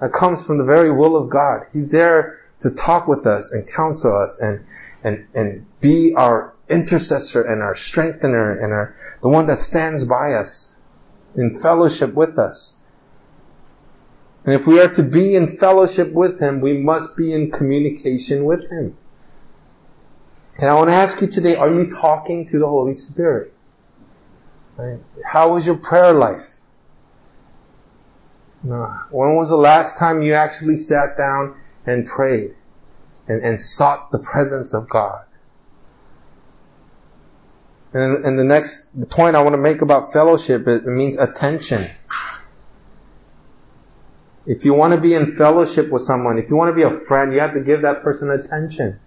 that 0.00 0.12
comes 0.12 0.44
from 0.44 0.58
the 0.58 0.64
very 0.64 0.90
will 0.90 1.16
of 1.16 1.28
God. 1.28 1.66
He's 1.72 1.90
there 1.90 2.38
to 2.60 2.70
talk 2.70 3.06
with 3.06 3.26
us 3.26 3.52
and 3.52 3.66
counsel 3.66 4.16
us 4.16 4.40
and, 4.40 4.64
and, 5.04 5.26
and 5.34 5.66
be 5.80 6.14
our 6.14 6.54
intercessor 6.68 7.42
and 7.42 7.62
our 7.62 7.74
strengthener 7.74 8.52
and 8.52 8.72
our, 8.72 8.96
the 9.22 9.28
one 9.28 9.46
that 9.46 9.58
stands 9.58 10.04
by 10.04 10.34
us 10.34 10.74
in 11.36 11.58
fellowship 11.58 12.14
with 12.14 12.38
us. 12.38 12.76
And 14.44 14.54
if 14.54 14.66
we 14.66 14.80
are 14.80 14.88
to 14.94 15.02
be 15.02 15.34
in 15.34 15.56
fellowship 15.56 16.12
with 16.12 16.40
Him, 16.40 16.60
we 16.60 16.74
must 16.74 17.16
be 17.16 17.32
in 17.32 17.50
communication 17.50 18.44
with 18.44 18.68
Him. 18.70 18.96
And 20.58 20.68
I 20.68 20.74
want 20.74 20.90
to 20.90 20.94
ask 20.94 21.20
you 21.20 21.26
today, 21.26 21.56
are 21.56 21.70
you 21.70 21.90
talking 21.90 22.46
to 22.46 22.58
the 22.58 22.66
Holy 22.66 22.94
Spirit? 22.94 23.52
Right? 24.76 24.98
How 25.24 25.54
was 25.54 25.66
your 25.66 25.76
prayer 25.76 26.12
life? 26.12 26.60
When 28.62 29.36
was 29.36 29.48
the 29.48 29.56
last 29.56 29.98
time 29.98 30.22
you 30.22 30.34
actually 30.34 30.76
sat 30.76 31.16
down 31.16 31.56
and 31.86 32.06
prayed 32.06 32.54
and, 33.26 33.42
and 33.42 33.58
sought 33.58 34.10
the 34.10 34.18
presence 34.18 34.74
of 34.74 34.88
God? 34.88 35.24
And, 37.92 38.24
and 38.24 38.38
the 38.38 38.44
next 38.44 38.86
point 39.10 39.34
I 39.34 39.42
want 39.42 39.54
to 39.54 39.58
make 39.58 39.82
about 39.82 40.12
fellowship, 40.12 40.68
it, 40.68 40.84
it 40.84 40.86
means 40.86 41.16
attention. 41.16 41.90
If 44.46 44.64
you 44.64 44.74
want 44.74 44.94
to 44.94 45.00
be 45.00 45.14
in 45.14 45.32
fellowship 45.32 45.90
with 45.90 46.02
someone, 46.02 46.38
if 46.38 46.48
you 46.50 46.56
want 46.56 46.70
to 46.70 46.74
be 46.74 46.82
a 46.82 47.00
friend, 47.00 47.32
you 47.32 47.40
have 47.40 47.54
to 47.54 47.60
give 47.60 47.82
that 47.82 48.02
person 48.02 48.30
attention. 48.30 48.98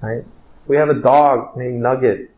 Right? 0.00 0.24
We 0.66 0.76
have 0.76 0.88
a 0.88 1.00
dog 1.00 1.56
named 1.56 1.82
Nugget. 1.82 2.30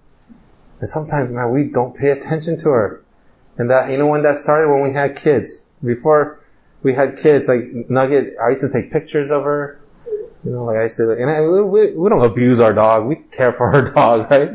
And 0.80 0.88
sometimes, 0.88 1.30
man, 1.30 1.50
we 1.50 1.64
don't 1.64 1.96
pay 1.96 2.10
attention 2.10 2.58
to 2.58 2.68
her. 2.70 3.04
And 3.56 3.70
that, 3.70 3.90
you 3.90 3.98
know 3.98 4.06
when 4.06 4.22
that 4.22 4.36
started? 4.36 4.70
When 4.70 4.82
we 4.82 4.92
had 4.92 5.16
kids. 5.16 5.64
Before 5.82 6.40
we 6.82 6.92
had 6.94 7.16
kids, 7.16 7.48
like 7.48 7.62
Nugget, 7.88 8.36
I 8.42 8.50
used 8.50 8.60
to 8.60 8.70
take 8.70 8.92
pictures 8.92 9.30
of 9.30 9.44
her. 9.44 9.80
You 10.44 10.52
know, 10.52 10.64
like 10.64 10.76
I 10.76 10.86
said, 10.86 11.08
and 11.08 11.28
I, 11.28 11.40
we, 11.40 11.90
we 11.92 12.08
don't 12.08 12.24
abuse 12.24 12.60
our 12.60 12.72
dog. 12.72 13.06
We 13.06 13.16
care 13.16 13.52
for 13.52 13.74
our 13.74 13.82
dog, 13.92 14.30
right? 14.30 14.50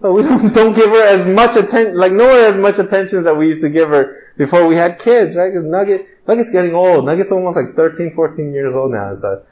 But 0.00 0.12
we 0.12 0.22
don't, 0.22 0.52
don't 0.54 0.74
give 0.74 0.90
her 0.90 1.02
as 1.02 1.26
much 1.26 1.56
attention, 1.56 1.96
like 1.96 2.12
nowhere 2.12 2.46
as 2.46 2.56
much 2.56 2.78
attention 2.78 3.18
as 3.18 3.36
we 3.36 3.48
used 3.48 3.60
to 3.62 3.68
give 3.68 3.88
her 3.90 4.32
before 4.36 4.66
we 4.66 4.76
had 4.76 4.98
kids, 4.98 5.36
right? 5.36 5.52
Cause 5.52 5.64
Nugget, 5.64 6.06
Nugget's 6.26 6.50
getting 6.50 6.74
old. 6.74 7.04
Nugget's 7.04 7.32
almost 7.32 7.56
like 7.56 7.74
13, 7.74 8.14
14 8.14 8.52
years 8.52 8.74
old 8.74 8.92
now. 8.92 9.12
So, 9.14 9.42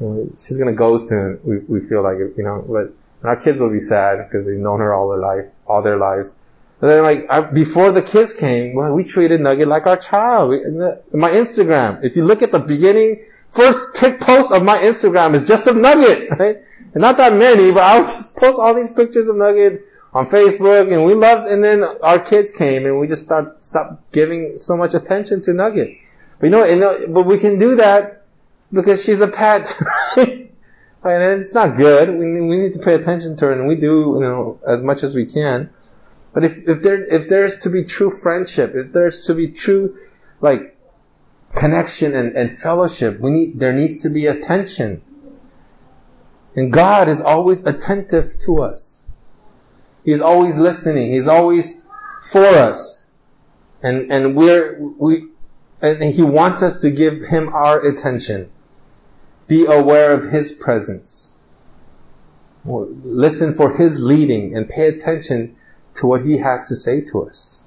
you 0.00 0.06
know, 0.06 0.30
she's 0.38 0.58
gonna 0.58 0.72
go 0.72 0.96
soon. 0.96 1.40
We, 1.44 1.58
we 1.58 1.80
feel 1.88 2.02
like 2.02 2.18
you 2.18 2.44
know, 2.44 2.64
but 2.68 2.94
our 3.26 3.36
kids 3.36 3.60
will 3.60 3.70
be 3.70 3.80
sad 3.80 4.18
because 4.28 4.46
they've 4.46 4.58
known 4.58 4.80
her 4.80 4.92
all 4.92 5.08
their 5.08 5.18
life, 5.18 5.46
all 5.66 5.82
their 5.82 5.96
lives. 5.96 6.36
And 6.80 6.90
then 6.90 7.02
like, 7.02 7.54
before 7.54 7.92
the 7.92 8.02
kids 8.02 8.34
came, 8.34 8.74
well, 8.74 8.92
we 8.92 9.04
treated 9.04 9.40
Nugget 9.40 9.68
like 9.68 9.86
our 9.86 9.96
child. 9.96 10.50
We, 10.50 10.58
the, 10.58 11.02
my 11.14 11.30
Instagram, 11.30 12.04
if 12.04 12.16
you 12.16 12.24
look 12.24 12.42
at 12.42 12.52
the 12.52 12.58
beginning, 12.58 13.24
first 13.50 13.94
pick 13.94 14.20
post 14.20 14.52
of 14.52 14.62
my 14.62 14.76
Instagram 14.78 15.34
is 15.34 15.44
just 15.44 15.66
of 15.66 15.76
Nugget, 15.76 16.30
right? 16.38 16.58
And 16.92 17.00
not 17.00 17.16
that 17.16 17.32
many, 17.32 17.72
but 17.72 17.82
I'll 17.82 18.02
just 18.04 18.36
post 18.36 18.58
all 18.58 18.74
these 18.74 18.90
pictures 18.90 19.28
of 19.28 19.36
Nugget 19.36 19.86
on 20.14 20.26
Facebook 20.26 20.92
and 20.92 21.04
we 21.04 21.14
loved, 21.14 21.50
and 21.50 21.62
then 21.62 21.82
our 21.82 22.20
kids 22.20 22.52
came 22.52 22.86
and 22.86 23.00
we 23.00 23.08
just 23.08 23.24
start, 23.24 23.64
stopped 23.66 24.12
giving 24.12 24.58
so 24.58 24.76
much 24.76 24.94
attention 24.94 25.42
to 25.42 25.52
Nugget. 25.52 25.98
But 26.38 26.46
you 26.46 26.50
know, 26.50 26.64
you 26.64 26.74
uh, 26.74 26.76
know, 26.76 27.06
but 27.08 27.26
we 27.26 27.38
can 27.38 27.58
do 27.58 27.76
that 27.76 28.24
because 28.72 29.04
she's 29.04 29.20
a 29.20 29.28
pet. 29.28 29.74
right? 31.04 31.20
And 31.20 31.40
it's 31.42 31.54
not 31.54 31.76
good. 31.76 32.10
We, 32.10 32.40
we 32.40 32.58
need 32.58 32.72
to 32.74 32.78
pay 32.78 32.94
attention 32.94 33.36
to 33.36 33.46
her 33.46 33.52
and 33.52 33.68
we 33.68 33.76
do, 33.76 34.14
you 34.14 34.20
know, 34.20 34.60
as 34.66 34.80
much 34.80 35.02
as 35.02 35.14
we 35.14 35.26
can. 35.26 35.70
But 36.32 36.44
if, 36.44 36.66
if 36.68 36.82
there, 36.82 37.04
if 37.04 37.28
there's 37.28 37.60
to 37.60 37.70
be 37.70 37.84
true 37.84 38.10
friendship, 38.10 38.72
if 38.74 38.92
there's 38.92 39.26
to 39.26 39.34
be 39.34 39.48
true, 39.48 39.98
like, 40.40 40.76
connection 41.54 42.14
and, 42.14 42.36
and 42.36 42.58
fellowship, 42.58 43.20
we 43.20 43.30
need, 43.30 43.60
there 43.60 43.72
needs 43.72 44.02
to 44.02 44.08
be 44.08 44.26
attention. 44.26 45.02
And 46.56 46.72
God 46.72 47.08
is 47.08 47.20
always 47.20 47.64
attentive 47.64 48.32
to 48.46 48.62
us. 48.62 49.03
He's 50.04 50.20
always 50.20 50.56
listening. 50.58 51.12
He's 51.12 51.28
always 51.28 51.82
for 52.30 52.44
us. 52.44 53.02
And, 53.82 54.10
and 54.10 54.36
we're, 54.36 54.78
we, 54.78 55.28
and 55.80 56.02
He 56.02 56.22
wants 56.22 56.62
us 56.62 56.80
to 56.82 56.90
give 56.90 57.22
Him 57.22 57.48
our 57.52 57.80
attention. 57.80 58.50
Be 59.46 59.66
aware 59.66 60.12
of 60.12 60.30
His 60.30 60.52
presence. 60.52 61.34
Listen 62.64 63.54
for 63.54 63.76
His 63.76 64.00
leading 64.00 64.56
and 64.56 64.68
pay 64.68 64.88
attention 64.88 65.56
to 65.94 66.06
what 66.06 66.22
He 66.22 66.38
has 66.38 66.68
to 66.68 66.76
say 66.76 67.02
to 67.02 67.26
us. 67.26 67.62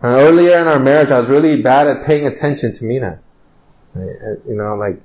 And 0.00 0.12
earlier 0.12 0.58
in 0.58 0.68
our 0.68 0.78
marriage, 0.78 1.10
I 1.10 1.18
was 1.18 1.28
really 1.28 1.60
bad 1.62 1.88
at 1.88 2.04
paying 2.04 2.26
attention 2.26 2.72
to 2.74 2.84
Mina. 2.84 3.20
You 3.96 4.54
know, 4.54 4.76
like, 4.76 5.00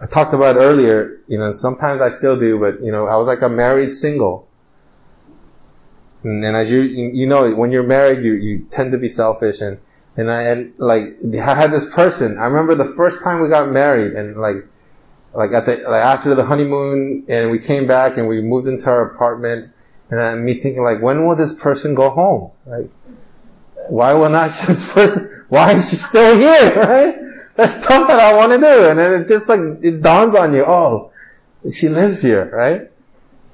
I 0.00 0.06
talked 0.06 0.32
about 0.32 0.56
earlier, 0.56 1.20
you 1.28 1.36
know, 1.36 1.50
sometimes 1.50 2.00
I 2.00 2.08
still 2.08 2.38
do, 2.38 2.58
but, 2.58 2.82
you 2.82 2.90
know, 2.90 3.06
I 3.06 3.16
was 3.16 3.26
like 3.26 3.42
a 3.42 3.50
married 3.50 3.92
single. 3.92 4.48
And, 6.22 6.44
and 6.44 6.56
as 6.56 6.70
you, 6.70 6.80
you 6.80 7.26
know, 7.26 7.54
when 7.54 7.70
you're 7.70 7.82
married, 7.82 8.24
you, 8.24 8.32
you 8.32 8.66
tend 8.70 8.92
to 8.92 8.98
be 8.98 9.08
selfish 9.08 9.60
and, 9.60 9.78
and 10.16 10.30
I 10.30 10.42
had, 10.42 10.78
like, 10.78 11.16
I 11.34 11.54
had 11.54 11.72
this 11.72 11.92
person, 11.92 12.38
I 12.38 12.46
remember 12.46 12.74
the 12.74 12.92
first 12.92 13.22
time 13.22 13.40
we 13.40 13.48
got 13.48 13.68
married 13.70 14.12
and 14.14 14.36
like, 14.36 14.66
like 15.32 15.52
at 15.52 15.66
the, 15.66 15.76
like 15.76 16.02
after 16.02 16.34
the 16.34 16.44
honeymoon 16.44 17.24
and 17.28 17.50
we 17.50 17.58
came 17.58 17.86
back 17.86 18.18
and 18.18 18.26
we 18.26 18.40
moved 18.40 18.66
into 18.66 18.90
our 18.90 19.14
apartment 19.14 19.72
and 20.10 20.18
then 20.18 20.44
me 20.44 20.54
thinking 20.54 20.82
like, 20.82 21.00
when 21.00 21.26
will 21.26 21.36
this 21.36 21.52
person 21.52 21.94
go 21.94 22.10
home? 22.10 22.50
Like, 22.66 22.90
why 23.88 24.14
will 24.14 24.28
not 24.28 24.50
this 24.66 24.92
person, 24.92 25.44
why 25.48 25.74
is 25.74 25.88
she 25.88 25.96
still 25.96 26.36
here, 26.36 26.74
right? 26.76 27.18
There's 27.56 27.74
stuff 27.74 28.08
that 28.08 28.20
I 28.20 28.34
want 28.34 28.52
to 28.52 28.58
do 28.58 28.88
and 28.88 28.98
then 28.98 29.22
it 29.22 29.28
just 29.28 29.48
like, 29.48 29.60
it 29.82 30.02
dawns 30.02 30.34
on 30.34 30.52
you, 30.52 30.64
oh, 30.66 31.12
she 31.72 31.88
lives 31.88 32.20
here, 32.20 32.50
right? 32.50 32.90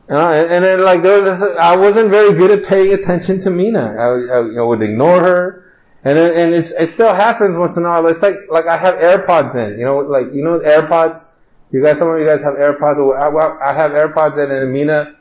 Uh, 0.08 0.46
and 0.48 0.62
then 0.62 0.82
like 0.82 1.02
there 1.02 1.20
was 1.20 1.40
this, 1.40 1.56
I 1.56 1.76
wasn't 1.76 2.10
very 2.10 2.32
good 2.32 2.52
at 2.52 2.64
paying 2.64 2.94
attention 2.94 3.40
to 3.40 3.50
Mina. 3.50 3.96
I, 3.98 4.36
I, 4.36 4.60
I 4.60 4.62
would 4.62 4.80
ignore 4.80 5.18
her, 5.18 5.72
and 6.04 6.16
it, 6.16 6.36
and 6.36 6.54
it 6.54 6.62
still 6.62 7.12
happens 7.12 7.56
once 7.56 7.76
in 7.76 7.84
a 7.84 7.88
while. 7.88 8.06
It's 8.06 8.22
like 8.22 8.36
like 8.48 8.66
I 8.66 8.76
have 8.76 8.94
AirPods 8.94 9.56
in, 9.56 9.80
you 9.80 9.84
know, 9.84 9.98
like 9.98 10.32
you 10.32 10.44
know 10.44 10.60
AirPods. 10.60 11.28
You 11.72 11.82
guys, 11.82 11.98
some 11.98 12.08
of 12.08 12.20
you 12.20 12.24
guys 12.24 12.40
have 12.42 12.54
AirPods. 12.54 12.98
I, 13.18 13.70
I 13.70 13.72
have 13.72 13.90
AirPods 13.90 14.42
in, 14.42 14.52
and 14.52 14.72
Mina 14.72 15.16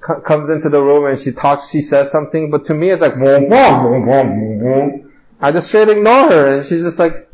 comes 0.00 0.48
into 0.48 0.70
the 0.70 0.82
room 0.82 1.04
and 1.04 1.20
she 1.20 1.32
talks. 1.32 1.68
She 1.68 1.82
says 1.82 2.10
something, 2.10 2.50
but 2.50 2.64
to 2.64 2.74
me 2.74 2.88
it's 2.88 3.02
like 3.02 3.14
boom, 3.14 3.50
boom, 3.50 4.02
boom, 4.02 4.58
boom. 4.60 5.12
I 5.42 5.52
just 5.52 5.68
straight 5.68 5.90
ignore 5.90 6.30
her, 6.30 6.56
and 6.56 6.64
she's 6.64 6.82
just 6.82 6.98
like. 6.98 7.28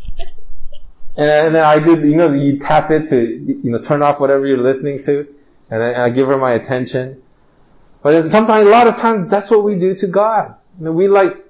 And, 1.16 1.28
and 1.30 1.55
then 1.55 1.64
I 1.64 1.80
do, 1.80 1.99
you 2.09 2.14
know, 2.14 2.32
you 2.32 2.59
tap 2.61 2.92
it 2.92 3.09
to, 3.09 3.20
you 3.20 3.70
know, 3.70 3.80
turn 3.80 4.03
off 4.03 4.20
whatever 4.20 4.46
you're 4.46 4.57
listening 4.57 5.03
to 5.03 5.26
and 5.71 5.83
I, 5.83 5.89
and 5.89 6.03
I 6.03 6.11
give 6.11 6.29
her 6.29 6.37
my 6.37 6.53
attention. 6.53 7.23
But 8.03 8.23
sometimes, 8.25 8.66
a 8.66 8.71
lot 8.71 8.87
of 8.87 8.97
times, 8.97 9.31
that's 9.31 9.51
what 9.51 9.64
we 9.64 9.79
do 9.79 9.95
to 9.97 10.07
God. 10.07 10.55
We 10.79 11.09
like, 11.09 11.45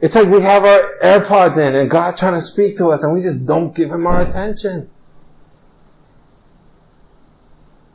it's 0.00 0.14
like 0.14 0.28
we 0.28 0.40
have 0.40 0.64
our 0.64 0.94
AirPods 1.02 1.58
in 1.58 1.74
and 1.74 1.90
God's 1.90 2.18
trying 2.18 2.34
to 2.34 2.40
speak 2.40 2.78
to 2.78 2.88
us 2.88 3.02
and 3.02 3.12
we 3.12 3.20
just 3.20 3.46
don't 3.46 3.74
give 3.74 3.90
Him 3.90 4.06
our 4.06 4.22
attention. 4.22 4.88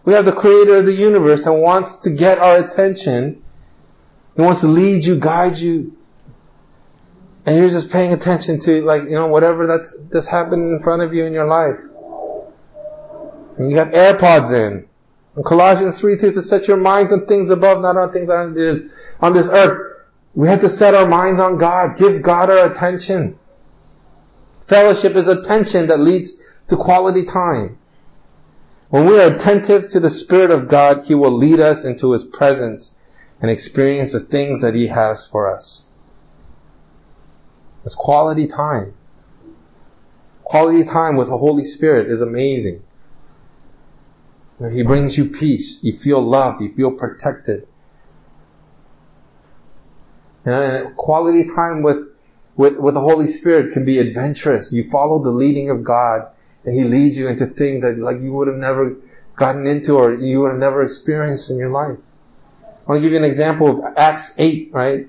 We 0.05 0.13
have 0.13 0.25
the 0.25 0.33
creator 0.33 0.77
of 0.77 0.85
the 0.85 0.93
universe 0.93 1.45
that 1.45 1.53
wants 1.53 2.01
to 2.01 2.09
get 2.09 2.37
our 2.37 2.57
attention. 2.57 3.41
He 4.35 4.41
wants 4.41 4.61
to 4.61 4.67
lead 4.67 5.05
you, 5.05 5.17
guide 5.17 5.57
you. 5.57 5.97
And 7.45 7.57
you're 7.57 7.69
just 7.69 7.91
paying 7.91 8.13
attention 8.13 8.59
to 8.61 8.81
like, 8.83 9.03
you 9.03 9.11
know, 9.11 9.27
whatever 9.27 9.65
that's, 9.65 9.97
that's 10.11 10.27
happened 10.27 10.77
in 10.77 10.83
front 10.83 11.01
of 11.01 11.13
you 11.13 11.25
in 11.25 11.33
your 11.33 11.47
life. 11.47 11.79
And 13.57 13.69
you 13.69 13.75
got 13.75 13.91
AirPods 13.91 14.51
in. 14.51 14.87
In 15.35 15.43
Colossians 15.43 15.99
3 15.99 16.17
3 16.17 16.31
says, 16.31 16.49
set 16.49 16.67
your 16.67 16.77
minds 16.77 17.11
on 17.11 17.25
things 17.25 17.49
above, 17.49 17.81
not 17.81 17.97
on 17.97 18.11
things 18.11 18.29
on 18.29 18.53
this, 18.53 18.81
on 19.19 19.33
this 19.33 19.49
earth. 19.49 20.01
We 20.35 20.47
have 20.47 20.61
to 20.61 20.69
set 20.69 20.93
our 20.93 21.07
minds 21.07 21.39
on 21.39 21.57
God. 21.57 21.97
Give 21.97 22.21
God 22.21 22.49
our 22.49 22.71
attention. 22.71 23.37
Fellowship 24.67 25.15
is 25.15 25.27
attention 25.27 25.87
that 25.87 25.99
leads 25.99 26.41
to 26.67 26.77
quality 26.77 27.23
time. 27.23 27.77
When 28.89 29.05
we 29.07 29.19
are 29.19 29.33
attentive 29.33 29.89
to 29.89 29.99
the 29.99 30.09
Spirit 30.09 30.51
of 30.51 30.67
God, 30.67 31.05
He 31.05 31.15
will 31.15 31.31
lead 31.31 31.59
us 31.59 31.83
into 31.83 32.11
His 32.11 32.23
presence 32.23 32.95
and 33.41 33.49
experience 33.49 34.11
the 34.11 34.19
things 34.19 34.61
that 34.61 34.75
He 34.75 34.87
has 34.87 35.27
for 35.27 35.53
us. 35.53 35.87
It's 37.83 37.95
quality 37.95 38.47
time. 38.47 38.93
Quality 40.43 40.83
time 40.83 41.15
with 41.15 41.27
the 41.27 41.37
Holy 41.37 41.63
Spirit 41.63 42.09
is 42.09 42.21
amazing. 42.21 42.83
He 44.71 44.83
brings 44.83 45.17
you 45.17 45.25
peace. 45.25 45.83
You 45.83 45.93
feel 45.93 46.21
love. 46.21 46.61
You 46.61 46.73
feel 46.73 46.91
protected. 46.91 47.67
And 50.45 50.95
quality 50.95 51.45
time 51.47 51.81
with, 51.81 52.07
with, 52.55 52.77
with 52.77 52.93
the 52.93 53.01
Holy 53.01 53.27
Spirit 53.27 53.73
can 53.73 53.85
be 53.85 53.99
adventurous. 53.99 54.71
You 54.71 54.89
follow 54.89 55.23
the 55.23 55.31
leading 55.31 55.69
of 55.69 55.83
God 55.83 56.27
and 56.65 56.75
He 56.75 56.83
leads 56.83 57.17
you 57.17 57.27
into 57.27 57.47
things 57.47 57.83
that 57.83 57.97
like 57.97 58.21
you 58.21 58.33
would 58.33 58.47
have 58.47 58.57
never 58.57 58.95
gotten 59.35 59.65
into 59.65 59.95
or 59.95 60.13
you 60.13 60.41
would 60.41 60.51
have 60.51 60.59
never 60.59 60.83
experienced 60.83 61.49
in 61.49 61.57
your 61.57 61.69
life. 61.69 61.97
I 62.63 62.91
want 62.91 62.97
to 62.97 63.01
give 63.01 63.13
you 63.13 63.17
an 63.17 63.23
example 63.23 63.69
of 63.69 63.97
Acts 63.97 64.35
8, 64.37 64.69
right? 64.73 65.07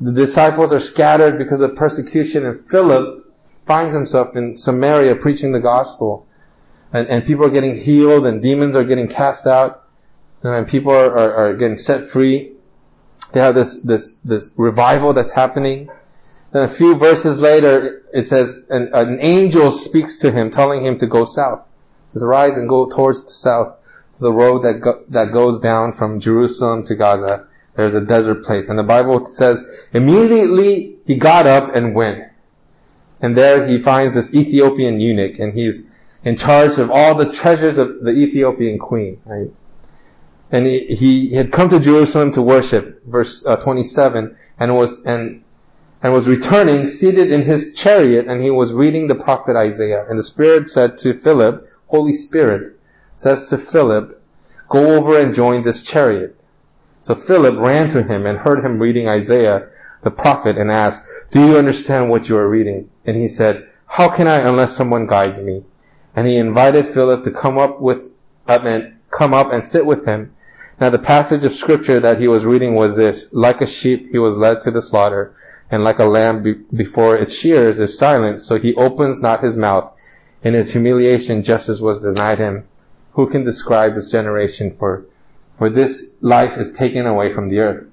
The 0.00 0.12
disciples 0.12 0.72
are 0.72 0.80
scattered 0.80 1.38
because 1.38 1.60
of 1.60 1.76
persecution 1.76 2.46
and 2.46 2.68
Philip 2.68 3.24
finds 3.66 3.94
himself 3.94 4.36
in 4.36 4.56
Samaria 4.56 5.16
preaching 5.16 5.52
the 5.52 5.60
gospel. 5.60 6.26
And, 6.92 7.08
and 7.08 7.26
people 7.26 7.44
are 7.44 7.50
getting 7.50 7.76
healed 7.76 8.26
and 8.26 8.42
demons 8.42 8.76
are 8.76 8.84
getting 8.84 9.08
cast 9.08 9.46
out. 9.46 9.84
And 10.42 10.68
people 10.68 10.92
are, 10.92 11.16
are, 11.16 11.34
are 11.34 11.54
getting 11.56 11.78
set 11.78 12.04
free. 12.04 12.52
They 13.32 13.40
have 13.40 13.54
this, 13.54 13.76
this, 13.82 14.16
this 14.24 14.52
revival 14.56 15.12
that's 15.12 15.32
happening. 15.32 15.90
Then 16.52 16.62
a 16.62 16.68
few 16.68 16.94
verses 16.94 17.40
later, 17.40 18.04
it 18.14 18.24
says, 18.24 18.62
an, 18.70 18.90
an 18.92 19.18
angel 19.20 19.70
speaks 19.70 20.20
to 20.20 20.30
him, 20.30 20.50
telling 20.50 20.84
him 20.84 20.98
to 20.98 21.06
go 21.06 21.24
south. 21.24 21.66
It 22.08 22.12
says, 22.12 22.24
rise 22.24 22.56
and 22.56 22.68
go 22.68 22.88
towards 22.88 23.24
the 23.24 23.30
south, 23.30 23.76
to 24.14 24.20
the 24.20 24.32
road 24.32 24.62
that, 24.62 24.80
go, 24.80 25.04
that 25.08 25.32
goes 25.32 25.58
down 25.58 25.92
from 25.92 26.20
Jerusalem 26.20 26.84
to 26.84 26.94
Gaza. 26.94 27.48
There's 27.74 27.94
a 27.94 28.00
desert 28.00 28.44
place. 28.44 28.68
And 28.68 28.78
the 28.78 28.84
Bible 28.84 29.26
says, 29.26 29.62
immediately 29.92 30.96
he 31.04 31.16
got 31.16 31.46
up 31.46 31.74
and 31.74 31.94
went. 31.94 32.30
And 33.20 33.34
there 33.34 33.66
he 33.66 33.78
finds 33.78 34.14
this 34.14 34.34
Ethiopian 34.34 35.00
eunuch, 35.00 35.38
and 35.38 35.52
he's 35.52 35.90
in 36.26 36.34
charge 36.34 36.76
of 36.78 36.90
all 36.90 37.14
the 37.14 37.30
treasures 37.32 37.78
of 37.78 38.00
the 38.00 38.10
Ethiopian 38.10 38.80
queen, 38.80 39.20
right? 39.26 39.48
And 40.50 40.66
he, 40.66 40.80
he 40.86 41.30
had 41.30 41.52
come 41.52 41.68
to 41.68 41.78
Jerusalem 41.78 42.32
to 42.32 42.42
worship, 42.42 43.06
verse 43.06 43.46
uh, 43.46 43.54
27, 43.58 44.36
and 44.58 44.76
was, 44.76 45.04
and, 45.04 45.44
and 46.02 46.12
was 46.12 46.26
returning 46.26 46.88
seated 46.88 47.30
in 47.30 47.42
his 47.42 47.74
chariot, 47.74 48.26
and 48.26 48.42
he 48.42 48.50
was 48.50 48.72
reading 48.72 49.06
the 49.06 49.14
prophet 49.14 49.54
Isaiah. 49.54 50.04
And 50.10 50.18
the 50.18 50.24
Spirit 50.24 50.68
said 50.68 50.98
to 50.98 51.14
Philip, 51.14 51.64
Holy 51.86 52.12
Spirit 52.12 52.76
says 53.14 53.48
to 53.50 53.56
Philip, 53.56 54.20
go 54.68 54.96
over 54.96 55.20
and 55.20 55.32
join 55.32 55.62
this 55.62 55.84
chariot. 55.84 56.34
So 57.02 57.14
Philip 57.14 57.56
ran 57.56 57.88
to 57.90 58.02
him 58.02 58.26
and 58.26 58.36
heard 58.36 58.64
him 58.64 58.80
reading 58.80 59.08
Isaiah 59.08 59.68
the 60.02 60.10
prophet 60.10 60.58
and 60.58 60.72
asked, 60.72 61.04
do 61.30 61.46
you 61.46 61.56
understand 61.56 62.10
what 62.10 62.28
you 62.28 62.36
are 62.36 62.48
reading? 62.48 62.90
And 63.04 63.16
he 63.16 63.28
said, 63.28 63.68
how 63.86 64.08
can 64.08 64.26
I 64.26 64.38
unless 64.38 64.76
someone 64.76 65.06
guides 65.06 65.40
me? 65.40 65.62
And 66.16 66.26
he 66.26 66.38
invited 66.38 66.88
Philip 66.88 67.22
to 67.24 67.30
come 67.30 67.58
up 67.58 67.80
with, 67.80 68.10
uh, 68.48 68.80
come 69.10 69.34
up 69.34 69.52
and 69.52 69.64
sit 69.64 69.84
with 69.86 70.06
him. 70.06 70.32
Now 70.80 70.90
the 70.90 70.98
passage 70.98 71.44
of 71.44 71.52
scripture 71.52 72.00
that 72.00 72.18
he 72.18 72.26
was 72.26 72.44
reading 72.44 72.74
was 72.74 72.96
this, 72.96 73.32
like 73.32 73.60
a 73.60 73.66
sheep 73.66 74.10
he 74.10 74.18
was 74.18 74.36
led 74.36 74.62
to 74.62 74.70
the 74.70 74.82
slaughter, 74.82 75.34
and 75.70 75.84
like 75.84 75.98
a 75.98 76.04
lamb 76.06 76.42
be- 76.42 76.54
before 76.74 77.16
its 77.16 77.34
shears 77.34 77.78
is 77.78 77.98
silent, 77.98 78.40
so 78.40 78.58
he 78.58 78.74
opens 78.74 79.20
not 79.20 79.42
his 79.44 79.56
mouth. 79.56 79.92
In 80.42 80.54
his 80.54 80.72
humiliation 80.72 81.42
justice 81.42 81.80
was 81.80 82.00
denied 82.00 82.38
him. 82.38 82.64
Who 83.12 83.28
can 83.28 83.44
describe 83.44 83.94
this 83.94 84.10
generation 84.10 84.74
for, 84.78 85.06
for 85.56 85.70
this 85.70 86.14
life 86.20 86.56
is 86.56 86.72
taken 86.72 87.06
away 87.06 87.32
from 87.32 87.48
the 87.48 87.60
earth? 87.60 87.86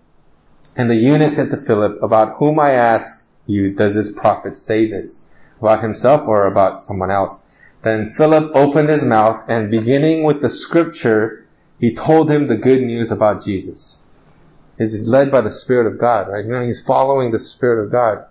And 0.76 0.89
the 0.89 0.95
eunuch 0.95 1.32
said 1.32 1.51
to 1.51 1.57
Philip, 1.57 2.01
about 2.01 2.38
whom 2.38 2.59
I 2.59 2.71
ask 2.71 3.26
you 3.47 3.74
does 3.74 3.95
this 3.95 4.11
prophet 4.11 4.57
say 4.57 4.88
this? 4.88 5.28
About 5.59 5.82
himself 5.82 6.28
or 6.28 6.45
about 6.47 6.84
someone 6.84 7.11
else? 7.11 7.42
Then 7.84 8.11
Philip 8.11 8.51
opened 8.55 8.89
his 8.89 9.03
mouth 9.03 9.43
and 9.47 9.69
beginning 9.69 10.23
with 10.23 10.41
the 10.41 10.49
scripture, 10.49 11.45
he 11.79 11.93
told 11.93 12.31
him 12.31 12.47
the 12.47 12.55
good 12.55 12.81
news 12.81 13.11
about 13.11 13.43
Jesus. 13.43 14.01
He's 14.77 15.07
led 15.07 15.31
by 15.31 15.41
the 15.41 15.51
Spirit 15.51 15.88
of 15.88 15.99
God, 15.99 16.29
right? 16.29 16.45
You 16.45 16.51
know, 16.51 16.63
he's 16.63 16.81
following 16.81 17.31
the 17.31 17.39
Spirit 17.39 17.84
of 17.84 17.91
God. 17.91 18.25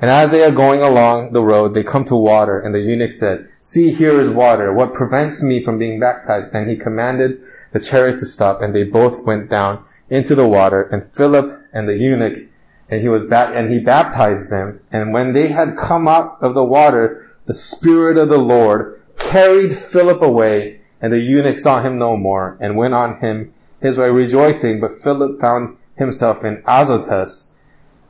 And 0.00 0.10
as 0.10 0.30
they 0.30 0.44
are 0.44 0.50
going 0.50 0.82
along 0.82 1.32
the 1.32 1.44
road, 1.44 1.72
they 1.72 1.82
come 1.82 2.04
to 2.04 2.16
water, 2.16 2.60
and 2.60 2.74
the 2.74 2.80
eunuch 2.80 3.12
said, 3.12 3.48
See, 3.60 3.92
here 3.92 4.20
is 4.20 4.28
water. 4.28 4.72
What 4.72 4.92
prevents 4.92 5.42
me 5.42 5.62
from 5.62 5.78
being 5.78 6.00
baptized? 6.00 6.54
And 6.54 6.68
he 6.68 6.76
commanded 6.76 7.40
the 7.72 7.80
chariot 7.80 8.18
to 8.18 8.26
stop, 8.26 8.60
and 8.60 8.74
they 8.74 8.84
both 8.84 9.24
went 9.24 9.48
down 9.48 9.84
into 10.10 10.34
the 10.34 10.48
water, 10.48 10.82
and 10.82 11.10
Philip 11.14 11.62
and 11.72 11.88
the 11.88 11.96
eunuch, 11.96 12.48
and 12.90 13.00
he 13.00 13.08
was 13.08 13.22
and 13.30 13.70
he 13.70 13.78
baptized 13.78 14.50
them. 14.50 14.80
And 14.92 15.12
when 15.12 15.32
they 15.32 15.48
had 15.48 15.78
come 15.78 16.08
out 16.08 16.38
of 16.42 16.54
the 16.54 16.64
water, 16.64 17.25
the 17.46 17.54
Spirit 17.54 18.18
of 18.18 18.28
the 18.28 18.38
Lord 18.38 19.02
carried 19.18 19.76
Philip 19.76 20.22
away, 20.22 20.80
and 21.00 21.12
the 21.12 21.18
eunuch 21.18 21.58
saw 21.58 21.80
him 21.82 21.98
no 21.98 22.16
more, 22.16 22.56
and 22.60 22.76
went 22.76 22.94
on 22.94 23.20
him 23.20 23.54
his 23.80 23.98
way 23.98 24.10
rejoicing. 24.10 24.80
But 24.80 25.02
Philip 25.02 25.40
found 25.40 25.76
himself 25.96 26.44
in 26.44 26.62
Azotus, 26.66 27.52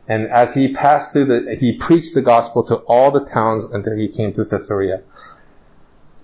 and 0.09 0.28
as 0.28 0.55
he 0.55 0.72
passed 0.72 1.12
through 1.12 1.26
the, 1.26 1.57
he 1.59 1.72
preached 1.72 2.14
the 2.14 2.22
gospel 2.22 2.64
to 2.64 2.76
all 2.76 3.11
the 3.11 3.24
towns 3.24 3.64
until 3.64 3.97
he 3.97 4.09
came 4.09 4.32
to 4.32 4.45
Caesarea. 4.45 5.03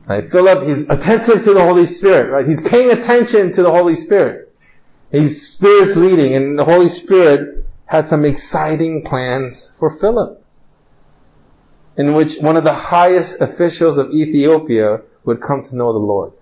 Right? 0.07 0.25
Philip, 0.25 0.65
he's 0.65 0.89
attentive 0.89 1.43
to 1.43 1.55
the 1.55 1.63
Holy 1.63 1.87
Spirit, 1.87 2.31
right? 2.31 2.47
He's 2.47 2.61
paying 2.61 2.91
attention 2.91 3.53
to 3.53 3.63
the 3.63 3.71
Holy 3.71 3.95
Spirit. 3.95 4.53
He's 5.11 5.49
Spirit's 5.49 5.95
leading, 5.97 6.35
and 6.35 6.59
the 6.59 6.65
Holy 6.65 6.89
Spirit 6.89 7.67
had 7.87 8.07
some 8.07 8.25
exciting 8.25 9.03
plans 9.05 9.71
for 9.79 9.91
Philip. 9.91 10.42
In 11.97 12.15
which 12.15 12.39
one 12.39 12.57
of 12.57 12.65
the 12.65 12.73
highest 12.73 13.41
officials 13.41 13.99
of 13.99 14.11
Ethiopia 14.11 15.03
would 15.25 15.43
come 15.43 15.63
to 15.63 15.77
know 15.77 15.93
the 15.93 15.99
Lord. 15.99 16.33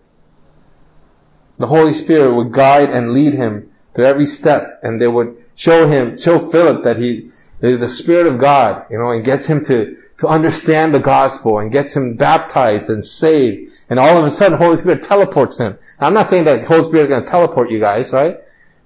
The 1.58 1.66
Holy 1.66 1.92
Spirit 1.92 2.34
would 2.34 2.52
guide 2.52 2.90
and 2.90 3.12
lead 3.12 3.34
him 3.34 3.70
through 3.94 4.06
every 4.06 4.26
step, 4.26 4.80
and 4.82 5.00
they 5.00 5.08
would 5.08 5.36
show 5.54 5.88
him, 5.88 6.18
show 6.18 6.38
Philip 6.38 6.84
that 6.84 6.96
he 6.96 7.30
is 7.60 7.80
the 7.80 7.88
Spirit 7.88 8.26
of 8.26 8.38
God, 8.38 8.86
you 8.90 8.98
know, 8.98 9.10
and 9.10 9.24
gets 9.24 9.46
him 9.46 9.64
to, 9.66 9.96
to 10.18 10.28
understand 10.28 10.94
the 10.94 11.00
gospel 11.00 11.58
and 11.58 11.70
gets 11.72 11.94
him 11.94 12.14
baptized 12.16 12.88
and 12.88 13.04
saved. 13.04 13.72
And 13.90 13.98
all 13.98 14.16
of 14.16 14.24
a 14.24 14.30
sudden, 14.30 14.56
Holy 14.56 14.76
Spirit 14.76 15.02
teleports 15.02 15.58
him. 15.58 15.76
Now, 16.00 16.06
I'm 16.06 16.14
not 16.14 16.26
saying 16.26 16.44
that 16.44 16.64
Holy 16.64 16.84
Spirit 16.84 17.02
is 17.02 17.08
going 17.08 17.24
to 17.24 17.30
teleport 17.30 17.70
you 17.70 17.80
guys, 17.80 18.12
right? 18.12 18.38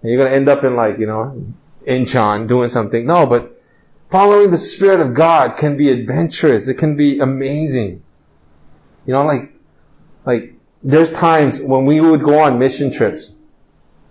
And 0.02 0.10
you're 0.10 0.18
going 0.18 0.30
to 0.30 0.36
end 0.36 0.48
up 0.48 0.64
in 0.64 0.74
like, 0.76 0.98
you 0.98 1.06
know, 1.06 1.44
Incheon 1.86 2.48
doing 2.48 2.68
something. 2.68 3.06
No, 3.06 3.26
but 3.26 3.53
following 4.14 4.52
the 4.52 4.58
Spirit 4.58 5.00
of 5.00 5.12
God 5.12 5.56
can 5.56 5.76
be 5.76 5.88
adventurous. 5.88 6.68
It 6.68 6.74
can 6.74 6.96
be 6.96 7.18
amazing. 7.18 8.00
You 9.06 9.12
know, 9.12 9.24
like, 9.24 9.52
like, 10.24 10.54
there's 10.84 11.12
times 11.12 11.60
when 11.60 11.84
we 11.84 12.00
would 12.00 12.22
go 12.22 12.38
on 12.38 12.60
mission 12.60 12.92
trips 12.92 13.34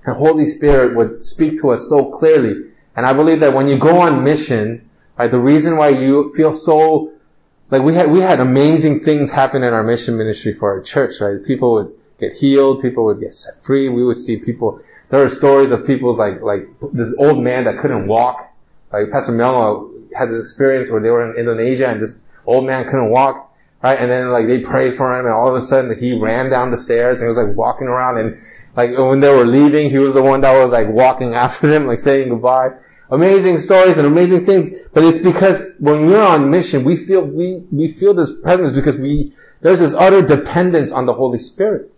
the 0.06 0.14
Holy 0.14 0.46
Spirit 0.46 0.98
would 0.98 1.24
speak 1.24 1.62
to 1.62 1.70
us 1.70 1.88
so 1.88 2.12
clearly. 2.12 2.72
And 2.98 3.06
I 3.06 3.14
believe 3.14 3.40
that 3.40 3.54
when 3.54 3.70
you 3.70 3.78
go 3.78 4.00
on 4.02 4.26
mission, 4.26 4.90
right, 5.18 5.32
the 5.32 5.40
reason 5.40 5.78
why 5.78 5.88
you 5.88 6.34
feel 6.34 6.52
so, 6.52 7.14
like 7.72 7.84
we 7.84 7.94
had, 7.94 8.12
we 8.12 8.20
had 8.20 8.42
amazing 8.42 9.06
things 9.06 9.32
happen 9.32 9.64
in 9.64 9.74
our 9.74 9.86
mission 9.86 10.18
ministry 10.18 10.52
for 10.52 10.70
our 10.70 10.82
church, 10.82 11.22
right? 11.22 11.42
People 11.46 11.76
would 11.76 11.94
get 12.20 12.34
healed, 12.34 12.82
people 12.82 13.06
would 13.06 13.22
get 13.22 13.34
set 13.34 13.64
free, 13.64 13.88
we 13.88 14.04
would 14.04 14.18
see 14.18 14.36
people, 14.36 14.82
there 15.12 15.24
are 15.24 15.30
stories 15.30 15.72
of 15.72 15.88
people's 15.88 16.18
like, 16.18 16.42
like 16.42 16.68
this 16.92 17.16
old 17.18 17.42
man 17.42 17.64
that 17.64 17.80
couldn't 17.80 18.06
walk. 18.06 18.50
Like 18.94 19.10
Pastor 19.10 19.32
Melmo 19.32 19.93
had 20.16 20.30
this 20.30 20.44
experience 20.44 20.90
where 20.90 21.02
they 21.02 21.10
were 21.10 21.32
in 21.32 21.38
Indonesia 21.38 21.88
and 21.88 22.02
this 22.02 22.20
old 22.46 22.66
man 22.66 22.86
couldn't 22.86 23.10
walk, 23.10 23.54
right? 23.82 23.98
And 23.98 24.10
then 24.10 24.30
like 24.30 24.48
they 24.48 24.60
prayed 24.60 24.96
for 24.96 25.18
him 25.18 25.26
and 25.26 25.34
all 25.34 25.50
of 25.50 25.56
a 25.56 25.62
sudden 25.62 25.98
he 25.98 26.18
ran 26.18 26.50
down 26.50 26.72
the 26.72 26.78
stairs 26.78 27.20
and 27.20 27.26
he 27.26 27.28
was 27.28 27.38
like 27.38 27.56
walking 27.56 27.88
around 27.88 28.18
and 28.18 28.38
like 28.76 28.98
when 28.98 29.20
they 29.20 29.30
were 29.30 29.46
leaving, 29.46 29.90
he 29.90 30.00
was 30.00 30.14
the 30.14 30.24
one 30.24 30.42
that 30.42 30.60
was 30.60 30.72
like 30.72 30.90
walking 30.90 31.34
after 31.46 31.68
them, 31.68 31.88
like 31.88 32.00
saying 32.00 32.30
goodbye. 32.30 32.70
Amazing 33.10 33.60
stories 33.60 33.98
and 33.98 34.08
amazing 34.08 34.46
things. 34.46 34.70
But 34.94 35.04
it's 35.04 35.20
because 35.20 35.62
when 35.80 36.08
we're 36.08 36.24
on 36.24 36.50
mission, 36.50 36.84
we 36.84 36.96
feel, 36.96 37.22
we, 37.22 37.62
we 37.72 37.88
feel 37.88 38.14
this 38.14 38.32
presence 38.42 38.76
because 38.76 38.98
we, 38.98 39.34
there's 39.62 39.80
this 39.80 39.94
utter 39.94 40.22
dependence 40.22 40.92
on 40.92 41.06
the 41.06 41.14
Holy 41.14 41.38
Spirit. 41.38 41.92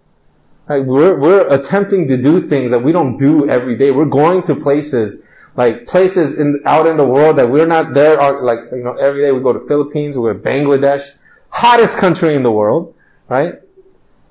Right? 0.68 0.84
We're, 0.84 1.18
we're 1.18 1.48
attempting 1.54 2.08
to 2.10 2.18
do 2.18 2.48
things 2.48 2.72
that 2.72 2.84
we 2.84 2.92
don't 2.92 3.18
do 3.18 3.48
every 3.48 3.78
day. 3.78 3.92
We're 3.92 4.06
going 4.06 4.44
to 4.44 4.56
places, 4.56 5.22
like 5.56 5.86
places 5.88 6.38
in, 6.38 6.62
out 6.66 6.88
in 6.88 6.98
the 6.98 7.08
world 7.08 7.38
that 7.38 7.50
we're 7.50 7.66
not 7.66 7.94
there, 7.94 8.20
are, 8.20 8.44
like, 8.44 8.60
you 8.72 8.84
know, 8.84 8.94
every 8.94 9.22
day 9.22 9.32
we 9.32 9.42
go 9.42 9.54
to 9.54 9.66
Philippines, 9.68 10.18
we 10.18 10.32
go 10.32 10.34
to 10.34 10.40
Bangladesh, 10.40 11.12
hottest 11.50 11.98
country 11.98 12.36
in 12.36 12.44
the 12.44 12.52
world, 12.52 12.96
right? 13.30 13.56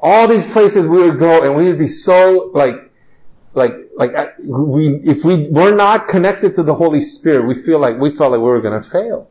all 0.05 0.29
these 0.29 0.47
places 0.47 0.87
we 0.87 0.99
would 0.99 1.18
go 1.18 1.43
and 1.43 1.57
we 1.57 1.64
would 1.64 1.79
be 1.79 1.87
so 1.87 2.51
like, 2.53 2.93
like, 3.55 3.72
like 3.97 4.12
we, 4.39 5.01
if 5.03 5.25
we 5.25 5.49
were 5.49 5.75
not 5.75 6.09
connected 6.09 6.55
to 6.57 6.62
the 6.62 6.75
Holy 6.75 7.01
Spirit, 7.01 7.47
we 7.47 7.55
feel 7.55 7.79
like, 7.79 7.99
we 7.99 8.14
felt 8.14 8.33
like 8.33 8.39
we 8.39 8.45
were 8.45 8.61
gonna 8.61 8.83
fail. 8.83 9.31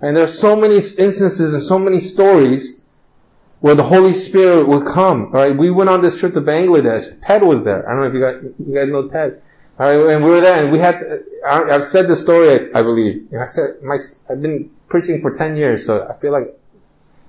And 0.00 0.16
there's 0.16 0.36
so 0.36 0.56
many 0.56 0.74
instances 0.74 1.54
and 1.54 1.62
so 1.62 1.78
many 1.78 2.00
stories 2.00 2.80
where 3.60 3.76
the 3.76 3.84
Holy 3.84 4.14
Spirit 4.14 4.66
would 4.66 4.84
come. 4.84 5.26
Alright, 5.26 5.56
we 5.56 5.70
went 5.70 5.88
on 5.88 6.02
this 6.02 6.18
trip 6.18 6.32
to 6.32 6.40
Bangladesh. 6.40 7.16
Ted 7.22 7.44
was 7.44 7.62
there. 7.62 7.88
I 7.88 7.92
don't 7.92 8.00
know 8.00 8.08
if 8.08 8.14
you 8.14 8.20
guys, 8.20 8.52
you 8.66 8.74
guys 8.74 8.88
know 8.88 9.08
Ted. 9.08 9.42
And 9.78 10.24
we 10.24 10.30
were 10.30 10.40
there 10.40 10.62
and 10.62 10.72
we 10.72 10.78
had, 10.78 11.02
I, 11.46 11.72
have 11.72 11.86
said 11.86 12.06
the 12.06 12.16
story, 12.16 12.50
I, 12.50 12.78
I 12.78 12.82
believe. 12.82 13.28
And 13.32 13.42
I 13.42 13.46
said, 13.46 13.82
my, 13.82 13.98
I've 14.30 14.40
been 14.40 14.70
preaching 14.88 15.20
for 15.20 15.32
10 15.32 15.56
years, 15.56 15.84
so 15.84 16.06
I 16.08 16.18
feel 16.20 16.32
like 16.32 16.56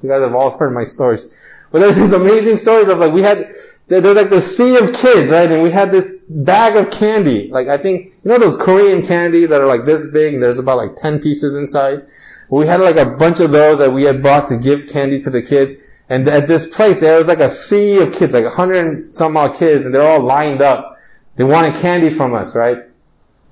you 0.03 0.09
guys 0.09 0.21
have 0.21 0.35
all 0.35 0.55
heard 0.57 0.71
my 0.71 0.83
stories. 0.83 1.27
But 1.71 1.79
there's 1.79 1.95
these 1.95 2.11
amazing 2.11 2.57
stories 2.57 2.87
of 2.87 2.99
like, 2.99 3.11
we 3.11 3.23
had, 3.23 3.51
there's 3.87 4.15
like 4.15 4.29
the 4.29 4.41
sea 4.41 4.77
of 4.77 4.93
kids, 4.93 5.31
right? 5.31 5.51
And 5.51 5.63
we 5.63 5.71
had 5.71 5.91
this 5.91 6.19
bag 6.29 6.75
of 6.75 6.91
candy. 6.91 7.49
Like, 7.49 7.67
I 7.67 7.77
think, 7.77 8.13
you 8.23 8.31
know 8.31 8.37
those 8.37 8.57
Korean 8.57 9.01
candies 9.01 9.49
that 9.49 9.61
are 9.61 9.67
like 9.67 9.85
this 9.85 10.05
big 10.07 10.35
and 10.35 10.43
there's 10.43 10.59
about 10.59 10.77
like 10.77 10.95
10 10.97 11.21
pieces 11.21 11.55
inside? 11.55 12.05
We 12.49 12.67
had 12.67 12.79
like 12.79 12.97
a 12.97 13.05
bunch 13.05 13.39
of 13.39 13.51
those 13.51 13.79
that 13.79 13.91
we 13.91 14.03
had 14.03 14.21
bought 14.21 14.49
to 14.49 14.57
give 14.57 14.87
candy 14.87 15.21
to 15.23 15.31
the 15.31 15.41
kids. 15.41 15.73
And 16.09 16.27
at 16.27 16.47
this 16.47 16.67
place, 16.67 16.99
there 16.99 17.17
was 17.17 17.27
like 17.27 17.39
a 17.39 17.49
sea 17.49 17.97
of 17.97 18.13
kids, 18.13 18.33
like 18.33 18.45
a 18.45 18.51
hundred 18.51 18.85
and 18.85 19.15
some 19.15 19.35
odd 19.35 19.57
kids, 19.57 19.85
and 19.85 19.93
they're 19.93 20.07
all 20.07 20.21
lined 20.21 20.61
up. 20.61 20.94
They 21.35 21.43
wanted 21.43 21.75
candy 21.75 22.09
from 22.09 22.33
us, 22.33 22.55
right? 22.55 22.77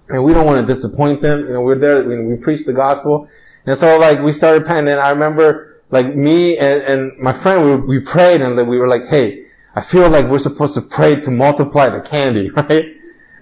And 0.10 0.24
we 0.24 0.34
don't 0.34 0.46
want 0.46 0.66
to 0.66 0.74
disappoint 0.74 1.22
them. 1.22 1.48
You 1.48 1.54
know, 1.54 1.62
we're 1.62 1.80
there, 1.80 2.04
we, 2.04 2.26
we 2.26 2.36
preach 2.38 2.66
the 2.66 2.74
gospel. 2.74 3.28
And 3.66 3.78
so 3.78 3.98
like, 4.00 4.20
we 4.20 4.32
started 4.32 4.66
praying 4.66 4.88
and 4.88 5.00
I 5.00 5.10
remember 5.12 5.82
like 5.90 6.16
me 6.16 6.58
and, 6.58 6.82
and 6.82 7.20
my 7.20 7.34
friend, 7.34 7.86
we, 7.86 7.98
we 7.98 8.04
prayed 8.04 8.42
and 8.42 8.56
we 8.68 8.78
were 8.78 8.88
like, 8.88 9.06
hey, 9.06 9.44
I 9.76 9.82
feel 9.82 10.10
like 10.10 10.28
we're 10.28 10.40
supposed 10.40 10.76
to 10.76 10.82
pray 10.82 11.20
to 11.22 11.32
multiply 11.32 11.90
the 11.90 12.02
candy, 12.02 12.50
right? 12.56 12.96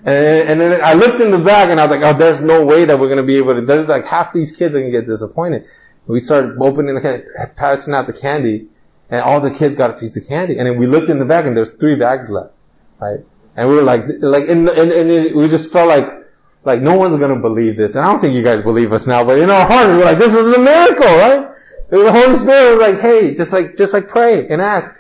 And, 0.04 0.50
and 0.50 0.62
then 0.62 0.84
I 0.84 0.94
looked 0.94 1.22
in 1.22 1.32
the 1.32 1.40
back 1.40 1.70
and 1.70 1.80
I 1.80 1.84
was 1.86 1.92
like, 1.92 2.02
oh, 2.02 2.18
there's 2.18 2.42
no 2.42 2.66
way 2.66 2.86
that 2.86 3.00
we're 3.00 3.08
going 3.08 3.18
to 3.18 3.24
be 3.24 3.38
able 3.38 3.56
to, 3.56 3.62
there's 3.62 3.88
like 3.88 4.06
half 4.06 4.34
these 4.34 4.56
kids 4.56 4.76
are 4.76 4.80
going 4.80 4.92
to 4.92 5.00
get 5.00 5.08
disappointed. 5.08 5.66
We 6.08 6.20
started 6.20 6.58
opening 6.60 6.96
the 6.96 7.02
candy, 7.02 7.26
passing 7.56 7.94
out 7.94 8.08
the 8.08 8.14
candy, 8.14 8.68
and 9.10 9.22
all 9.22 9.40
the 9.40 9.52
kids 9.52 9.76
got 9.76 9.92
a 9.92 9.94
piece 9.94 10.18
of 10.18 10.28
candy. 10.28 10.58
And 10.58 10.68
then 10.68 10.78
we 10.78 10.88
looked 10.88 11.10
in 11.10 11.20
the 11.20 11.26
bag 11.26 11.46
and 11.46 11.56
there's 11.56 11.74
three 11.74 11.96
bags 11.96 12.30
left, 12.30 12.54
right? 13.00 13.20
And 13.62 13.70
we 13.70 13.76
were 13.76 13.84
like, 13.84 14.06
like, 14.22 14.50
and, 14.50 14.68
and, 14.70 14.92
and 14.92 15.36
we 15.36 15.48
just 15.48 15.72
felt 15.72 15.88
like, 15.88 16.26
like 16.64 16.82
no 16.82 16.98
one's 16.98 17.16
gonna 17.18 17.40
believe 17.40 17.78
this. 17.78 17.94
And 17.94 18.04
I 18.04 18.12
don't 18.12 18.20
think 18.20 18.34
you 18.34 18.42
guys 18.42 18.64
believe 18.64 18.92
us 18.92 19.06
now, 19.06 19.24
but 19.24 19.38
in 19.38 19.52
our 19.52 19.68
heart, 19.68 19.88
we 19.88 19.98
we're 19.98 20.06
like, 20.06 20.18
this 20.18 20.34
is 20.34 20.52
a 20.52 20.58
miracle, 20.58 21.06
right? 21.06 21.48
The 21.92 22.12
Holy 22.12 22.38
Spirit 22.38 22.72
was 22.72 22.80
like, 22.80 23.00
hey, 23.00 23.36
just 23.36 23.54
like, 23.54 23.78
just 23.78 23.94
like 23.94 24.08
pray 24.08 24.48
and 24.48 24.64
ask 24.64 24.98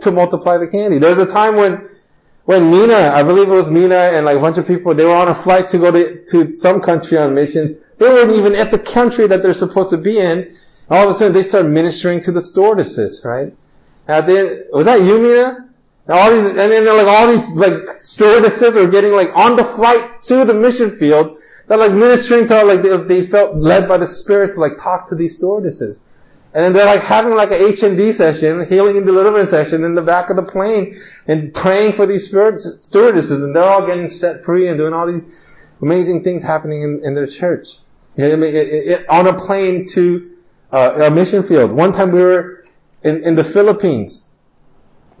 to 0.00 0.10
multiply 0.10 0.56
the 0.56 0.66
candy. 0.66 0.98
There's 0.98 1.18
a 1.18 1.26
time 1.26 1.56
when, 1.56 1.86
when 2.46 2.70
Mina, 2.70 3.12
I 3.12 3.22
believe 3.22 3.50
it 3.50 3.54
was 3.54 3.68
Mina 3.68 3.94
and 4.14 4.24
like 4.24 4.38
a 4.38 4.40
bunch 4.40 4.56
of 4.56 4.66
people, 4.66 4.94
they 4.94 5.04
were 5.04 5.14
on 5.14 5.28
a 5.28 5.34
flight 5.34 5.68
to 5.68 5.78
go 5.78 5.90
to, 5.90 6.24
to 6.24 6.54
some 6.54 6.80
country 6.80 7.18
on 7.18 7.34
missions. 7.34 7.72
They 7.98 8.08
weren't 8.08 8.32
even 8.32 8.54
at 8.54 8.70
the 8.70 8.78
country 8.78 9.26
that 9.26 9.42
they're 9.42 9.52
supposed 9.52 9.90
to 9.90 9.98
be 9.98 10.18
in. 10.18 10.56
All 10.88 11.04
of 11.04 11.10
a 11.10 11.12
sudden 11.12 11.34
they 11.34 11.42
start 11.42 11.66
ministering 11.66 12.22
to 12.22 12.32
the 12.32 12.40
stewardesses, 12.40 13.20
right? 13.26 13.54
And 14.08 14.26
then, 14.26 14.64
was 14.72 14.86
that 14.86 15.02
you, 15.02 15.20
Mina? 15.20 15.68
And 16.06 16.18
all 16.18 16.30
these, 16.30 16.46
and 16.46 16.58
then 16.58 16.86
like 16.86 17.06
all 17.06 17.28
these 17.28 17.48
like 17.50 18.00
stewardesses 18.00 18.76
are 18.76 18.86
getting 18.86 19.12
like 19.12 19.30
on 19.34 19.56
the 19.56 19.64
flight 19.64 20.20
to 20.22 20.44
the 20.44 20.54
mission 20.54 20.96
field. 20.96 21.38
They're 21.66 21.78
like 21.78 21.92
ministering 21.92 22.46
to 22.48 22.62
like 22.64 22.82
they, 22.82 22.96
they 22.96 23.26
felt 23.26 23.56
led 23.56 23.88
by 23.88 23.96
the 23.96 24.06
Spirit 24.06 24.54
to 24.54 24.60
like 24.60 24.76
talk 24.78 25.08
to 25.08 25.14
these 25.14 25.36
stewardesses. 25.36 25.98
And 26.52 26.64
then 26.64 26.72
they're 26.72 26.86
like 26.86 27.02
having 27.02 27.34
like 27.34 27.50
an 27.50 27.60
H&D 27.60 28.12
session, 28.12 28.64
healing 28.66 28.96
and 28.96 29.04
deliverance 29.04 29.50
session 29.50 29.82
in 29.82 29.96
the 29.96 30.02
back 30.02 30.30
of 30.30 30.36
the 30.36 30.44
plane 30.44 31.02
and 31.26 31.52
praying 31.52 31.94
for 31.94 32.06
these 32.06 32.28
stewardesses 32.28 33.42
and 33.42 33.56
they're 33.56 33.64
all 33.64 33.86
getting 33.86 34.08
set 34.08 34.44
free 34.44 34.68
and 34.68 34.78
doing 34.78 34.92
all 34.92 35.06
these 35.06 35.24
amazing 35.82 36.22
things 36.22 36.44
happening 36.44 36.82
in, 36.82 37.00
in 37.02 37.14
their 37.14 37.26
church. 37.26 37.78
I 38.16 38.36
mean, 38.36 38.44
it, 38.44 38.54
it, 38.54 39.08
on 39.08 39.26
a 39.26 39.34
plane 39.34 39.88
to 39.88 40.36
uh, 40.70 41.06
a 41.06 41.10
mission 41.10 41.42
field. 41.42 41.72
One 41.72 41.92
time 41.92 42.12
we 42.12 42.20
were 42.20 42.64
in, 43.02 43.24
in 43.24 43.34
the 43.34 43.42
Philippines, 43.42 44.28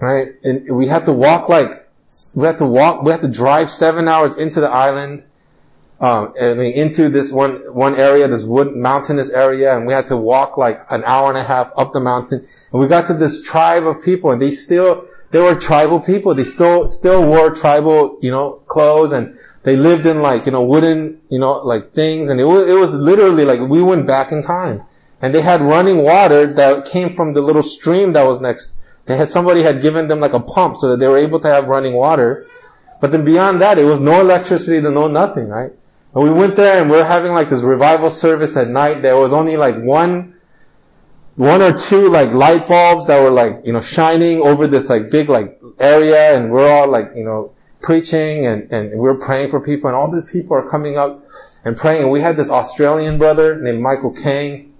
right? 0.04 0.28
And 0.44 0.76
we 0.76 0.86
had 0.86 1.06
to 1.06 1.12
walk 1.12 1.48
like, 1.48 1.88
we 2.36 2.46
had 2.46 2.58
to 2.58 2.66
walk, 2.66 3.02
we 3.02 3.10
had 3.10 3.22
to 3.22 3.28
drive 3.28 3.70
seven 3.70 4.08
hours 4.08 4.36
into 4.36 4.60
the 4.60 4.70
island 4.70 5.24
um, 6.00 6.34
I 6.40 6.54
mean, 6.54 6.72
into 6.72 7.08
this 7.08 7.32
one 7.32 7.72
one 7.72 7.94
area, 7.96 8.26
this 8.26 8.42
wood 8.42 8.74
mountainous 8.74 9.30
area, 9.30 9.76
and 9.76 9.86
we 9.86 9.92
had 9.92 10.08
to 10.08 10.16
walk 10.16 10.58
like 10.58 10.84
an 10.90 11.04
hour 11.04 11.28
and 11.28 11.38
a 11.38 11.44
half 11.44 11.70
up 11.76 11.92
the 11.92 12.00
mountain. 12.00 12.46
And 12.72 12.80
we 12.80 12.88
got 12.88 13.06
to 13.06 13.14
this 13.14 13.42
tribe 13.42 13.86
of 13.86 14.02
people, 14.02 14.32
and 14.32 14.42
they 14.42 14.50
still 14.50 15.06
they 15.30 15.40
were 15.40 15.54
tribal 15.54 16.00
people. 16.00 16.34
They 16.34 16.44
still 16.44 16.86
still 16.86 17.26
wore 17.26 17.54
tribal, 17.54 18.18
you 18.20 18.32
know, 18.32 18.60
clothes, 18.66 19.12
and 19.12 19.38
they 19.62 19.76
lived 19.76 20.04
in 20.04 20.20
like 20.20 20.46
you 20.46 20.52
know 20.52 20.64
wooden, 20.64 21.20
you 21.30 21.38
know, 21.38 21.52
like 21.52 21.94
things, 21.94 22.28
and 22.28 22.40
it 22.40 22.44
was 22.44 22.66
it 22.66 22.74
was 22.74 22.92
literally 22.92 23.44
like 23.44 23.60
we 23.60 23.80
went 23.80 24.06
back 24.06 24.32
in 24.32 24.42
time. 24.42 24.82
And 25.22 25.34
they 25.34 25.40
had 25.40 25.62
running 25.62 26.02
water 26.02 26.52
that 26.54 26.84
came 26.84 27.14
from 27.14 27.32
the 27.32 27.40
little 27.40 27.62
stream 27.62 28.12
that 28.12 28.26
was 28.26 28.40
next. 28.40 28.72
They 29.06 29.16
had 29.16 29.28
somebody 29.28 29.62
had 29.62 29.82
given 29.82 30.08
them 30.08 30.20
like 30.20 30.32
a 30.32 30.40
pump 30.40 30.76
so 30.76 30.90
that 30.90 30.96
they 30.98 31.08
were 31.08 31.18
able 31.18 31.40
to 31.40 31.48
have 31.48 31.66
running 31.66 31.92
water. 31.92 32.46
But 33.00 33.12
then 33.12 33.24
beyond 33.24 33.60
that, 33.60 33.78
it 33.78 33.84
was 33.84 34.00
no 34.00 34.20
electricity, 34.20 34.80
no 34.80 35.08
nothing, 35.08 35.48
right? 35.48 35.72
And 36.14 36.22
we 36.24 36.30
went 36.30 36.56
there 36.56 36.80
and 36.80 36.90
we 36.90 36.98
are 36.98 37.04
having 37.04 37.32
like 37.32 37.50
this 37.50 37.60
revival 37.60 38.10
service 38.10 38.56
at 38.56 38.68
night. 38.68 39.02
There 39.02 39.16
was 39.16 39.32
only 39.32 39.56
like 39.56 39.76
one, 39.76 40.36
one 41.36 41.60
or 41.60 41.72
two 41.72 42.08
like 42.08 42.30
light 42.30 42.66
bulbs 42.66 43.08
that 43.08 43.20
were 43.20 43.30
like, 43.30 43.60
you 43.64 43.72
know, 43.72 43.80
shining 43.80 44.40
over 44.40 44.66
this 44.66 44.88
like 44.88 45.10
big 45.10 45.28
like 45.28 45.60
area 45.78 46.36
and 46.36 46.50
we're 46.50 46.70
all 46.70 46.88
like, 46.88 47.10
you 47.14 47.24
know, 47.24 47.52
preaching 47.82 48.46
and, 48.46 48.72
and 48.72 48.98
we're 48.98 49.18
praying 49.18 49.50
for 49.50 49.60
people 49.60 49.88
and 49.88 49.96
all 49.96 50.10
these 50.10 50.30
people 50.30 50.56
are 50.56 50.66
coming 50.66 50.96
up 50.96 51.26
and 51.64 51.76
praying. 51.76 52.02
And 52.02 52.10
we 52.10 52.20
had 52.20 52.36
this 52.36 52.48
Australian 52.48 53.18
brother 53.18 53.60
named 53.60 53.82
Michael 53.82 54.12
Kang 54.12 54.72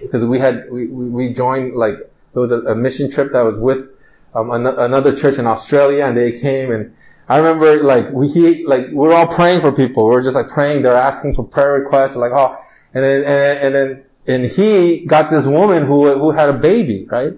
because 0.00 0.24
we 0.24 0.38
had, 0.40 0.70
we, 0.72 0.86
we 0.86 1.32
joined 1.32 1.74
like, 1.74 1.98
it 2.34 2.38
was 2.38 2.52
a, 2.52 2.60
a 2.60 2.74
mission 2.74 3.10
trip 3.10 3.32
that 3.32 3.42
was 3.42 3.58
with 3.58 3.88
um, 4.34 4.50
an, 4.50 4.66
another 4.66 5.14
church 5.14 5.38
in 5.38 5.46
Australia 5.46 6.04
and 6.04 6.16
they 6.16 6.32
came 6.38 6.72
and 6.72 6.94
I 7.28 7.38
remember 7.38 7.82
like 7.82 8.10
we 8.10 8.64
like 8.66 8.88
we're 8.90 9.14
all 9.14 9.26
praying 9.26 9.62
for 9.62 9.72
people. 9.72 10.04
We're 10.04 10.22
just 10.22 10.36
like 10.36 10.48
praying. 10.48 10.82
They're 10.82 10.92
asking 10.92 11.34
for 11.34 11.44
prayer 11.44 11.72
requests. 11.72 12.16
Like 12.16 12.32
oh, 12.32 12.58
and 12.92 13.02
then 13.02 13.24
and, 13.24 13.58
and 13.58 13.74
then 13.74 14.04
and 14.26 14.44
he 14.44 15.06
got 15.06 15.30
this 15.30 15.46
woman 15.46 15.86
who 15.86 16.18
who 16.18 16.32
had 16.32 16.50
a 16.50 16.52
baby, 16.52 17.06
right? 17.10 17.32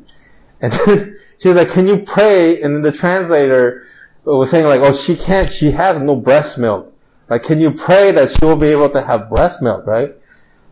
And 0.61 0.73
then 0.73 1.17
she 1.39 1.49
was 1.49 1.57
like, 1.57 1.71
"Can 1.71 1.87
you 1.87 1.99
pray?" 1.99 2.61
And 2.63 2.75
then 2.75 2.83
the 2.83 2.91
translator 2.91 3.87
was 4.25 4.51
saying 4.51 4.67
like, 4.67 4.81
"Oh, 4.81 4.93
she 4.93 5.17
can't. 5.17 5.51
She 5.51 5.71
has 5.71 6.01
no 6.01 6.17
breast 6.17 6.59
milk. 6.59 6.93
Like, 7.29 7.45
can 7.45 7.61
you 7.61 7.71
pray 7.71 8.11
that 8.13 8.31
she 8.31 8.45
will 8.45 8.57
be 8.57 8.69
able 8.69 8.91
to 8.91 9.03
have 9.03 9.29
breast 9.29 9.63
milk, 9.63 9.87
right?" 9.87 10.17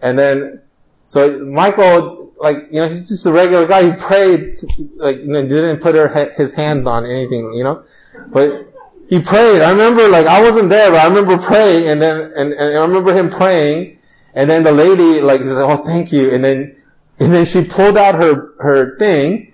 And 0.02 0.18
then 0.18 0.60
so 1.04 1.38
Michael, 1.38 2.23
like 2.38 2.68
you 2.70 2.80
know, 2.80 2.88
he's 2.88 3.08
just 3.08 3.26
a 3.26 3.32
regular 3.32 3.66
guy. 3.66 3.90
He 3.90 3.96
prayed, 3.96 4.54
like 4.96 5.20
know, 5.22 5.46
didn't 5.46 5.80
put 5.80 5.94
her 5.94 6.08
his 6.36 6.54
hand 6.54 6.86
on 6.88 7.04
anything, 7.04 7.52
you 7.54 7.64
know, 7.64 7.84
but 8.28 8.68
he 9.08 9.20
prayed. 9.20 9.60
I 9.60 9.70
remember, 9.70 10.08
like, 10.08 10.26
I 10.26 10.42
wasn't 10.42 10.70
there, 10.70 10.90
but 10.90 11.00
I 11.00 11.06
remember 11.06 11.38
praying, 11.38 11.88
and 11.88 12.00
then, 12.00 12.32
and, 12.36 12.52
and 12.52 12.78
I 12.78 12.82
remember 12.82 13.12
him 13.12 13.30
praying, 13.30 13.98
and 14.34 14.48
then 14.48 14.62
the 14.62 14.72
lady, 14.72 15.20
like, 15.20 15.42
said, 15.42 15.58
oh, 15.58 15.76
thank 15.76 16.12
you, 16.12 16.30
and 16.30 16.44
then, 16.44 16.76
and 17.18 17.32
then 17.32 17.44
she 17.44 17.64
pulled 17.64 17.96
out 17.96 18.14
her, 18.14 18.54
her 18.60 18.98
thing, 18.98 19.52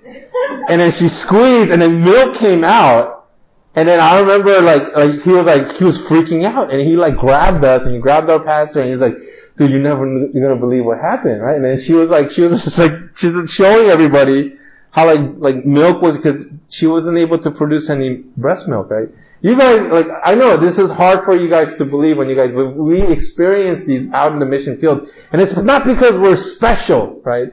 and 0.68 0.81
then 0.81 0.91
she 0.91 1.09
squeezed, 1.09 1.72
and 1.72 1.83
then 1.83 2.05
milk 2.05 2.35
came 2.35 2.64
out, 2.64 3.28
and 3.74 3.89
then 3.89 4.01
I 4.01 4.20
remember, 4.20 4.61
like, 4.61 4.95
like, 4.97 5.20
he 5.20 5.31
was 5.31 5.47
like, 5.47 5.72
he 5.76 5.85
was 5.85 5.99
freaking 5.99 6.45
out, 6.45 6.70
and 6.70 6.81
he, 6.81 6.97
like, 6.97 7.16
grabbed 7.16 7.64
us, 7.64 7.85
and 7.85 7.95
he 7.95 8.01
grabbed 8.01 8.31
our 8.31 8.41
pastor, 8.41 8.81
and 8.81 8.89
he's 8.89 9.01
like, 9.01 9.16
dude, 9.61 9.72
you 9.72 9.78
never, 9.78 10.06
you're 10.06 10.48
gonna 10.48 10.58
believe 10.58 10.86
what 10.86 10.98
happened, 10.98 11.42
right? 11.42 11.56
And 11.56 11.64
then 11.64 11.78
she 11.78 11.92
was 11.92 12.11
like, 12.11 12.30
she 12.30 12.40
was 12.40 12.64
just 12.64 12.78
like, 12.78 12.92
she's 13.14 13.52
showing 13.52 13.90
everybody 13.90 14.56
how, 14.90 15.06
like, 15.06 15.20
like, 15.36 15.66
milk 15.66 16.00
was, 16.00 16.16
because 16.16 16.46
she 16.70 16.86
wasn't 16.86 17.18
able 17.18 17.38
to 17.38 17.50
produce 17.50 17.90
any 17.90 18.16
breast 18.16 18.66
milk, 18.68 18.90
right? 18.90 19.08
You 19.42 19.56
guys, 19.56 19.82
like, 19.92 20.06
I 20.24 20.34
know 20.34 20.56
this 20.56 20.78
is 20.78 20.90
hard 20.90 21.24
for 21.24 21.36
you 21.36 21.48
guys 21.48 21.76
to 21.76 21.84
believe 21.84 22.16
when 22.16 22.28
you 22.28 22.34
guys, 22.34 22.52
but 22.52 22.70
we 22.70 23.02
experience 23.02 23.84
these 23.84 24.11
out 24.12 24.32
in 24.32 24.38
the 24.38 24.46
mission 24.46 24.78
field. 24.78 25.08
And 25.30 25.40
it's 25.42 25.54
not 25.56 25.84
because 25.84 26.16
we're 26.16 26.36
special, 26.36 27.20
right? 27.22 27.52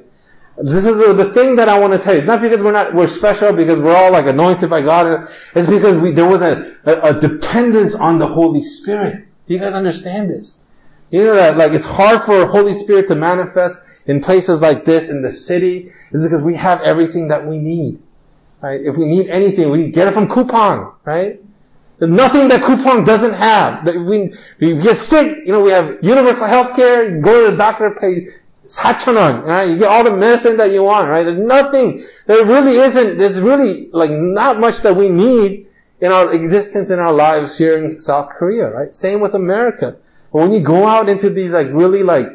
This 0.58 0.86
is 0.86 0.98
the 0.98 1.32
thing 1.34 1.58
that 1.58 1.70
I 1.70 1.78
want 1.78 1.94
to 1.94 2.00
tell 2.00 2.14
you. 2.14 2.20
It's 2.20 2.28
not 2.28 2.42
because 2.42 2.64
we're 2.64 2.72
not, 2.72 2.96
we're 2.96 3.08
special 3.08 3.54
because 3.54 3.80
we're 3.80 3.96
all 3.96 4.12
like 4.12 4.26
anointed 4.26 4.70
by 4.70 4.82
God. 4.82 5.30
It's 5.54 5.70
because 5.70 6.02
we, 6.02 6.12
there 6.12 6.28
was 6.28 6.42
a, 6.42 6.76
a, 6.86 7.16
a 7.16 7.20
dependence 7.20 7.94
on 7.94 8.18
the 8.18 8.28
Holy 8.28 8.64
Spirit. 8.64 9.28
Do 9.48 9.54
you 9.54 9.60
guys 9.60 9.74
understand 9.74 10.32
this? 10.32 10.64
You 11.10 11.24
know 11.24 11.36
that, 11.36 11.58
like, 11.58 11.72
it's 11.72 11.86
hard 11.86 12.24
for 12.24 12.46
Holy 12.46 12.74
Spirit 12.74 13.08
to 13.08 13.16
manifest 13.16 13.80
in 14.06 14.22
places 14.22 14.62
like 14.62 14.86
this 14.86 15.10
in 15.10 15.22
the 15.22 15.32
city 15.32 15.92
is 16.12 16.24
because 16.24 16.42
we 16.42 16.56
have 16.56 16.82
everything 16.82 17.30
that 17.30 17.46
we 17.46 17.58
need. 17.58 18.00
Right? 18.62 18.82
If 18.82 18.98
we 18.98 19.06
need 19.06 19.28
anything, 19.28 19.70
we 19.70 19.92
get 19.92 20.08
it 20.08 20.14
from 20.14 20.28
Coupang, 20.28 20.96
right? 21.06 21.40
There's 22.00 22.12
nothing 22.12 22.48
that 22.50 22.62
Coupang 22.62 23.06
doesn't 23.06 23.34
have. 23.34 23.86
That 23.86 23.96
we, 23.96 24.34
we 24.60 24.80
get 24.80 24.98
sick, 24.98 25.46
you 25.46 25.52
know, 25.52 25.62
we 25.62 25.72
have 25.72 26.00
universal 26.04 26.48
health 26.48 26.76
care, 26.76 27.22
go 27.22 27.46
to 27.46 27.52
the 27.52 27.58
doctor, 27.58 27.92
pay 27.92 28.30
4,000원, 28.66 29.44
right? 29.44 29.70
You 29.70 29.78
get 29.78 29.90
all 29.90 30.04
the 30.04 30.16
medicine 30.16 30.58
that 30.58 30.72
you 30.72 30.84
want, 30.84 31.08
right? 31.10 31.24
There's 31.24 31.40
nothing, 31.40 32.06
there 32.26 32.46
really 32.46 32.78
isn't, 32.78 33.18
there's 33.18 33.40
really 33.40 33.90
like 33.92 34.12
not 34.12 34.60
much 34.60 34.82
that 34.82 34.96
we 34.96 35.10
need 35.10 35.68
in 36.00 36.12
our 36.12 36.34
existence 36.34 36.90
in 36.90 37.00
our 37.00 37.14
lives 37.14 37.58
here 37.58 37.78
in 37.78 38.00
South 38.00 38.30
Korea, 38.32 38.70
right? 38.70 38.94
Same 38.94 39.20
with 39.20 39.34
America. 39.34 39.98
But 40.32 40.40
when 40.42 40.54
you 40.54 40.60
go 40.60 40.86
out 40.86 41.10
into 41.10 41.30
these 41.30 41.54
like 41.54 41.68
really 41.72 42.04
like 42.04 42.28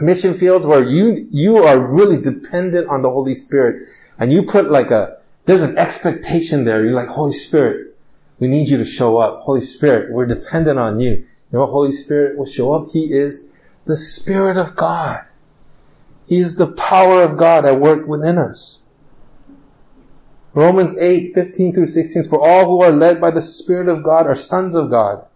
mission 0.00 0.34
fields 0.34 0.66
where 0.66 0.84
you, 0.84 1.28
you 1.30 1.58
are 1.58 1.78
really 1.78 2.20
dependent 2.20 2.88
on 2.88 3.02
the 3.02 3.10
Holy 3.10 3.34
Spirit 3.34 3.88
and 4.18 4.32
you 4.32 4.44
put 4.44 4.70
like 4.70 4.90
a, 4.90 5.18
there's 5.46 5.62
an 5.62 5.78
expectation 5.78 6.64
there. 6.64 6.84
You're 6.84 6.94
like, 6.94 7.08
Holy 7.08 7.34
Spirit, 7.34 7.96
we 8.38 8.48
need 8.48 8.68
you 8.68 8.78
to 8.78 8.84
show 8.84 9.18
up. 9.18 9.42
Holy 9.42 9.60
Spirit, 9.60 10.12
we're 10.12 10.26
dependent 10.26 10.78
on 10.78 11.00
you. 11.00 11.10
You 11.10 11.26
know 11.52 11.66
Holy 11.66 11.92
Spirit 11.92 12.36
will 12.36 12.46
show 12.46 12.72
up? 12.72 12.88
He 12.92 13.12
is 13.12 13.48
the 13.84 13.96
Spirit 13.96 14.56
of 14.56 14.74
God. 14.74 15.24
He 16.26 16.38
is 16.38 16.56
the 16.56 16.72
power 16.72 17.22
of 17.22 17.36
God 17.36 17.64
at 17.64 17.80
work 17.80 18.06
within 18.06 18.38
us. 18.38 18.80
Romans 20.54 20.96
8, 20.96 21.34
15 21.34 21.74
through 21.74 21.86
16 21.86 22.24
For 22.24 22.40
all 22.40 22.66
who 22.66 22.82
are 22.82 22.92
led 22.92 23.20
by 23.20 23.30
the 23.30 23.42
Spirit 23.42 23.88
of 23.88 24.02
God 24.02 24.26
are 24.26 24.34
sons 24.34 24.74
of 24.74 24.88
God. 24.88 25.26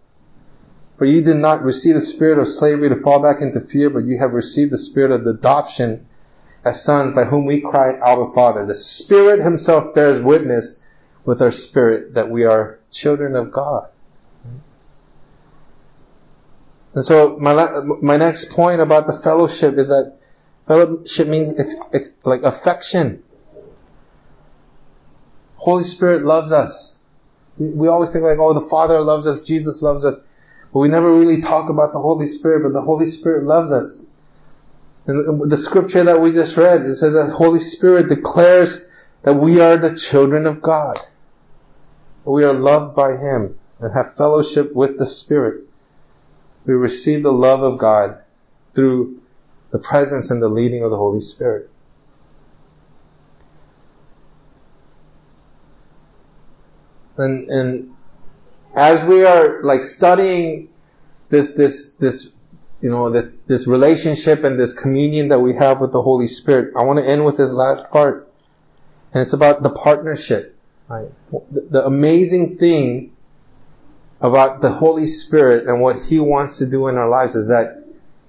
For 0.99 1.05
you 1.05 1.21
did 1.21 1.37
not 1.37 1.63
receive 1.63 1.95
the 1.95 2.01
spirit 2.01 2.37
of 2.37 2.47
slavery 2.47 2.89
to 2.89 2.95
fall 2.95 3.19
back 3.19 3.41
into 3.41 3.61
fear, 3.61 3.89
but 3.89 4.05
you 4.05 4.19
have 4.19 4.33
received 4.33 4.71
the 4.71 4.77
spirit 4.77 5.11
of 5.11 5.25
adoption 5.25 6.05
as 6.63 6.83
sons 6.83 7.13
by 7.13 7.23
whom 7.23 7.45
we 7.45 7.61
cry, 7.61 7.93
Abba 7.93 8.31
Father. 8.33 8.65
The 8.65 8.75
Spirit 8.75 9.41
Himself 9.41 9.95
bears 9.95 10.21
witness 10.21 10.77
with 11.25 11.41
our 11.41 11.51
spirit 11.51 12.13
that 12.13 12.29
we 12.29 12.43
are 12.43 12.79
children 12.91 13.35
of 13.35 13.51
God. 13.51 13.87
And 16.93 17.03
so 17.05 17.37
my, 17.39 17.81
my 18.01 18.17
next 18.17 18.51
point 18.51 18.81
about 18.81 19.07
the 19.07 19.13
fellowship 19.13 19.77
is 19.77 19.87
that 19.87 20.19
Fellowship 20.69 21.27
means 21.27 21.59
like 22.25 22.43
affection. 22.43 23.23
Holy 25.55 25.83
Spirit 25.83 26.23
loves 26.23 26.51
us. 26.51 26.99
We 27.57 27.87
always 27.87 28.11
think 28.11 28.23
like, 28.23 28.37
oh, 28.37 28.53
the 28.53 28.69
Father 28.69 29.01
loves 29.01 29.25
us, 29.25 29.41
Jesus 29.41 29.81
loves 29.81 30.05
us. 30.05 30.15
But 30.73 30.79
we 30.79 30.87
never 30.87 31.11
really 31.11 31.41
talk 31.41 31.69
about 31.69 31.93
the 31.93 31.99
Holy 31.99 32.25
Spirit, 32.25 32.63
but 32.63 32.73
the 32.73 32.81
Holy 32.81 33.05
Spirit 33.05 33.43
loves 33.43 33.71
us. 33.71 33.99
And 35.07 35.49
the 35.49 35.57
scripture 35.57 36.03
that 36.03 36.21
we 36.21 36.31
just 36.31 36.55
read, 36.55 36.81
it 36.81 36.95
says 36.95 37.13
that 37.13 37.31
Holy 37.31 37.59
Spirit 37.59 38.09
declares 38.09 38.85
that 39.23 39.33
we 39.33 39.59
are 39.59 39.77
the 39.77 39.95
children 39.95 40.45
of 40.45 40.61
God. 40.61 40.99
We 42.25 42.43
are 42.43 42.53
loved 42.53 42.95
by 42.95 43.17
Him 43.17 43.57
and 43.79 43.93
have 43.93 44.15
fellowship 44.15 44.75
with 44.75 44.99
the 44.99 45.07
Spirit. 45.07 45.63
We 46.65 46.75
receive 46.75 47.23
the 47.23 47.33
love 47.33 47.63
of 47.63 47.79
God 47.79 48.21
through 48.75 49.21
the 49.71 49.79
presence 49.79 50.29
and 50.29 50.41
the 50.41 50.49
leading 50.49 50.83
of 50.83 50.91
the 50.91 50.97
Holy 50.97 51.21
Spirit. 51.21 51.71
And, 57.17 57.49
and 57.49 57.95
as 58.75 59.03
we 59.03 59.25
are 59.25 59.63
like 59.63 59.83
studying 59.83 60.69
this, 61.29 61.51
this, 61.51 61.93
this, 61.93 62.33
you 62.81 62.89
know, 62.89 63.09
that 63.11 63.47
this 63.47 63.67
relationship 63.67 64.43
and 64.43 64.59
this 64.59 64.73
communion 64.73 65.29
that 65.29 65.39
we 65.39 65.55
have 65.55 65.81
with 65.81 65.91
the 65.91 66.01
Holy 66.01 66.27
Spirit, 66.27 66.73
I 66.77 66.83
want 66.83 66.99
to 66.99 67.07
end 67.07 67.25
with 67.25 67.37
this 67.37 67.51
last 67.51 67.89
part. 67.91 68.31
And 69.13 69.21
it's 69.21 69.33
about 69.33 69.63
the 69.63 69.71
partnership. 69.71 70.55
Right? 70.87 71.09
The, 71.31 71.67
the 71.69 71.85
amazing 71.85 72.57
thing 72.57 73.15
about 74.21 74.61
the 74.61 74.71
Holy 74.71 75.07
Spirit 75.07 75.67
and 75.67 75.81
what 75.81 75.95
He 75.95 76.19
wants 76.19 76.57
to 76.59 76.69
do 76.69 76.87
in 76.87 76.97
our 76.97 77.09
lives 77.09 77.35
is 77.35 77.49
that 77.49 77.83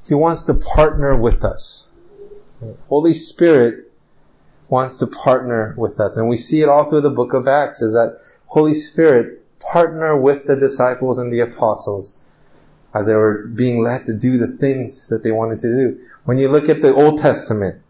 He 0.07 0.15
wants 0.15 0.45
to 0.45 0.55
partner 0.55 1.17
with 1.17 1.45
us. 1.45 1.91
Holy 2.89 3.15
Spirit 3.15 3.91
wants 4.69 4.99
to 4.99 5.07
partner 5.07 5.75
with 5.77 5.99
us. 6.01 6.17
And 6.17 6.29
we 6.29 6.37
see 6.37 6.61
it 6.61 6.69
all 6.69 6.89
through 6.89 7.01
the 7.01 7.11
book 7.11 7.33
of 7.33 7.49
Acts 7.49 7.83
is 7.83 7.95
that 7.95 8.21
Holy 8.47 8.75
Spirit 8.75 9.40
partner 9.61 10.17
with 10.17 10.47
the 10.47 10.57
disciples 10.57 11.19
and 11.19 11.33
the 11.33 11.41
apostles 11.41 12.17
as 12.95 13.07
they 13.07 13.15
were 13.15 13.47
being 13.47 13.83
led 13.83 14.05
to 14.07 14.15
do 14.15 14.39
the 14.39 14.57
things 14.57 15.07
that 15.09 15.23
they 15.23 15.31
wanted 15.31 15.61
to 15.61 15.69
do. 15.69 16.01
When 16.25 16.39
you 16.39 16.49
look 16.49 16.69
at 16.69 16.83
the 16.83 16.95
Old 16.95 17.21
Testament 17.21 17.81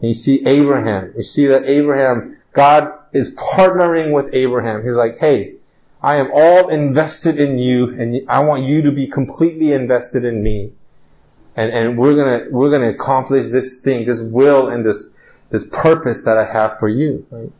and 0.00 0.08
you 0.08 0.14
see 0.14 0.46
Abraham, 0.46 1.12
you 1.16 1.22
see 1.22 1.46
that 1.46 1.64
Abraham, 1.64 2.38
God 2.52 2.92
is 3.12 3.34
partnering 3.34 4.12
with 4.12 4.34
Abraham. 4.34 4.84
He's 4.84 4.96
like, 4.96 5.18
hey, 5.18 5.54
I 6.02 6.16
am 6.16 6.30
all 6.32 6.68
invested 6.68 7.38
in 7.38 7.58
you 7.58 7.88
and 7.88 8.28
I 8.28 8.40
want 8.40 8.62
you 8.62 8.82
to 8.82 8.92
be 8.92 9.06
completely 9.06 9.72
invested 9.72 10.24
in 10.24 10.42
me. 10.42 10.72
And, 11.56 11.72
and 11.72 11.98
we're 11.98 12.14
gonna, 12.14 12.46
we're 12.50 12.70
gonna 12.70 12.90
accomplish 12.90 13.48
this 13.48 13.82
thing, 13.82 14.06
this 14.06 14.20
will 14.20 14.68
and 14.68 14.86
this, 14.86 15.10
this 15.50 15.66
purpose 15.66 16.24
that 16.24 16.38
I 16.38 16.44
have 16.44 16.78
for 16.78 16.88
you. 16.88 17.26
Right? 17.30 17.50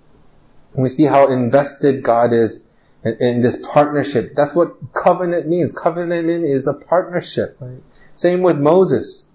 And 0.74 0.82
we 0.82 0.88
see 0.88 1.04
how 1.04 1.28
invested 1.32 2.02
God 2.02 2.32
is 2.32 2.67
in, 3.04 3.16
in, 3.20 3.42
this 3.42 3.64
partnership. 3.66 4.34
That's 4.34 4.54
what 4.54 4.76
covenant 4.92 5.48
means. 5.48 5.72
Covenant 5.72 6.28
is 6.44 6.66
a 6.66 6.74
partnership. 6.74 7.56
Right? 7.60 7.82
Same 8.14 8.42
with 8.42 8.58
Moses. 8.58 9.28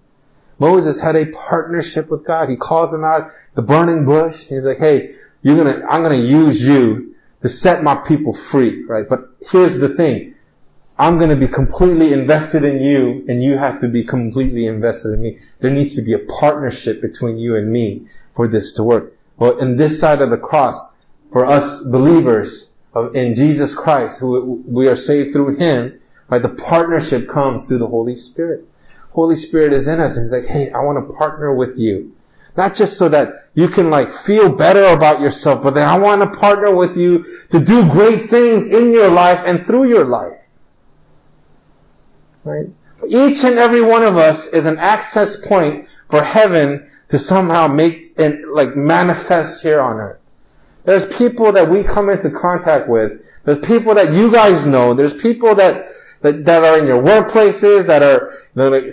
Moses 0.58 1.00
had 1.00 1.16
a 1.16 1.26
partnership 1.26 2.08
with 2.08 2.24
God. 2.24 2.48
He 2.48 2.56
calls 2.56 2.92
him 2.92 3.04
out 3.04 3.30
the 3.54 3.62
burning 3.62 4.04
bush. 4.04 4.46
He's 4.46 4.66
like, 4.66 4.78
hey, 4.78 5.14
you're 5.42 5.56
gonna, 5.56 5.84
I'm 5.88 6.02
gonna 6.02 6.16
use 6.16 6.66
you 6.66 7.14
to 7.42 7.48
set 7.48 7.82
my 7.82 7.96
people 7.96 8.32
free, 8.32 8.84
right? 8.84 9.06
But 9.08 9.28
here's 9.50 9.78
the 9.78 9.90
thing. 9.90 10.34
I'm 10.96 11.18
to 11.18 11.36
be 11.36 11.48
completely 11.48 12.12
invested 12.12 12.62
in 12.62 12.80
you 12.80 13.24
and 13.28 13.42
you 13.42 13.58
have 13.58 13.80
to 13.80 13.88
be 13.88 14.04
completely 14.04 14.66
invested 14.66 15.14
in 15.14 15.22
me. 15.22 15.38
There 15.60 15.70
needs 15.70 15.96
to 15.96 16.02
be 16.02 16.12
a 16.12 16.20
partnership 16.20 17.02
between 17.02 17.36
you 17.36 17.56
and 17.56 17.70
me 17.70 18.06
for 18.32 18.46
this 18.46 18.74
to 18.74 18.84
work. 18.84 19.16
Well, 19.36 19.58
in 19.58 19.74
this 19.74 19.98
side 19.98 20.22
of 20.22 20.30
the 20.30 20.38
cross, 20.38 20.80
for 21.32 21.44
us 21.44 21.84
believers 21.84 22.70
in 23.14 23.34
Jesus 23.34 23.74
Christ, 23.74 24.20
who 24.20 24.62
we 24.66 24.88
are 24.88 24.96
saved 24.96 25.32
through 25.32 25.56
Him, 25.56 26.00
right? 26.28 26.42
The 26.42 26.48
partnership 26.48 27.28
comes 27.28 27.68
through 27.68 27.78
the 27.78 27.86
Holy 27.86 28.14
Spirit. 28.14 28.66
Holy 29.10 29.34
Spirit 29.34 29.72
is 29.72 29.88
in 29.88 30.00
us. 30.00 30.16
And 30.16 30.24
He's 30.24 30.32
like, 30.32 30.46
hey, 30.46 30.70
I 30.70 30.80
want 30.80 31.06
to 31.06 31.14
partner 31.14 31.54
with 31.54 31.78
you. 31.78 32.14
Not 32.56 32.74
just 32.74 32.98
so 32.98 33.08
that 33.08 33.48
you 33.54 33.68
can 33.68 33.90
like 33.90 34.12
feel 34.12 34.48
better 34.48 34.84
about 34.84 35.20
yourself, 35.20 35.62
but 35.62 35.74
then 35.74 35.88
I 35.88 35.98
want 35.98 36.22
to 36.22 36.38
partner 36.38 36.74
with 36.74 36.96
you 36.96 37.40
to 37.50 37.58
do 37.60 37.90
great 37.90 38.30
things 38.30 38.68
in 38.68 38.92
your 38.92 39.10
life 39.10 39.42
and 39.44 39.66
through 39.66 39.88
your 39.88 40.04
life. 40.04 40.38
Right? 42.44 42.66
Each 43.08 43.42
and 43.44 43.58
every 43.58 43.80
one 43.80 44.02
of 44.02 44.16
us 44.16 44.46
is 44.46 44.66
an 44.66 44.78
access 44.78 45.44
point 45.44 45.88
for 46.08 46.22
heaven 46.22 46.90
to 47.08 47.18
somehow 47.18 47.66
make 47.66 48.18
and 48.18 48.44
like 48.52 48.76
manifest 48.76 49.62
here 49.62 49.80
on 49.80 49.96
earth. 49.96 50.20
There's 50.84 51.06
people 51.16 51.52
that 51.52 51.68
we 51.68 51.82
come 51.82 52.10
into 52.10 52.30
contact 52.30 52.88
with. 52.88 53.22
There's 53.44 53.64
people 53.66 53.94
that 53.94 54.12
you 54.12 54.30
guys 54.30 54.66
know. 54.66 54.94
There's 54.94 55.14
people 55.14 55.54
that 55.56 55.94
that, 56.24 56.46
that 56.46 56.64
are 56.64 56.78
in 56.78 56.86
your 56.86 57.02
workplaces, 57.02 57.86
that 57.86 58.02
are 58.02 58.32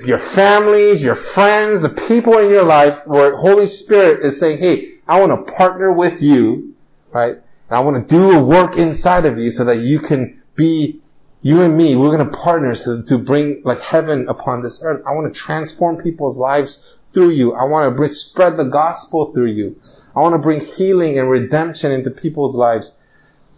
your 0.05 0.17
families, 0.17 1.01
your 1.01 1.15
friends, 1.15 1.81
the 1.81 1.87
people 1.87 2.37
in 2.39 2.49
your 2.49 2.63
life 2.63 3.07
where 3.07 3.37
Holy 3.37 3.67
Spirit 3.67 4.25
is 4.25 4.37
saying, 4.37 4.57
hey, 4.57 4.95
I 5.07 5.21
want 5.21 5.47
to 5.47 5.53
partner 5.53 5.93
with 5.93 6.21
you, 6.21 6.75
right? 7.13 7.35
And 7.35 7.43
I 7.69 7.79
want 7.79 8.05
to 8.05 8.15
do 8.15 8.31
a 8.31 8.43
work 8.43 8.75
inside 8.75 9.25
of 9.25 9.37
you 9.37 9.49
so 9.49 9.63
that 9.63 9.79
you 9.79 10.01
can 10.01 10.41
be, 10.55 10.99
you 11.41 11.61
and 11.61 11.77
me, 11.77 11.95
we're 11.95 12.13
going 12.13 12.29
to 12.29 12.37
partner 12.37 12.75
to, 12.75 13.01
to 13.03 13.17
bring 13.17 13.61
like 13.63 13.79
heaven 13.79 14.27
upon 14.27 14.61
this 14.61 14.83
earth. 14.83 15.01
I 15.07 15.13
want 15.13 15.33
to 15.33 15.39
transform 15.39 16.03
people's 16.03 16.37
lives 16.37 16.95
through 17.14 17.30
you. 17.30 17.53
I 17.53 17.66
want 17.66 17.97
to 17.97 18.07
spread 18.09 18.57
the 18.57 18.64
gospel 18.64 19.32
through 19.34 19.51
you. 19.51 19.80
I 20.16 20.22
want 20.22 20.34
to 20.34 20.39
bring 20.39 20.62
healing 20.62 21.20
and 21.20 21.30
redemption 21.30 21.91
into 21.91 22.09
people's 22.09 22.55
lives 22.55 22.95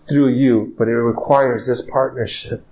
through 0.07 0.29
you, 0.29 0.73
but 0.77 0.87
it 0.87 0.95
requires 0.95 1.67
this 1.67 1.81
partnership. 1.81 2.65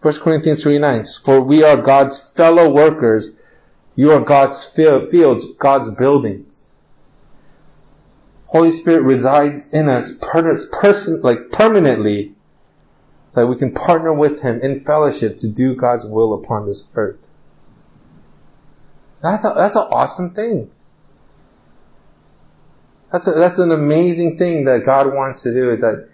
1 0.00 0.14
Corinthians 0.20 0.62
3 0.62 0.78
9. 0.78 1.04
For 1.24 1.40
we 1.40 1.64
are 1.64 1.76
God's 1.76 2.32
fellow 2.34 2.70
workers. 2.70 3.34
You 3.96 4.12
are 4.12 4.20
God's 4.20 4.64
fields, 4.64 5.46
God's 5.58 5.94
buildings. 5.96 6.70
Holy 8.46 8.70
Spirit 8.70 9.02
resides 9.02 9.74
in 9.74 9.88
us 9.88 10.16
person, 10.22 11.20
like 11.22 11.50
permanently 11.50 12.34
that 13.34 13.46
we 13.46 13.56
can 13.56 13.74
partner 13.74 14.12
with 14.12 14.40
Him 14.40 14.60
in 14.62 14.84
fellowship 14.84 15.36
to 15.38 15.48
do 15.48 15.74
God's 15.74 16.06
will 16.06 16.32
upon 16.32 16.66
this 16.66 16.88
earth. 16.94 17.27
That's 19.22 19.44
a, 19.44 19.52
that's 19.56 19.74
an 19.74 19.86
awesome 19.90 20.34
thing. 20.34 20.70
That's 23.10 23.26
a, 23.26 23.32
that's 23.32 23.58
an 23.58 23.72
amazing 23.72 24.38
thing 24.38 24.64
that 24.66 24.84
God 24.84 25.12
wants 25.12 25.42
to 25.42 25.52
do, 25.52 25.76
that 25.76 26.08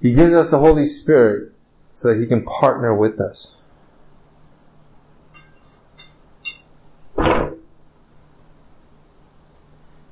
He 0.00 0.12
gives 0.12 0.34
us 0.34 0.50
the 0.50 0.58
Holy 0.58 0.84
Spirit 0.84 1.52
so 1.92 2.08
that 2.08 2.20
He 2.20 2.26
can 2.26 2.44
partner 2.44 2.94
with 2.94 3.20
us. 3.20 3.56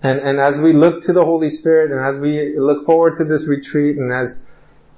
And, 0.02 0.18
and 0.20 0.40
as 0.40 0.58
we 0.58 0.72
look 0.72 1.02
to 1.02 1.12
the 1.12 1.24
Holy 1.24 1.50
Spirit 1.50 1.90
and 1.90 2.00
as 2.00 2.18
we 2.18 2.58
look 2.58 2.86
forward 2.86 3.18
to 3.18 3.24
this 3.24 3.46
retreat 3.46 3.98
and 3.98 4.10
as 4.10 4.42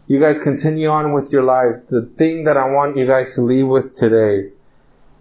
you 0.06 0.20
guys 0.20 0.38
continue 0.38 0.88
on 0.88 1.12
with 1.12 1.32
your 1.32 1.42
lives, 1.42 1.80
the 1.86 2.02
thing 2.16 2.44
that 2.44 2.56
I 2.56 2.70
want 2.70 2.96
you 2.96 3.04
guys 3.04 3.34
to 3.34 3.40
leave 3.40 3.66
with 3.66 3.96
today 3.96 4.52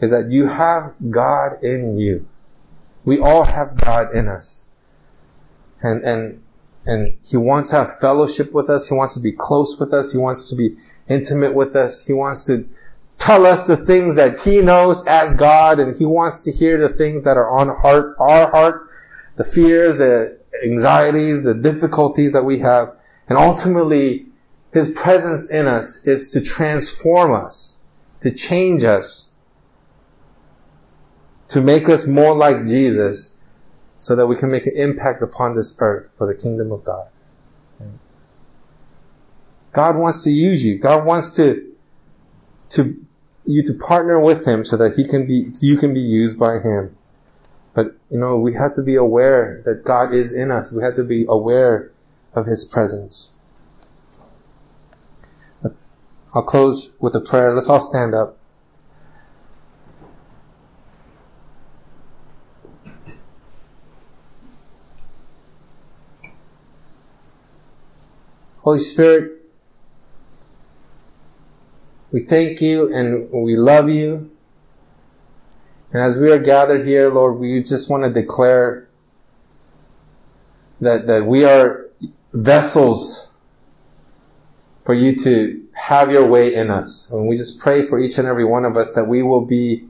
is 0.02 0.12
that 0.12 0.30
you 0.32 0.48
have 0.48 0.94
God 1.10 1.64
in 1.64 1.98
you. 1.98 2.28
We 3.06 3.20
all 3.20 3.46
have 3.46 3.78
God 3.78 4.16
in 4.16 4.28
us. 4.28 4.66
And, 5.82 6.04
and 6.04 6.42
and 6.86 7.18
He 7.24 7.38
wants 7.38 7.70
to 7.70 7.78
have 7.78 8.00
fellowship 8.00 8.52
with 8.52 8.70
us. 8.70 8.88
He 8.88 8.96
wants 8.96 9.14
to 9.14 9.20
be 9.20 9.32
close 9.32 9.78
with 9.80 9.94
us. 9.94 10.12
He 10.12 10.18
wants 10.18 10.50
to 10.50 10.56
be 10.56 10.78
intimate 11.08 11.54
with 11.54 11.76
us. 11.76 12.06
He 12.06 12.14
wants 12.14 12.46
to 12.46 12.68
tell 13.20 13.46
us 13.46 13.68
the 13.68 13.78
things 13.78 14.16
that 14.16 14.40
He 14.40 14.62
knows 14.62 15.06
as 15.06 15.36
God, 15.36 15.80
and 15.80 15.96
He 15.96 16.06
wants 16.06 16.44
to 16.46 16.52
hear 16.52 16.80
the 16.80 16.96
things 16.96 17.26
that 17.26 17.38
are 17.38 17.50
on 17.50 17.70
heart, 17.70 18.16
our 18.20 18.50
heart, 18.50 18.90
the 19.36 19.44
fears, 19.44 20.00
the 20.00 20.40
anxieties, 20.64 21.44
the 21.44 21.54
difficulties 21.54 22.34
that 22.34 22.44
we 22.44 22.60
have. 22.60 22.96
And 23.30 23.38
ultimately, 23.38 24.26
His 24.74 24.90
presence 24.90 25.52
in 25.52 25.68
us 25.68 26.06
is 26.06 26.32
to 26.32 26.42
transform 26.42 27.34
us, 27.34 27.78
to 28.22 28.32
change 28.32 28.84
us, 28.84 29.31
to 31.52 31.62
make 31.62 31.90
us 31.90 32.06
more 32.06 32.36
like 32.36 32.66
Jesus, 32.66 33.36
so 33.98 34.16
that 34.16 34.26
we 34.26 34.36
can 34.36 34.50
make 34.50 34.66
an 34.66 34.76
impact 34.76 35.22
upon 35.22 35.56
this 35.56 35.76
earth 35.80 36.10
for 36.18 36.26
the 36.26 36.34
kingdom 36.34 36.72
of 36.72 36.84
God. 36.84 37.08
God 39.74 39.98
wants 39.98 40.24
to 40.24 40.32
use 40.32 40.64
you. 40.64 40.80
God 40.80 41.06
wants 41.06 41.36
to, 41.36 41.74
to, 42.70 43.06
you 43.46 43.64
to 43.64 43.74
partner 43.74 44.20
with 44.20 44.48
Him 44.48 44.66
so 44.66 44.78
that 44.78 44.96
He 44.96 45.06
can 45.06 45.28
be, 45.28 45.52
you 45.60 45.78
can 45.78 45.94
be 45.94 46.02
used 46.02 46.40
by 46.40 46.60
Him. 46.60 46.96
But, 47.74 47.96
you 48.10 48.18
know, 48.18 48.38
we 48.38 48.54
have 48.54 48.76
to 48.76 48.82
be 48.82 48.96
aware 48.96 49.62
that 49.66 49.84
God 49.86 50.14
is 50.14 50.34
in 50.34 50.52
us. 50.52 50.72
We 50.72 50.84
have 50.84 50.96
to 50.96 51.04
be 51.04 51.26
aware 51.28 51.92
of 52.34 52.46
His 52.46 52.66
presence. 52.66 53.34
I'll 56.34 56.44
close 56.44 56.92
with 57.00 57.14
a 57.16 57.22
prayer. 57.22 57.54
Let's 57.54 57.70
all 57.70 57.82
stand 57.82 58.16
up. 58.16 58.38
Holy 68.62 68.80
Spirit, 68.80 69.42
we 72.12 72.20
thank 72.20 72.62
you 72.62 72.94
and 72.94 73.32
we 73.32 73.56
love 73.56 73.90
you. 73.90 74.30
And 75.92 76.04
as 76.04 76.16
we 76.16 76.32
are 76.32 76.40
gathered 76.40 76.86
here, 76.86 77.12
Lord, 77.12 77.40
we 77.40 77.64
just 77.64 77.90
want 77.90 78.04
to 78.04 78.10
declare 78.10 78.88
that, 80.80 81.08
that 81.08 81.26
we 81.26 81.44
are 81.44 81.90
vessels 82.34 83.32
for 84.84 84.94
you 84.94 85.16
to 85.16 85.66
have 85.74 86.12
your 86.12 86.28
way 86.28 86.54
in 86.54 86.70
us. 86.70 87.10
And 87.12 87.28
we 87.28 87.38
just 87.38 87.60
pray 87.60 87.88
for 87.88 88.00
each 88.00 88.20
and 88.20 88.28
every 88.28 88.46
one 88.46 88.66
of 88.66 88.78
us 88.78 88.94
that 88.94 89.08
we 89.08 89.24
will 89.24 89.46
be 89.46 89.88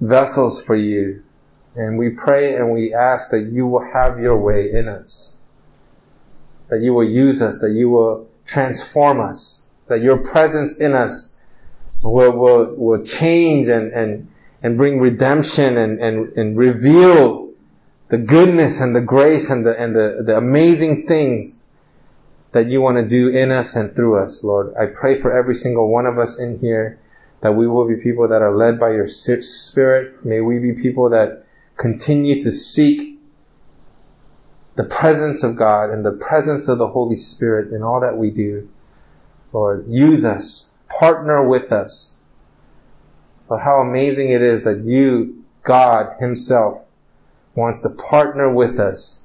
vessels 0.00 0.62
for 0.62 0.76
you. 0.76 1.24
And 1.74 1.98
we 1.98 2.10
pray 2.10 2.54
and 2.54 2.72
we 2.72 2.94
ask 2.94 3.30
that 3.32 3.50
you 3.52 3.66
will 3.66 3.84
have 3.92 4.20
your 4.20 4.36
way 4.36 4.70
in 4.72 4.88
us. 4.88 5.37
That 6.68 6.80
you 6.80 6.92
will 6.94 7.08
use 7.08 7.40
us, 7.40 7.60
that 7.60 7.72
you 7.72 7.88
will 7.88 8.28
transform 8.44 9.20
us, 9.20 9.66
that 9.86 10.00
your 10.00 10.18
presence 10.18 10.80
in 10.80 10.94
us 10.94 11.40
will, 12.02 12.32
will, 12.32 12.74
will 12.74 13.04
change 13.04 13.68
and, 13.68 13.92
and, 13.92 14.28
and 14.62 14.76
bring 14.76 15.00
redemption 15.00 15.76
and, 15.76 16.00
and, 16.00 16.32
and 16.36 16.56
reveal 16.56 17.50
the 18.08 18.18
goodness 18.18 18.80
and 18.80 18.94
the 18.94 19.00
grace 19.00 19.50
and 19.50 19.66
the, 19.66 19.78
and 19.78 19.94
the, 19.94 20.22
the 20.24 20.36
amazing 20.36 21.06
things 21.06 21.64
that 22.52 22.68
you 22.68 22.80
want 22.80 22.96
to 22.96 23.06
do 23.06 23.28
in 23.28 23.50
us 23.50 23.76
and 23.76 23.94
through 23.94 24.18
us, 24.18 24.42
Lord. 24.42 24.74
I 24.74 24.86
pray 24.86 25.20
for 25.20 25.36
every 25.36 25.54
single 25.54 25.88
one 25.88 26.06
of 26.06 26.18
us 26.18 26.40
in 26.40 26.58
here 26.58 26.98
that 27.40 27.52
we 27.52 27.68
will 27.68 27.86
be 27.86 27.96
people 27.96 28.28
that 28.28 28.42
are 28.42 28.54
led 28.54 28.80
by 28.80 28.90
your 28.90 29.06
spirit. 29.08 30.24
May 30.24 30.40
we 30.40 30.58
be 30.58 30.72
people 30.72 31.10
that 31.10 31.44
continue 31.76 32.42
to 32.42 32.50
seek 32.50 33.17
the 34.78 34.84
presence 34.84 35.42
of 35.42 35.56
God 35.56 35.90
and 35.90 36.04
the 36.04 36.12
presence 36.12 36.68
of 36.68 36.78
the 36.78 36.86
Holy 36.86 37.16
Spirit 37.16 37.72
in 37.72 37.82
all 37.82 38.00
that 38.00 38.16
we 38.16 38.30
do. 38.30 38.68
Lord, 39.52 39.88
use 39.88 40.24
us. 40.24 40.70
Partner 40.88 41.46
with 41.46 41.72
us. 41.72 42.18
But 43.48 43.58
how 43.58 43.80
amazing 43.80 44.30
it 44.30 44.40
is 44.40 44.62
that 44.64 44.84
you, 44.84 45.42
God 45.64 46.20
Himself, 46.20 46.86
wants 47.56 47.82
to 47.82 47.88
partner 47.88 48.54
with 48.54 48.78
us 48.78 49.24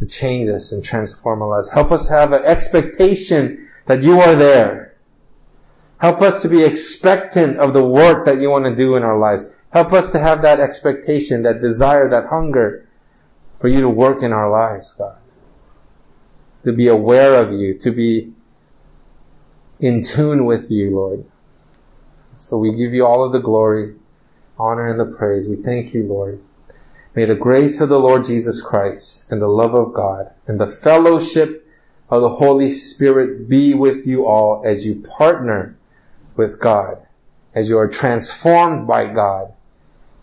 to 0.00 0.06
change 0.06 0.50
us 0.50 0.72
and 0.72 0.84
transform 0.84 1.40
our 1.40 1.48
lives. 1.48 1.70
Help 1.70 1.90
us 1.90 2.10
have 2.10 2.32
an 2.32 2.44
expectation 2.44 3.70
that 3.86 4.02
you 4.02 4.20
are 4.20 4.34
there. 4.34 4.96
Help 5.96 6.20
us 6.20 6.42
to 6.42 6.50
be 6.50 6.62
expectant 6.62 7.58
of 7.58 7.72
the 7.72 7.82
work 7.82 8.26
that 8.26 8.38
you 8.38 8.50
want 8.50 8.66
to 8.66 8.76
do 8.76 8.96
in 8.96 9.02
our 9.02 9.18
lives. 9.18 9.46
Help 9.70 9.94
us 9.94 10.12
to 10.12 10.18
have 10.18 10.42
that 10.42 10.60
expectation, 10.60 11.42
that 11.44 11.62
desire, 11.62 12.10
that 12.10 12.26
hunger 12.26 12.86
for 13.62 13.68
you 13.68 13.80
to 13.80 13.88
work 13.88 14.24
in 14.24 14.32
our 14.32 14.50
lives, 14.50 14.92
God. 14.94 15.18
To 16.64 16.72
be 16.72 16.88
aware 16.88 17.36
of 17.36 17.52
you, 17.52 17.78
to 17.78 17.92
be 17.92 18.32
in 19.78 20.02
tune 20.02 20.46
with 20.46 20.68
you, 20.68 20.90
Lord. 20.90 21.24
So 22.34 22.58
we 22.58 22.74
give 22.74 22.92
you 22.92 23.06
all 23.06 23.22
of 23.22 23.30
the 23.30 23.38
glory, 23.38 23.94
honor, 24.58 24.90
and 24.90 24.98
the 24.98 25.16
praise. 25.16 25.48
We 25.48 25.54
thank 25.54 25.94
you, 25.94 26.02
Lord. 26.08 26.42
May 27.14 27.24
the 27.24 27.36
grace 27.36 27.80
of 27.80 27.88
the 27.88 28.00
Lord 28.00 28.24
Jesus 28.24 28.60
Christ 28.60 29.30
and 29.30 29.40
the 29.40 29.46
love 29.46 29.76
of 29.76 29.94
God 29.94 30.32
and 30.48 30.58
the 30.58 30.66
fellowship 30.66 31.64
of 32.10 32.20
the 32.20 32.30
Holy 32.30 32.68
Spirit 32.68 33.48
be 33.48 33.74
with 33.74 34.08
you 34.08 34.26
all 34.26 34.64
as 34.66 34.84
you 34.84 34.96
partner 35.02 35.78
with 36.34 36.58
God, 36.58 36.98
as 37.54 37.68
you 37.68 37.78
are 37.78 37.86
transformed 37.86 38.88
by 38.88 39.06
God, 39.06 39.52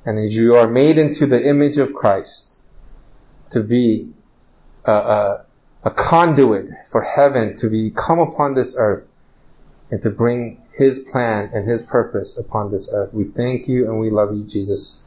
and 0.06 0.20
as 0.20 0.36
you 0.36 0.56
are 0.56 0.68
made 0.68 0.98
into 0.98 1.26
the 1.26 1.48
image 1.48 1.78
of 1.78 1.94
Christ 1.94 2.49
to 3.52 3.62
be 3.64 4.12
a, 4.86 4.92
a, 4.92 5.46
a 5.84 5.92
conduit 5.92 6.70
for 6.92 7.02
heaven 7.02 7.56
to 7.58 7.70
be 7.70 7.92
come 7.92 8.20
upon 8.20 8.54
this 8.54 8.76
earth 8.78 9.06
and 9.92 10.02
to 10.02 10.10
bring 10.10 10.62
His 10.74 11.00
plan 11.12 11.52
and 11.54 11.68
His 11.68 11.82
purpose 11.82 12.38
upon 12.38 12.72
this 12.72 12.90
earth. 12.94 13.14
We 13.14 13.26
thank 13.26 13.68
you 13.68 13.86
and 13.86 14.00
we 14.00 14.10
love 14.10 14.34
you, 14.34 14.44
Jesus. 14.44 15.06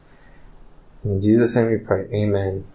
In 1.03 1.21
Jesus' 1.21 1.55
name 1.55 1.71
we 1.71 1.77
pray. 1.77 2.07
Amen. 2.13 2.65